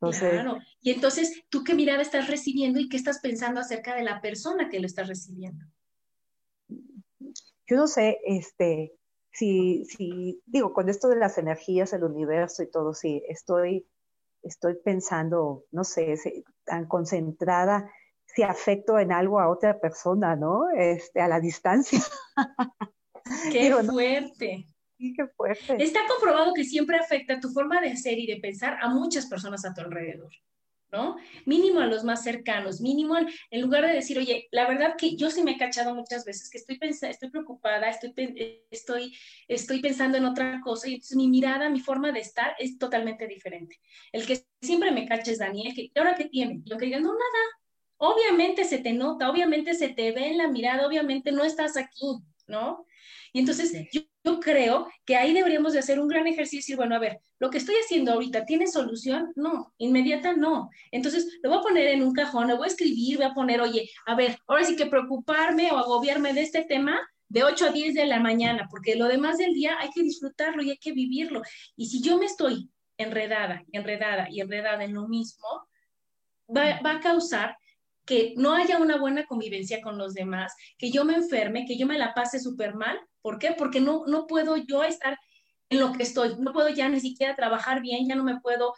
Entonces, 0.00 0.30
claro. 0.30 0.56
Y 0.80 0.92
entonces, 0.92 1.42
¿tú 1.50 1.62
qué 1.62 1.74
mirada 1.74 2.00
estás 2.00 2.26
recibiendo 2.28 2.80
y 2.80 2.88
qué 2.88 2.96
estás 2.96 3.20
pensando 3.20 3.60
acerca 3.60 3.94
de 3.94 4.02
la 4.02 4.22
persona 4.22 4.70
que 4.70 4.80
lo 4.80 4.86
está 4.86 5.02
recibiendo? 5.02 5.62
Yo 7.66 7.76
no 7.76 7.86
sé, 7.86 8.18
este, 8.24 8.94
si, 9.30 9.84
si, 9.84 10.40
digo, 10.46 10.72
con 10.72 10.88
esto 10.88 11.08
de 11.08 11.16
las 11.16 11.36
energías, 11.36 11.92
el 11.92 12.04
universo 12.04 12.62
y 12.62 12.70
todo, 12.70 12.94
sí, 12.94 13.22
estoy 13.28 13.86
estoy 14.42 14.76
pensando, 14.82 15.66
no 15.70 15.84
sé, 15.84 16.14
tan 16.64 16.86
concentrada, 16.86 17.92
si 18.24 18.42
afecto 18.42 18.98
en 18.98 19.12
algo 19.12 19.38
a 19.38 19.50
otra 19.50 19.78
persona, 19.78 20.34
¿no? 20.34 20.70
Este, 20.70 21.20
a 21.20 21.28
la 21.28 21.40
distancia. 21.40 22.00
Qué 23.52 23.70
fuerte. 23.90 24.66
Sí, 25.02 25.12
qué 25.14 25.26
fuerte. 25.26 25.82
Está 25.82 25.98
comprobado 26.06 26.54
que 26.54 26.62
siempre 26.62 26.96
afecta 26.96 27.40
tu 27.40 27.48
forma 27.48 27.80
de 27.80 27.96
ser 27.96 28.20
y 28.20 28.26
de 28.26 28.36
pensar 28.36 28.78
a 28.80 28.88
muchas 28.88 29.26
personas 29.26 29.64
a 29.64 29.74
tu 29.74 29.80
alrededor. 29.80 30.30
¿no? 30.92 31.16
Mínimo 31.44 31.80
a 31.80 31.86
los 31.86 32.04
más 32.04 32.22
cercanos, 32.22 32.80
mínimo 32.80 33.16
en 33.18 33.60
lugar 33.60 33.84
de 33.84 33.94
decir, 33.94 34.16
oye, 34.16 34.46
la 34.52 34.68
verdad 34.68 34.94
que 34.96 35.16
yo 35.16 35.28
sí 35.28 35.42
me 35.42 35.52
he 35.52 35.58
cachado 35.58 35.92
muchas 35.92 36.24
veces 36.24 36.48
que 36.50 36.58
estoy, 36.58 36.78
estoy 36.82 37.30
preocupada, 37.30 37.88
estoy, 37.88 38.12
estoy, 38.70 39.16
estoy 39.48 39.80
pensando 39.80 40.18
en 40.18 40.26
otra 40.26 40.60
cosa 40.60 40.88
y 40.88 40.94
entonces 40.94 41.16
mi 41.16 41.28
mirada, 41.28 41.68
mi 41.68 41.80
forma 41.80 42.12
de 42.12 42.20
estar 42.20 42.54
es 42.60 42.78
totalmente 42.78 43.26
diferente. 43.26 43.80
El 44.12 44.24
que 44.24 44.44
siempre 44.60 44.92
me 44.92 45.08
cacha 45.08 45.32
es 45.32 45.38
Daniel, 45.38 45.74
que 45.74 45.90
ahora 45.96 46.14
qué 46.14 46.26
tiene, 46.26 46.62
lo 46.66 46.76
que 46.78 46.84
diga, 46.84 47.00
no, 47.00 47.08
nada, 47.08 47.42
obviamente 47.96 48.64
se 48.64 48.78
te 48.78 48.92
nota, 48.92 49.28
obviamente 49.28 49.74
se 49.74 49.88
te 49.88 50.12
ve 50.12 50.28
en 50.28 50.38
la 50.38 50.46
mirada, 50.46 50.86
obviamente 50.86 51.32
no 51.32 51.42
estás 51.42 51.76
aquí, 51.76 52.18
¿no? 52.46 52.86
Y 53.32 53.40
entonces 53.40 53.72
yo, 53.90 54.02
yo, 54.24 54.40
creo 54.40 54.88
que 55.04 55.16
ahí 55.16 55.32
deberíamos 55.32 55.72
de 55.72 55.78
hacer 55.78 56.00
un 56.00 56.08
gran 56.08 56.26
ejercicio 56.26 56.58
y 56.58 56.60
decir, 56.60 56.76
bueno, 56.76 56.94
a 56.94 56.98
ver, 56.98 57.20
lo 57.38 57.50
que 57.50 57.58
estoy 57.58 57.74
haciendo 57.82 58.12
ahorita, 58.12 58.44
¿tiene 58.44 58.66
solución? 58.66 59.32
No, 59.36 59.72
inmediata 59.78 60.34
no. 60.34 60.70
Entonces 60.90 61.38
lo 61.42 61.50
voy 61.50 61.58
a 61.58 61.62
poner 61.62 61.88
en 61.88 62.02
un 62.02 62.12
cajón, 62.12 62.48
lo 62.48 62.56
voy 62.56 62.66
a 62.66 62.68
escribir, 62.68 63.16
voy 63.16 63.26
a 63.26 63.34
poner, 63.34 63.60
oye, 63.60 63.90
a 64.06 64.14
ver, 64.14 64.38
ahora 64.46 64.64
sí 64.64 64.76
que 64.76 64.86
preocuparme 64.86 65.70
o 65.72 65.78
agobiarme 65.78 66.32
de 66.32 66.42
este 66.42 66.64
tema 66.64 67.00
de 67.28 67.44
8 67.44 67.66
a 67.66 67.70
10 67.70 67.94
de 67.94 68.06
la 68.06 68.20
mañana, 68.20 68.68
porque 68.70 68.94
lo 68.94 69.08
demás 69.08 69.38
del 69.38 69.54
día 69.54 69.76
hay 69.80 69.90
que 69.90 70.02
disfrutarlo 70.02 70.62
y 70.62 70.70
hay 70.70 70.78
que 70.78 70.92
vivirlo. 70.92 71.42
Y 71.76 71.86
si 71.86 72.02
yo 72.02 72.18
me 72.18 72.26
estoy 72.26 72.70
enredada, 72.98 73.62
enredada 73.72 74.28
y 74.30 74.40
enredada 74.40 74.84
en 74.84 74.94
lo 74.94 75.08
mismo, 75.08 75.46
va, 76.54 76.80
va 76.84 76.92
a 76.96 77.00
causar 77.00 77.56
que 78.04 78.34
no 78.36 78.54
haya 78.54 78.78
una 78.78 78.98
buena 78.98 79.26
convivencia 79.26 79.80
con 79.80 79.96
los 79.96 80.14
demás, 80.14 80.54
que 80.76 80.90
yo 80.90 81.04
me 81.04 81.14
enferme, 81.14 81.64
que 81.66 81.78
yo 81.78 81.86
me 81.86 81.98
la 81.98 82.14
pase 82.14 82.40
súper 82.40 82.74
mal. 82.74 82.98
¿Por 83.22 83.38
qué? 83.38 83.54
Porque 83.56 83.80
no, 83.80 84.04
no 84.06 84.26
puedo 84.26 84.56
yo 84.56 84.82
estar 84.82 85.18
en 85.70 85.80
lo 85.80 85.92
que 85.92 86.02
estoy. 86.02 86.36
No 86.38 86.52
puedo 86.52 86.68
ya 86.68 86.88
ni 86.88 87.00
siquiera 87.00 87.34
trabajar 87.34 87.80
bien, 87.80 88.06
ya 88.06 88.14
no 88.14 88.24
me 88.24 88.40
puedo 88.40 88.74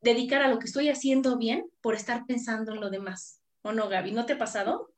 dedicar 0.00 0.42
a 0.42 0.48
lo 0.48 0.58
que 0.58 0.66
estoy 0.66 0.88
haciendo 0.88 1.36
bien 1.36 1.70
por 1.80 1.94
estar 1.94 2.24
pensando 2.26 2.72
en 2.72 2.80
lo 2.80 2.90
demás. 2.90 3.40
¿O 3.62 3.72
no, 3.72 3.88
Gaby? 3.88 4.12
¿No 4.12 4.26
te 4.26 4.34
ha 4.34 4.38
pasado? 4.38 4.90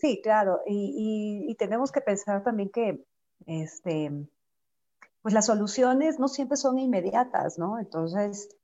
Sí, 0.00 0.20
claro. 0.22 0.60
Y, 0.66 1.46
y 1.48 1.54
tenemos 1.54 1.90
que 1.90 2.00
pensar 2.00 2.44
también 2.44 2.70
que 2.70 3.04
este, 3.46 4.10
pues 5.22 5.34
las 5.34 5.46
soluciones 5.46 6.18
no 6.18 6.28
siempre 6.28 6.56
son 6.56 6.78
inmediatas, 6.78 7.58
¿no? 7.58 7.78
Entonces, 7.78 8.54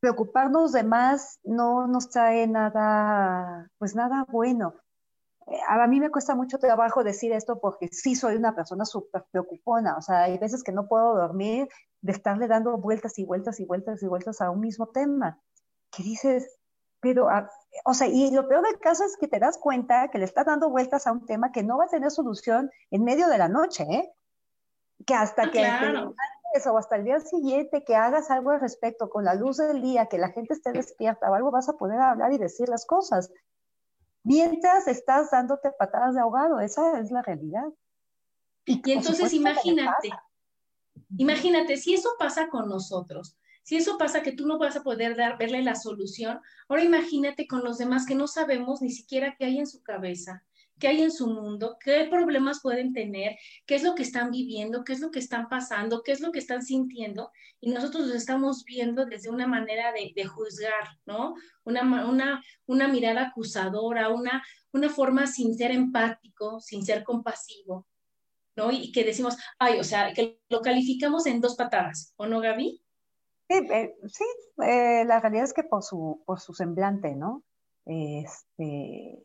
preocuparnos 0.00 0.72
de 0.72 0.82
más 0.82 1.38
no 1.44 1.86
nos 1.86 2.10
trae 2.10 2.46
nada, 2.46 3.70
pues 3.78 3.94
nada 3.94 4.26
bueno. 4.28 4.74
A 5.68 5.86
mí 5.86 6.00
me 6.00 6.10
cuesta 6.10 6.34
mucho 6.34 6.58
trabajo 6.58 7.04
decir 7.04 7.32
esto 7.32 7.60
porque 7.60 7.88
sí 7.88 8.14
soy 8.14 8.36
una 8.36 8.54
persona 8.54 8.84
súper 8.84 9.24
preocupona, 9.30 9.96
o 9.96 10.02
sea, 10.02 10.22
hay 10.22 10.38
veces 10.38 10.62
que 10.62 10.72
no 10.72 10.86
puedo 10.86 11.14
dormir 11.14 11.68
de 12.00 12.12
estarle 12.12 12.48
dando 12.48 12.76
vueltas 12.78 13.18
y 13.18 13.24
vueltas 13.24 13.60
y 13.60 13.64
vueltas 13.64 14.02
y 14.02 14.06
vueltas 14.06 14.40
a 14.40 14.50
un 14.50 14.60
mismo 14.60 14.88
tema, 14.88 15.38
que 15.90 16.02
dices, 16.02 16.58
pero, 17.00 17.28
ah, 17.28 17.50
o 17.84 17.92
sea, 17.92 18.06
y 18.06 18.30
lo 18.30 18.48
peor 18.48 18.62
del 18.62 18.78
caso 18.78 19.04
es 19.04 19.18
que 19.18 19.28
te 19.28 19.38
das 19.38 19.58
cuenta 19.58 20.08
que 20.08 20.18
le 20.18 20.24
estás 20.24 20.46
dando 20.46 20.70
vueltas 20.70 21.06
a 21.06 21.12
un 21.12 21.26
tema 21.26 21.52
que 21.52 21.62
no 21.62 21.76
va 21.76 21.84
a 21.84 21.88
tener 21.88 22.10
solución 22.10 22.70
en 22.90 23.04
medio 23.04 23.28
de 23.28 23.36
la 23.36 23.48
noche, 23.48 23.84
¿eh? 23.84 24.14
Que 25.04 25.12
hasta 25.12 25.42
ah, 25.42 25.50
que 25.50 25.60
claro. 25.60 26.14
o 26.72 26.78
hasta 26.78 26.96
el 26.96 27.04
día 27.04 27.20
siguiente 27.20 27.84
que 27.84 27.94
hagas 27.94 28.30
algo 28.30 28.52
al 28.52 28.60
respecto 28.60 29.10
con 29.10 29.24
la 29.24 29.34
luz 29.34 29.58
del 29.58 29.82
día, 29.82 30.06
que 30.06 30.16
la 30.16 30.30
gente 30.30 30.54
esté 30.54 30.72
despierta 30.72 31.30
o 31.30 31.34
algo, 31.34 31.50
vas 31.50 31.68
a 31.68 31.74
poder 31.74 32.00
hablar 32.00 32.32
y 32.32 32.38
decir 32.38 32.70
las 32.70 32.86
cosas 32.86 33.30
mientras 34.24 34.88
estás 34.88 35.30
dándote 35.30 35.70
patadas 35.78 36.14
de 36.14 36.20
ahogado. 36.20 36.58
Esa 36.58 36.98
es 36.98 37.10
la 37.12 37.22
realidad. 37.22 37.66
Y, 38.64 38.80
entonces 38.90 39.32
imagínate, 39.32 40.10
imagínate, 41.18 41.76
si 41.76 41.94
eso 41.94 42.10
pasa 42.18 42.48
con 42.48 42.68
nosotros, 42.68 43.36
si 43.62 43.76
eso 43.76 43.98
pasa 43.98 44.22
que 44.22 44.32
tú 44.32 44.46
no 44.46 44.58
vas 44.58 44.76
a 44.76 44.82
poder 44.82 45.16
dar, 45.16 45.38
verle 45.38 45.62
la 45.62 45.74
solución, 45.74 46.40
ahora 46.68 46.82
imagínate 46.82 47.46
con 47.46 47.62
los 47.62 47.78
demás 47.78 48.06
que 48.06 48.14
no 48.14 48.26
sabemos 48.26 48.80
ni 48.80 48.90
siquiera 48.90 49.36
qué 49.38 49.44
hay 49.44 49.58
en 49.58 49.66
su 49.66 49.82
cabeza, 49.82 50.42
qué 50.78 50.88
hay 50.88 51.02
en 51.02 51.12
su 51.12 51.26
mundo, 51.28 51.76
qué 51.82 52.06
problemas 52.10 52.60
pueden 52.62 52.92
tener, 52.92 53.36
qué 53.66 53.76
es 53.76 53.82
lo 53.82 53.94
que 53.94 54.02
están 54.02 54.30
viviendo, 54.30 54.84
qué 54.84 54.92
es 54.92 55.00
lo 55.00 55.10
que 55.10 55.18
están 55.18 55.48
pasando, 55.48 56.02
qué 56.02 56.12
es 56.12 56.20
lo 56.20 56.32
que 56.32 56.38
están 56.38 56.62
sintiendo, 56.62 57.30
y 57.60 57.70
nosotros 57.70 58.06
los 58.06 58.16
estamos 58.16 58.64
viendo 58.64 59.06
desde 59.06 59.30
una 59.30 59.46
manera 59.46 59.92
de, 59.92 60.24
juzgar, 60.24 60.98
¿no? 61.06 61.34
Una, 61.64 61.82
una, 62.06 62.42
una 62.66 62.88
mirada 62.88 63.28
acusadora, 63.28 64.08
una, 64.08 64.42
una 64.72 64.90
forma 64.90 65.26
sin 65.26 65.56
ser 65.56 65.70
empático, 65.70 66.60
sin 66.60 66.84
ser 66.84 67.04
compasivo, 67.04 67.86
¿no? 68.56 68.70
Y 68.70 68.92
que 68.92 69.04
decimos, 69.04 69.36
ay, 69.58 69.78
o 69.78 69.84
sea, 69.84 70.12
que 70.12 70.40
lo 70.48 70.60
calificamos 70.60 71.26
en 71.26 71.40
dos 71.40 71.56
patadas, 71.56 72.12
¿o 72.16 72.26
no, 72.26 72.40
Gaby? 72.40 72.80
Sí, 73.48 73.54
eh, 73.70 73.94
sí 74.06 74.24
eh, 74.62 75.04
la 75.04 75.20
realidad 75.20 75.44
es 75.44 75.52
que 75.52 75.64
por 75.64 75.82
su, 75.82 76.22
por 76.26 76.40
su 76.40 76.54
semblante, 76.54 77.14
¿no? 77.14 77.44
Este, 77.84 79.22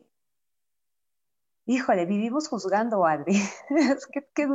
híjole, 1.70 2.06
vivimos 2.06 2.48
juzgando, 2.48 3.06
Adri. 3.06 3.34
¿Qué, 4.12 4.28
qué 4.36 4.48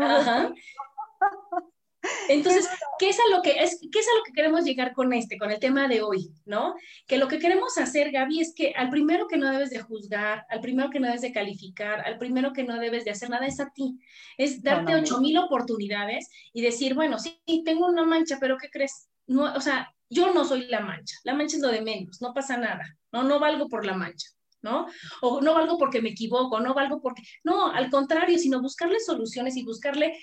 Entonces, 2.29 2.69
¿qué 2.99 3.09
es, 3.09 3.19
a 3.19 3.37
lo 3.37 3.41
que, 3.41 3.63
es, 3.63 3.79
¿qué 3.81 3.99
es 4.01 4.07
a 4.09 4.19
lo 4.19 4.25
que 4.25 4.33
queremos 4.33 4.65
llegar 4.65 4.93
con 4.93 5.13
este, 5.13 5.39
con 5.39 5.53
el 5.53 5.61
tema 5.61 5.87
de 5.87 6.03
hoy, 6.03 6.33
no? 6.45 6.75
Que 7.07 7.17
lo 7.17 7.29
que 7.29 7.39
queremos 7.39 7.79
hacer, 7.79 8.11
Gaby, 8.11 8.41
es 8.41 8.53
que 8.55 8.73
al 8.77 8.91
primero 8.91 9.29
que 9.29 9.37
no 9.37 9.49
debes 9.51 9.71
de 9.71 9.79
juzgar, 9.79 10.45
al 10.51 10.61
primero 10.61 10.91
que 10.91 10.99
no 10.99 11.07
debes 11.07 11.23
de 11.23 11.33
calificar, 11.33 12.01
al 12.01 12.19
primero 12.19 12.53
que 12.53 12.65
no 12.65 12.79
debes 12.81 13.05
de 13.05 13.13
hacer 13.13 13.31
nada 13.31 13.47
es 13.47 13.61
a 13.61 13.71
ti. 13.71 13.97
Es 14.37 14.61
darte 14.61 14.97
ocho 14.97 15.21
mil 15.21 15.39
oportunidades 15.39 16.29
y 16.53 16.63
decir, 16.63 16.95
bueno, 16.95 17.21
sí, 17.21 17.41
tengo 17.65 17.87
una 17.87 18.05
mancha, 18.05 18.39
pero 18.41 18.59
¿qué 18.59 18.69
crees? 18.71 19.09
No, 19.29 19.55
o 19.55 19.61
sea, 19.61 19.95
yo 20.11 20.35
no 20.35 20.45
soy 20.45 20.67
la 20.67 20.81
mancha. 20.81 21.17
La 21.23 21.35
mancha 21.35 21.57
es 21.57 21.63
lo 21.63 21.69
de 21.69 21.81
menos, 21.81 22.21
no 22.21 22.35
pasa 22.35 22.57
nada. 22.57 22.85
No, 23.13 23.23
no 23.23 23.39
valgo 23.39 23.69
por 23.69 23.87
la 23.87 23.95
mancha. 23.95 24.29
¿No? 24.65 24.87
O 25.21 25.41
no 25.41 25.55
valgo 25.55 25.79
porque 25.79 26.03
me 26.03 26.09
equivoco, 26.09 26.59
no 26.59 26.75
valgo 26.75 27.01
porque, 27.01 27.23
no, 27.45 27.69
al 27.69 27.91
contrario, 27.91 28.39
sino 28.39 28.61
buscarle 28.61 28.99
soluciones 28.99 29.57
y 29.57 29.63
buscarle 29.63 30.19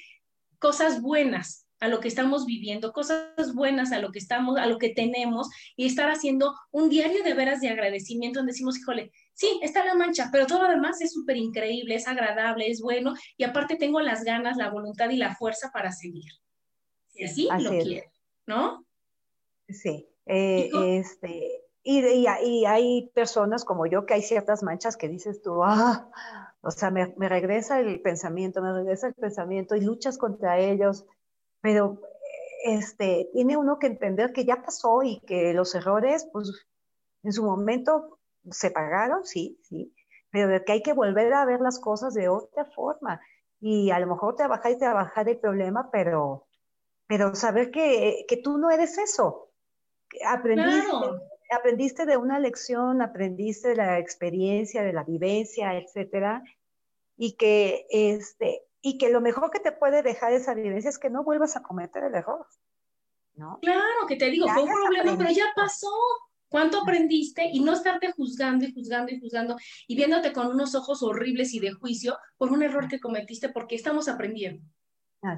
cosas 0.60 1.02
buenas 1.02 1.68
a 1.80 1.88
lo 1.88 2.00
que 2.00 2.08
estamos 2.08 2.46
viviendo, 2.46 2.92
cosas 2.92 3.54
buenas 3.56 3.92
a 3.92 4.00
lo 4.00 4.12
que 4.12 4.20
estamos, 4.20 4.58
a 4.58 4.68
lo 4.68 4.78
que 4.78 4.90
tenemos 4.90 5.50
y 5.76 5.86
estar 5.86 6.12
haciendo 6.12 6.54
un 6.72 6.90
diario 6.90 7.24
de 7.24 7.34
veras 7.34 7.60
de 7.62 7.70
agradecimiento 7.70 8.40
donde 8.40 8.52
decimos, 8.52 8.78
híjole, 8.78 9.12
sí, 9.34 9.60
está 9.64 9.84
la 9.84 9.96
mancha, 9.96 10.30
pero 10.32 10.46
todo 10.46 10.64
lo 10.64 10.70
demás 10.70 11.02
es 11.02 11.14
súper 11.14 11.38
increíble, 11.38 11.96
es 11.96 12.08
agradable, 12.08 12.70
es 12.70 12.82
bueno 12.82 13.16
y 13.38 13.46
aparte 13.46 13.78
tengo 13.78 14.00
las 14.00 14.24
ganas, 14.24 14.58
la 14.58 14.70
voluntad 14.70 15.10
y 15.10 15.18
la 15.18 15.36
fuerza 15.36 15.72
para 15.72 15.92
seguir. 15.92 16.32
Si 17.08 17.24
así, 17.24 17.50
lo 17.60 17.72
quiero, 17.72 18.12
¿no? 18.46 18.86
Sí, 19.68 20.08
eh, 20.28 20.70
este, 21.00 21.64
y, 21.84 22.06
y, 22.06 22.66
hay 22.66 23.10
personas 23.14 23.66
como 23.66 23.86
yo 23.88 24.06
que 24.06 24.14
hay 24.14 24.22
ciertas 24.22 24.62
manchas 24.64 24.98
que 24.98 25.08
dices 25.08 25.42
tú, 25.42 25.64
ah, 25.64 26.10
o 26.62 26.72
sea, 26.72 26.92
me, 26.92 27.14
me, 27.18 27.28
regresa 27.28 27.80
el 27.80 28.02
pensamiento, 28.02 28.62
me 28.62 28.72
regresa 28.72 29.08
el 29.08 29.14
pensamiento 29.16 29.76
y 29.76 29.82
luchas 29.82 30.18
contra 30.18 30.60
ellos, 30.60 31.06
pero 31.62 32.00
este, 32.64 33.30
tiene 33.34 33.58
uno 33.58 33.80
que 33.80 33.88
entender 33.88 34.32
que 34.34 34.46
ya 34.46 34.62
pasó 34.62 35.04
y 35.04 35.20
que 35.22 35.54
los 35.54 35.74
errores, 35.74 36.28
pues 36.32 36.68
en 37.24 37.34
su 37.34 37.44
momento 37.44 38.20
se 38.50 38.72
pagaron, 38.72 39.26
sí, 39.26 39.60
sí, 39.64 39.94
pero 40.32 40.64
que 40.64 40.72
hay 40.72 40.84
que 40.84 40.94
volver 40.94 41.34
a 41.34 41.46
ver 41.46 41.62
las 41.62 41.80
cosas 41.80 42.14
de 42.14 42.30
otra 42.30 42.66
forma. 42.66 43.22
Y 43.60 43.92
a 43.92 44.00
lo 44.00 44.08
mejor 44.08 44.36
trabajar 44.36 44.72
y 44.72 44.78
trabajar 44.78 45.30
el 45.30 45.38
problema, 45.38 45.90
pero, 45.92 46.48
pero 47.08 47.36
saber 47.36 47.70
que, 47.70 48.26
que 48.28 48.38
tú 48.38 48.58
no 48.58 48.72
eres 48.72 48.98
eso. 48.98 49.50
Aprendiste, 50.28 50.90
aprendiste 51.56 52.06
de 52.06 52.18
una 52.18 52.40
lección, 52.40 53.02
aprendiste 53.02 53.70
de 53.70 53.76
la 53.76 54.00
experiencia, 54.00 54.84
de 54.84 54.94
la 54.94 55.04
vivencia, 55.04 55.78
etcétera, 55.78 56.44
y 57.18 57.34
que, 57.34 57.86
este, 57.90 58.64
y 58.82 58.98
que 58.98 59.10
lo 59.10 59.22
mejor 59.22 59.52
que 59.52 59.60
te 59.60 59.72
puede 59.72 60.02
dejar 60.02 60.34
esa 60.34 60.54
vivencia 60.54 60.90
es 60.90 61.00
que 61.00 61.10
no 61.10 61.24
vuelvas 61.24 61.56
a 61.56 61.62
cometer 61.62 62.04
el 62.04 62.16
error. 62.16 62.46
¿no? 63.36 63.60
Claro, 63.62 64.08
que 64.08 64.16
te 64.16 64.30
digo, 64.30 64.48
fue 64.48 64.64
un 64.64 64.70
problema, 64.70 65.18
pero 65.18 65.32
ya 65.32 65.46
pasó. 65.56 65.92
¿Cuánto 66.48 66.82
aprendiste? 66.82 67.46
Y 67.46 67.62
no 67.62 67.72
estarte 67.72 68.12
juzgando 68.12 68.66
y 68.66 68.74
juzgando 68.74 69.14
y 69.14 69.22
juzgando 69.22 69.56
y 69.88 69.96
viéndote 69.96 70.34
con 70.34 70.48
unos 70.48 70.76
ojos 70.76 71.02
horribles 71.02 71.54
y 71.54 71.62
de 71.62 71.72
juicio 71.72 72.18
por 72.38 72.52
un 72.52 72.62
error 72.62 72.90
que 72.90 73.00
cometiste 73.00 73.48
porque 73.48 73.76
estamos 73.76 74.10
aprendiendo 74.10 74.62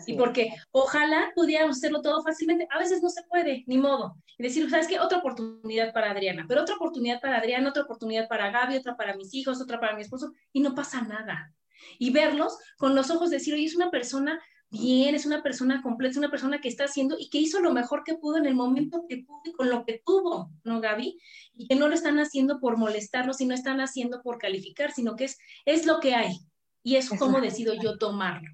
y 0.07 0.15
porque 0.15 0.53
ojalá 0.71 1.31
pudiéramos 1.35 1.77
hacerlo 1.77 2.01
todo 2.01 2.23
fácilmente, 2.23 2.67
a 2.71 2.79
veces 2.79 3.01
no 3.01 3.09
se 3.09 3.23
puede, 3.23 3.63
ni 3.67 3.77
modo. 3.77 4.15
Y 4.37 4.43
decir, 4.43 4.69
¿sabes 4.69 4.87
qué? 4.87 4.99
Otra 4.99 5.17
oportunidad 5.17 5.93
para 5.93 6.11
Adriana, 6.11 6.45
pero 6.47 6.61
otra 6.61 6.75
oportunidad 6.75 7.19
para 7.19 7.37
Adriana, 7.37 7.69
otra 7.69 7.83
oportunidad 7.83 8.27
para 8.27 8.49
Gaby, 8.49 8.77
otra 8.77 8.95
para 8.95 9.15
mis 9.15 9.33
hijos, 9.33 9.61
otra 9.61 9.79
para 9.79 9.95
mi 9.95 10.01
esposo, 10.01 10.31
y 10.53 10.61
no 10.61 10.73
pasa 10.73 11.01
nada. 11.01 11.53
Y 11.99 12.11
verlos 12.11 12.57
con 12.77 12.95
los 12.95 13.11
ojos, 13.11 13.29
decir, 13.29 13.53
oye, 13.53 13.65
es 13.65 13.75
una 13.75 13.91
persona 13.91 14.41
bien, 14.69 15.15
es 15.15 15.25
una 15.25 15.43
persona 15.43 15.81
completa, 15.81 16.11
es 16.11 16.17
una 16.17 16.31
persona 16.31 16.61
que 16.61 16.69
está 16.69 16.85
haciendo 16.85 17.17
y 17.19 17.29
que 17.29 17.37
hizo 17.37 17.59
lo 17.59 17.73
mejor 17.73 18.03
que 18.03 18.15
pudo 18.15 18.37
en 18.37 18.45
el 18.45 18.55
momento 18.55 19.05
que 19.07 19.17
pudo 19.17 19.41
y 19.45 19.51
con 19.51 19.69
lo 19.69 19.85
que 19.85 20.01
tuvo, 20.03 20.49
¿no, 20.63 20.79
Gaby? 20.79 21.19
Y 21.53 21.67
que 21.67 21.75
no 21.75 21.89
lo 21.89 21.93
están 21.93 22.19
haciendo 22.19 22.59
por 22.59 22.77
molestarlos, 22.77 23.37
sino 23.37 23.53
están 23.53 23.81
haciendo 23.81 24.21
por 24.23 24.39
calificar, 24.39 24.91
sino 24.91 25.15
que 25.15 25.25
es, 25.25 25.37
es 25.65 25.85
lo 25.85 25.99
que 25.99 26.15
hay. 26.15 26.39
Y 26.81 26.95
es 26.95 27.09
como 27.09 27.39
decido 27.39 27.73
yo 27.75 27.97
tomarlo. 27.97 28.49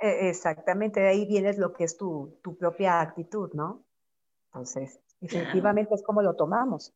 E, 0.00 0.28
exactamente, 0.28 1.00
de 1.00 1.08
ahí 1.08 1.26
viene 1.26 1.52
lo 1.54 1.72
que 1.72 1.84
es 1.84 1.96
tu, 1.96 2.38
tu 2.42 2.56
propia 2.56 3.00
actitud, 3.00 3.50
¿no? 3.52 3.84
Entonces, 4.46 5.00
efectivamente 5.20 5.94
es 5.94 6.02
como 6.02 6.22
lo 6.22 6.34
tomamos. 6.34 6.92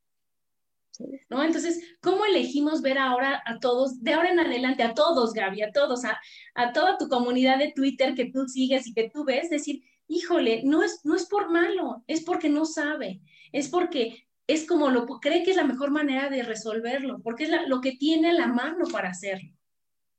¿No? 1.28 1.42
Entonces, 1.42 1.82
¿cómo 2.00 2.24
elegimos 2.24 2.80
ver 2.80 2.98
ahora 2.98 3.42
a 3.44 3.59
todos, 3.59 4.00
de 4.02 4.14
ahora 4.14 4.30
en 4.30 4.38
adelante, 4.38 4.84
a 4.84 4.94
todos, 4.94 5.32
Gaby, 5.32 5.62
a 5.62 5.72
todos, 5.72 6.05
a, 6.05 6.20
a 6.55 6.72
toda 6.72 6.98
tu 6.98 7.09
comunidad 7.09 7.59
de 7.59 7.72
Twitter 7.72 8.14
que 8.14 8.30
tú 8.30 8.46
sigues 8.46 8.86
y 8.86 8.94
que 8.94 9.11
tú 9.11 9.24
ves, 9.24 9.50
decir, 9.50 9.82
híjole, 10.07 10.62
no 10.64 10.82
es, 10.82 11.00
no 11.05 11.16
es 11.16 11.26
por 11.26 11.50
malo, 11.50 12.05
es 12.07 12.22
porque 12.22 12.48
no 12.48 12.64
sabe, 12.64 13.20
es 13.52 13.68
porque 13.68 14.26
es 14.46 14.66
como 14.66 14.90
lo 14.90 15.07
cree 15.07 15.42
que 15.42 15.50
es 15.50 15.57
la 15.57 15.64
mejor 15.64 15.90
manera 15.90 16.28
de 16.28 16.42
resolverlo, 16.42 17.20
porque 17.22 17.44
es 17.44 17.50
lo 17.66 17.80
que 17.80 17.92
tiene 17.92 18.30
a 18.30 18.34
la 18.34 18.46
mano 18.46 18.84
para 18.92 19.11
hacerlo. 19.11 19.50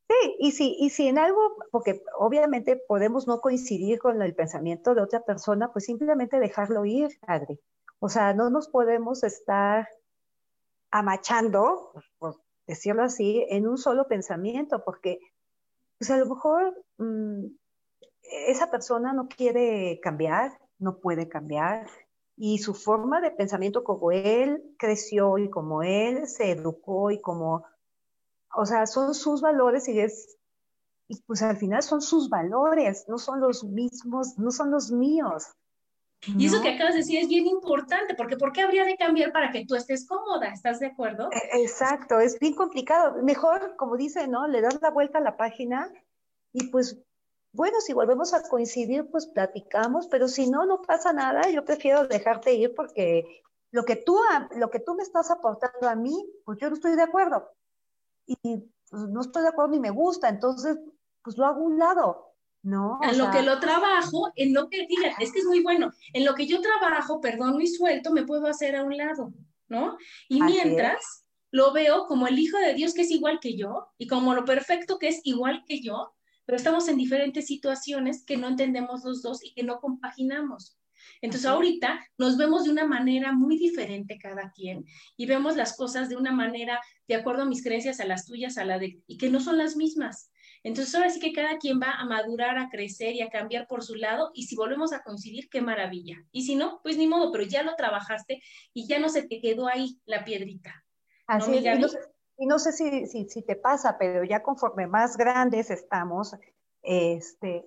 Sí, 0.07 0.35
y 0.39 0.51
si, 0.51 0.75
y 0.79 0.89
si 0.91 1.07
en 1.07 1.17
algo, 1.17 1.57
porque 1.71 2.03
obviamente 2.17 2.77
podemos 2.87 3.27
no 3.27 3.41
coincidir 3.41 3.99
con 3.99 4.21
el 4.21 4.35
pensamiento 4.35 4.93
de 4.93 5.01
otra 5.01 5.21
persona, 5.21 5.71
pues 5.71 5.85
simplemente 5.85 6.39
dejarlo 6.39 6.85
ir, 6.85 7.09
Adri. 7.25 7.59
O 7.99 8.09
sea, 8.09 8.33
no 8.33 8.49
nos 8.49 8.67
podemos 8.67 9.23
estar 9.23 9.89
amachando, 10.91 11.91
por 12.19 12.41
decirlo 12.67 13.03
así, 13.03 13.45
en 13.49 13.67
un 13.67 13.77
solo 13.77 14.07
pensamiento, 14.07 14.83
porque 14.83 15.19
pues 15.97 16.11
a 16.11 16.17
lo 16.17 16.27
mejor 16.27 16.85
mm, 16.97 17.45
esa 18.21 18.69
persona 18.69 19.13
no 19.13 19.27
quiere 19.27 19.99
cambiar, 20.01 20.59
no 20.77 20.99
puede 20.99 21.29
cambiar, 21.29 21.87
y 22.37 22.57
su 22.59 22.73
forma 22.73 23.21
de 23.21 23.31
pensamiento 23.31 23.83
como 23.83 24.11
él 24.11 24.61
creció 24.77 25.37
y 25.37 25.49
como 25.49 25.83
él 25.83 26.27
se 26.27 26.51
educó 26.51 27.11
y 27.11 27.21
como 27.21 27.65
o 28.55 28.65
sea, 28.65 28.85
son 28.87 29.13
sus 29.13 29.41
valores 29.41 29.87
y 29.87 29.99
es 29.99 30.37
y 31.07 31.21
pues 31.21 31.41
al 31.43 31.57
final 31.57 31.83
son 31.83 32.01
sus 32.01 32.29
valores, 32.29 33.05
no 33.07 33.17
son 33.17 33.39
los 33.39 33.63
mismos, 33.63 34.37
no 34.37 34.51
son 34.51 34.71
los 34.71 34.91
míos. 34.91 35.45
Y 36.27 36.47
eso 36.47 36.61
que 36.61 36.69
acabas 36.69 36.93
de 36.93 37.01
decir 37.01 37.19
es 37.19 37.27
bien 37.27 37.45
importante, 37.45 38.15
porque 38.15 38.37
¿por 38.37 38.51
qué 38.51 38.61
habría 38.61 38.83
de 38.83 38.97
cambiar 38.97 39.31
para 39.31 39.51
que 39.51 39.65
tú 39.65 39.75
estés 39.75 40.07
cómoda? 40.07 40.47
¿Estás 40.47 40.79
de 40.79 40.87
acuerdo? 40.87 41.29
E, 41.31 41.61
exacto, 41.61 42.19
es 42.19 42.39
bien 42.39 42.55
complicado. 42.55 43.21
Mejor, 43.21 43.75
como 43.75 43.95
dice, 43.95 44.27
¿no? 44.27 44.47
Le 44.47 44.61
das 44.61 44.81
la 44.81 44.89
vuelta 44.89 45.19
a 45.19 45.21
la 45.21 45.37
página 45.37 45.91
y 46.51 46.67
pues, 46.69 46.97
bueno, 47.51 47.79
si 47.79 47.93
volvemos 47.93 48.33
a 48.33 48.41
coincidir, 48.41 49.07
pues 49.11 49.27
platicamos, 49.27 50.07
pero 50.07 50.27
si 50.27 50.49
no, 50.49 50.65
no 50.65 50.81
pasa 50.81 51.13
nada. 51.13 51.47
Yo 51.51 51.63
prefiero 51.63 52.07
dejarte 52.07 52.55
ir 52.55 52.73
porque 52.73 53.43
lo 53.71 53.83
que 53.85 53.95
tú, 53.95 54.17
lo 54.55 54.71
que 54.71 54.79
tú 54.79 54.95
me 54.95 55.03
estás 55.03 55.29
aportando 55.29 55.87
a 55.87 55.95
mí, 55.95 56.27
pues 56.43 56.57
yo 56.59 56.69
no 56.69 56.75
estoy 56.75 56.95
de 56.95 57.03
acuerdo. 57.03 57.51
Y 58.25 58.35
pues, 58.89 59.03
no 59.09 59.21
estoy 59.21 59.43
de 59.43 59.49
acuerdo 59.49 59.71
ni 59.71 59.79
me 59.79 59.89
gusta, 59.89 60.29
entonces, 60.29 60.77
pues 61.23 61.37
lo 61.37 61.45
hago 61.45 61.61
a 61.61 61.63
un 61.63 61.79
lado. 61.79 62.21
No, 62.61 62.97
en 63.03 63.19
lo 63.19 63.29
que 63.29 63.43
lo 63.43 63.59
trabajo, 63.59 64.31
en 64.35 64.51
lo 64.51 64.69
que, 64.69 64.87
fíjate, 64.87 65.23
es 65.23 65.31
que 65.31 65.37
es 65.37 65.45
muy 65.45 65.61
bueno, 65.61 65.91
en 66.13 66.25
lo 66.25 66.33
que 66.33 66.47
yo 66.47 66.61
trabajo, 66.61 67.21
perdón, 67.21 67.61
y 67.61 67.67
suelto, 67.67 68.11
me 68.11 68.25
puedo 68.25 68.47
hacer 68.47 68.75
a 68.75 68.83
un 68.83 68.97
lado, 68.97 69.33
¿no? 69.67 69.95
Y 70.29 70.41
mientras 70.41 71.25
lo 71.51 71.73
veo 71.73 72.07
como 72.07 72.27
el 72.27 72.39
Hijo 72.39 72.57
de 72.57 72.73
Dios 72.73 72.95
que 72.95 73.03
es 73.03 73.11
igual 73.11 73.39
que 73.39 73.55
yo 73.55 73.89
y 73.99 74.07
como 74.07 74.33
lo 74.33 74.45
perfecto 74.45 74.97
que 74.97 75.09
es 75.09 75.21
igual 75.25 75.63
que 75.67 75.79
yo, 75.81 76.15
pero 76.45 76.57
estamos 76.57 76.87
en 76.87 76.97
diferentes 76.97 77.45
situaciones 77.45 78.25
que 78.25 78.35
no 78.35 78.47
entendemos 78.47 79.03
los 79.03 79.21
dos 79.21 79.43
y 79.43 79.53
que 79.53 79.63
no 79.63 79.79
compaginamos. 79.79 80.75
Entonces 81.21 81.49
ahorita 81.49 81.99
nos 82.17 82.37
vemos 82.37 82.63
de 82.63 82.71
una 82.71 82.85
manera 82.85 83.31
muy 83.31 83.57
diferente 83.57 84.17
cada 84.17 84.51
quien 84.51 84.85
y 85.17 85.25
vemos 85.25 85.55
las 85.55 85.75
cosas 85.75 86.09
de 86.09 86.15
una 86.15 86.31
manera 86.31 86.79
de 87.07 87.15
acuerdo 87.15 87.43
a 87.43 87.45
mis 87.45 87.63
creencias, 87.63 87.99
a 87.99 88.05
las 88.05 88.25
tuyas, 88.25 88.57
a 88.57 88.65
la 88.65 88.79
de, 88.79 88.99
y 89.07 89.17
que 89.17 89.29
no 89.29 89.39
son 89.39 89.57
las 89.57 89.75
mismas. 89.75 90.31
Entonces 90.63 90.95
ahora 90.95 91.09
sí 91.09 91.19
que 91.19 91.31
cada 91.31 91.57
quien 91.59 91.79
va 91.79 91.91
a 91.91 92.05
madurar, 92.05 92.57
a 92.57 92.69
crecer 92.69 93.13
y 93.13 93.21
a 93.21 93.29
cambiar 93.29 93.67
por 93.67 93.83
su 93.83 93.95
lado 93.95 94.31
y 94.33 94.47
si 94.47 94.55
volvemos 94.55 94.93
a 94.93 95.03
coincidir, 95.03 95.47
qué 95.49 95.61
maravilla. 95.61 96.23
Y 96.31 96.43
si 96.43 96.55
no, 96.55 96.79
pues 96.81 96.97
ni 96.97 97.05
modo, 97.05 97.31
pero 97.31 97.43
ya 97.43 97.61
lo 97.61 97.75
trabajaste 97.75 98.41
y 98.73 98.87
ya 98.87 98.99
no 98.99 99.09
se 99.09 99.23
te 99.27 99.39
quedó 99.41 99.67
ahí 99.67 99.99
la 100.05 100.23
piedrita. 100.23 100.83
Así 101.27 101.51
¿no, 101.51 101.57
y, 101.57 101.79
no, 101.79 101.87
y 102.37 102.45
no 102.47 102.59
sé 102.59 102.71
si, 102.71 103.05
si, 103.05 103.29
si, 103.29 103.41
te 103.43 103.55
pasa, 103.55 103.97
pero 103.99 104.23
ya 104.23 104.41
conforme 104.41 104.87
más 104.87 105.17
grandes 105.17 105.69
estamos, 105.69 106.35
este, 106.81 107.65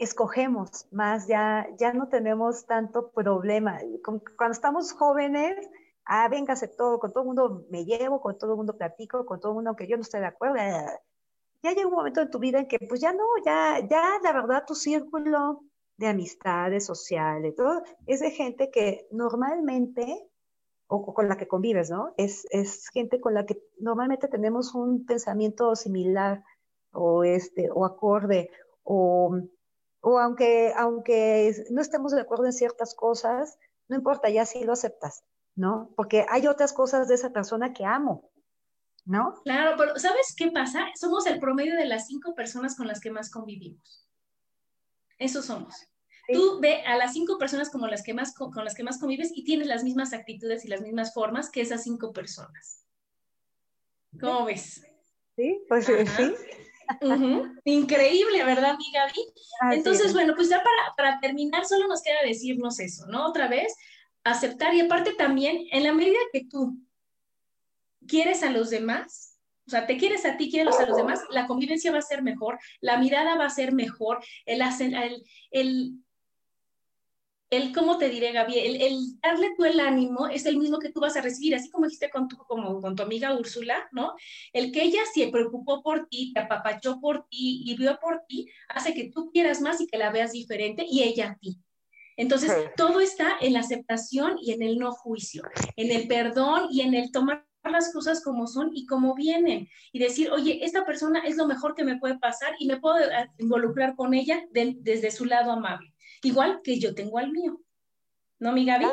escogemos 0.00 0.86
más, 0.90 1.26
ya, 1.26 1.68
ya 1.78 1.92
no 1.92 2.08
tenemos 2.08 2.66
tanto 2.66 3.10
problema. 3.10 3.78
Cuando 4.02 4.52
estamos 4.52 4.92
jóvenes, 4.92 5.68
ah, 6.06 6.26
véngase 6.28 6.68
todo, 6.68 6.98
con 6.98 7.12
todo 7.12 7.22
el 7.22 7.26
mundo 7.26 7.66
me 7.70 7.84
llevo, 7.84 8.20
con 8.20 8.38
todo 8.38 8.52
el 8.52 8.56
mundo 8.56 8.76
platico, 8.76 9.26
con 9.26 9.40
todo 9.40 9.52
el 9.52 9.56
mundo, 9.56 9.70
aunque 9.70 9.86
yo 9.86 9.96
no 9.96 10.02
esté 10.02 10.18
de 10.18 10.26
acuerdo, 10.26 10.56
ya 10.56 11.72
llega 11.74 11.86
un 11.86 11.94
momento 11.94 12.22
en 12.22 12.30
tu 12.30 12.38
vida 12.38 12.60
en 12.60 12.66
que 12.66 12.78
pues 12.78 13.00
ya 13.00 13.12
no, 13.12 13.24
ya, 13.44 13.86
ya 13.88 14.18
la 14.22 14.32
verdad 14.32 14.64
tu 14.66 14.74
círculo 14.74 15.62
de 15.98 16.06
amistades 16.06 16.86
sociales, 16.86 17.54
todo, 17.54 17.82
es 18.06 18.20
de 18.20 18.30
gente 18.30 18.70
que 18.70 19.06
normalmente, 19.10 20.30
o 20.86 21.12
con 21.12 21.28
la 21.28 21.36
que 21.36 21.46
convives, 21.46 21.90
¿no? 21.90 22.14
Es, 22.16 22.46
es 22.50 22.88
gente 22.88 23.20
con 23.20 23.34
la 23.34 23.44
que 23.44 23.62
normalmente 23.78 24.28
tenemos 24.28 24.74
un 24.74 25.04
pensamiento 25.04 25.76
similar 25.76 26.42
o, 26.92 27.22
este, 27.22 27.68
o 27.70 27.84
acorde, 27.84 28.50
o, 28.82 29.38
o 30.00 30.18
aunque, 30.18 30.72
aunque 30.76 31.54
no 31.70 31.80
estemos 31.80 32.12
de 32.12 32.22
acuerdo 32.22 32.46
en 32.46 32.52
ciertas 32.52 32.94
cosas, 32.94 33.58
no 33.88 33.96
importa, 33.96 34.30
ya 34.30 34.46
sí 34.46 34.64
lo 34.64 34.72
aceptas, 34.72 35.24
¿no? 35.54 35.92
Porque 35.96 36.26
hay 36.28 36.46
otras 36.46 36.72
cosas 36.72 37.08
de 37.08 37.14
esa 37.14 37.32
persona 37.32 37.72
que 37.72 37.84
amo, 37.84 38.30
¿no? 39.04 39.34
Claro, 39.44 39.76
pero 39.76 39.98
¿sabes 39.98 40.34
qué 40.36 40.50
pasa? 40.50 40.86
Somos 40.94 41.26
el 41.26 41.38
promedio 41.38 41.76
de 41.76 41.86
las 41.86 42.06
cinco 42.06 42.34
personas 42.34 42.76
con 42.76 42.86
las 42.86 43.00
que 43.00 43.10
más 43.10 43.30
convivimos. 43.30 44.06
Eso 45.18 45.42
somos. 45.42 45.74
Tú 46.32 46.60
ve 46.60 46.82
a 46.82 46.96
las 46.96 47.12
cinco 47.12 47.36
personas 47.38 47.70
como 47.70 47.88
las 47.88 48.02
que 48.02 48.14
más, 48.14 48.34
con, 48.34 48.64
las 48.64 48.74
que 48.74 48.84
más 48.84 48.98
convives 48.98 49.32
y 49.34 49.44
tienes 49.44 49.66
las 49.66 49.82
mismas 49.82 50.12
actitudes 50.12 50.64
y 50.64 50.68
las 50.68 50.80
mismas 50.80 51.12
formas 51.12 51.50
que 51.50 51.60
esas 51.60 51.82
cinco 51.82 52.12
personas. 52.12 52.86
¿Cómo 54.20 54.44
ves? 54.44 54.82
Sí, 55.36 55.60
pues 55.68 55.86
sí. 55.86 56.34
Increíble, 57.64 58.44
¿verdad, 58.44 58.76
mi 58.76 58.92
Gaby? 58.92 59.76
Entonces, 59.76 60.12
bueno, 60.12 60.34
pues 60.34 60.48
ya 60.48 60.62
para, 60.62 60.94
para 60.96 61.20
terminar, 61.20 61.64
solo 61.66 61.86
nos 61.86 62.02
queda 62.02 62.18
decirnos 62.24 62.80
eso, 62.80 63.06
¿no? 63.06 63.26
Otra 63.28 63.48
vez, 63.48 63.74
aceptar 64.24 64.74
y 64.74 64.80
aparte 64.80 65.14
también, 65.14 65.66
en 65.72 65.84
la 65.84 65.92
medida 65.92 66.18
que 66.32 66.44
tú 66.44 66.76
quieres 68.06 68.42
a 68.42 68.50
los 68.50 68.70
demás, 68.70 69.38
o 69.66 69.70
sea, 69.70 69.86
te 69.86 69.96
quieres 69.96 70.24
a 70.24 70.36
ti, 70.36 70.50
quieres 70.50 70.78
a 70.80 70.86
los 70.86 70.96
demás, 70.96 71.20
la 71.30 71.46
convivencia 71.46 71.92
va 71.92 71.98
a 71.98 72.02
ser 72.02 72.22
mejor, 72.22 72.58
la 72.80 72.98
mirada 72.98 73.36
va 73.36 73.46
a 73.46 73.50
ser 73.50 73.72
mejor, 73.72 74.18
el, 74.44 74.62
el, 74.62 75.24
el, 75.52 75.94
el 77.50 77.72
¿cómo 77.72 77.98
te 77.98 78.08
diré, 78.08 78.32
Gaby? 78.32 78.58
El, 78.58 79.20
darle 79.20 79.52
tú 79.56 79.64
el 79.64 79.80
ánimo 79.80 80.28
es 80.28 80.46
el 80.46 80.56
mismo 80.56 80.78
que 80.78 80.90
tú 80.90 81.00
vas 81.00 81.16
a 81.16 81.20
recibir, 81.20 81.54
así 81.54 81.68
como 81.68 81.86
dijiste 81.86 82.08
con 82.08 82.28
tu, 82.28 82.36
como, 82.36 82.80
con 82.80 82.94
tu 82.94 83.02
amiga 83.02 83.36
Úrsula, 83.36 83.88
¿no? 83.92 84.14
El 84.52 84.70
que 84.70 84.82
ella 84.82 85.00
se 85.12 85.28
preocupó 85.28 85.82
por 85.82 86.06
ti, 86.08 86.32
te 86.32 86.40
apapachó 86.40 87.00
por 87.00 87.26
ti 87.28 87.62
y 87.66 87.76
vio 87.76 87.98
por 88.00 88.22
ti, 88.28 88.48
hace 88.68 88.94
que 88.94 89.10
tú 89.10 89.30
quieras 89.32 89.60
más 89.60 89.80
y 89.80 89.86
que 89.86 89.98
la 89.98 90.10
veas 90.10 90.32
diferente 90.32 90.86
y 90.88 91.02
ella 91.02 91.30
a 91.30 91.38
ti. 91.38 91.58
Entonces, 92.16 92.52
todo 92.76 93.00
está 93.00 93.36
en 93.40 93.54
la 93.54 93.60
aceptación 93.60 94.36
y 94.40 94.52
en 94.52 94.62
el 94.62 94.78
no 94.78 94.92
juicio, 94.92 95.42
en 95.76 95.90
el 95.90 96.06
perdón 96.06 96.68
y 96.70 96.82
en 96.82 96.94
el 96.94 97.10
tomar 97.10 97.46
las 97.64 97.92
cosas 97.92 98.22
como 98.22 98.46
son 98.46 98.70
y 98.74 98.86
como 98.86 99.14
vienen 99.14 99.68
y 99.92 99.98
decir, 99.98 100.30
oye, 100.30 100.64
esta 100.64 100.84
persona 100.86 101.20
es 101.26 101.36
lo 101.36 101.46
mejor 101.46 101.74
que 101.74 101.84
me 101.84 101.98
puede 101.98 102.18
pasar 102.18 102.54
y 102.58 102.66
me 102.66 102.78
puedo 102.78 102.98
eh, 102.98 103.30
involucrar 103.38 103.96
con 103.96 104.14
ella 104.14 104.42
desde 104.50 105.10
su 105.10 105.24
lado 105.24 105.52
amable, 105.52 105.92
igual 106.22 106.60
que 106.62 106.78
yo 106.78 106.94
tengo 106.94 107.18
al 107.18 107.32
mío. 107.32 107.60
¿No, 108.38 108.52
mi 108.52 108.64
Gaby? 108.64 108.86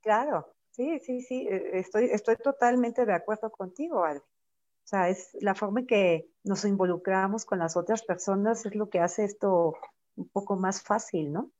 Claro, 0.00 0.54
sí, 0.70 0.98
sí, 1.00 1.20
sí, 1.20 1.46
e, 1.48 1.78
estoy, 1.78 2.06
estoy 2.06 2.36
totalmente 2.36 3.04
de 3.04 3.14
acuerdo 3.14 3.50
contigo, 3.50 4.04
Albi. 4.04 4.20
O 4.20 4.90
sea, 4.90 5.08
es 5.10 5.36
la 5.40 5.54
forma 5.54 5.80
en 5.80 5.86
que 5.86 6.30
nos 6.44 6.64
involucramos 6.64 7.44
con 7.44 7.58
las 7.58 7.76
otras 7.76 8.02
personas 8.02 8.64
es 8.64 8.74
lo 8.74 8.88
que 8.88 9.00
hace 9.00 9.24
esto 9.24 9.74
un 10.16 10.28
poco 10.28 10.56
más 10.56 10.82
fácil, 10.82 11.32
¿no? 11.32 11.52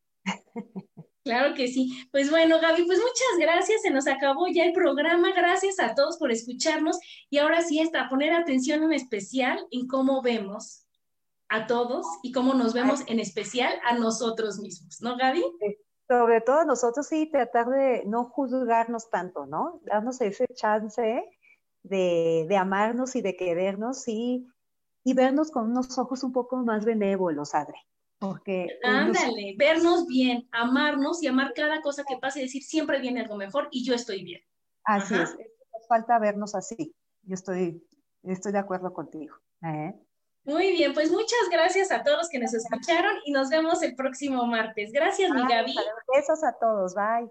Claro 1.25 1.55
que 1.55 1.69
sí. 1.69 1.91
Pues 2.11 2.31
bueno, 2.31 2.59
Gaby, 2.59 2.85
pues 2.87 2.99
muchas 2.99 3.39
gracias. 3.39 3.83
Se 3.83 3.91
nos 3.91 4.07
acabó 4.07 4.47
ya 4.49 4.65
el 4.65 4.73
programa. 4.73 5.31
Gracias 5.37 5.79
a 5.79 5.95
todos 5.95 6.17
por 6.17 6.33
escucharnos. 6.33 6.99
Y 7.29 7.37
ahora 7.37 7.61
sí, 7.61 7.81
está 7.81 8.09
poner 8.09 8.33
atención 8.33 8.83
en 8.83 8.95
especial 8.95 9.67
en 9.71 9.87
cómo 9.87 10.23
vemos 10.23 10.87
a 11.49 11.67
todos 11.67 12.07
y 12.23 12.33
cómo 12.33 12.55
nos 12.55 12.75
vemos 12.75 13.03
en 13.07 13.21
especial 13.21 13.73
a 13.85 13.97
nosotros 13.99 14.59
mismos, 14.59 15.01
¿no, 15.01 15.17
Gaby? 15.17 15.43
Sobre 16.07 16.41
todo 16.41 16.65
nosotros 16.65 17.07
sí, 17.07 17.31
tratar 17.31 17.69
de 17.69 18.05
no 18.07 18.25
juzgarnos 18.25 19.11
tanto, 19.11 19.47
¿no? 19.47 19.81
Darnos 19.85 20.21
ese 20.21 20.47
chance 20.55 21.25
de, 21.83 22.47
de 22.49 22.57
amarnos 22.57 23.15
y 23.17 23.23
de 23.23 23.37
querernos 23.37 24.09
y, 24.09 24.47
y 25.05 25.15
vernos 25.15 25.51
con 25.51 25.71
unos 25.71 25.99
ojos 25.99 26.23
un 26.25 26.33
poco 26.33 26.57
más 26.57 26.85
benévolos, 26.85 27.55
Adri. 27.55 27.79
Porque 28.19 28.67
Ándale, 28.83 29.55
vernos 29.57 30.07
bien, 30.07 30.49
amarnos 30.51 31.23
y 31.23 31.29
amar 31.29 31.53
cada 31.55 31.81
cosa 31.83 32.05
que 32.07 32.17
pase 32.17 32.41
y 32.41 32.43
decir 32.43 32.63
siempre 32.63 33.01
viene 33.01 33.21
algo 33.21 33.37
mejor 33.37 33.69
y 33.71 33.85
yo 33.85 33.95
estoy 33.95 34.25
bien. 34.25 34.43
Así 34.85 35.15
es, 35.15 35.37
nos 35.37 35.87
falta 35.89 36.19
vernos 36.19 36.55
así. 36.55 36.95
Yo 37.23 37.35
estoy, 37.35 37.87
estoy 38.25 38.53
de 38.53 38.59
acuerdo 38.59 38.93
contigo. 38.93 39.37
¿eh? 39.63 39.95
Muy 40.49 40.73
bien, 40.73 40.95
pues 40.95 41.11
muchas 41.11 41.51
gracias 41.53 41.93
a 41.93 42.03
todos 42.03 42.17
los 42.17 42.29
que 42.31 42.39
nos 42.39 42.55
escucharon 42.55 43.17
y 43.27 43.33
nos 43.33 43.51
vemos 43.51 43.83
el 43.83 43.95
próximo 43.95 44.47
martes. 44.47 44.93
Gracias, 44.93 45.31
mi 45.31 45.47
Gaby. 45.47 45.75
Besos 46.17 46.43
a 46.43 46.55
todos, 46.59 46.95
bye. 46.95 47.31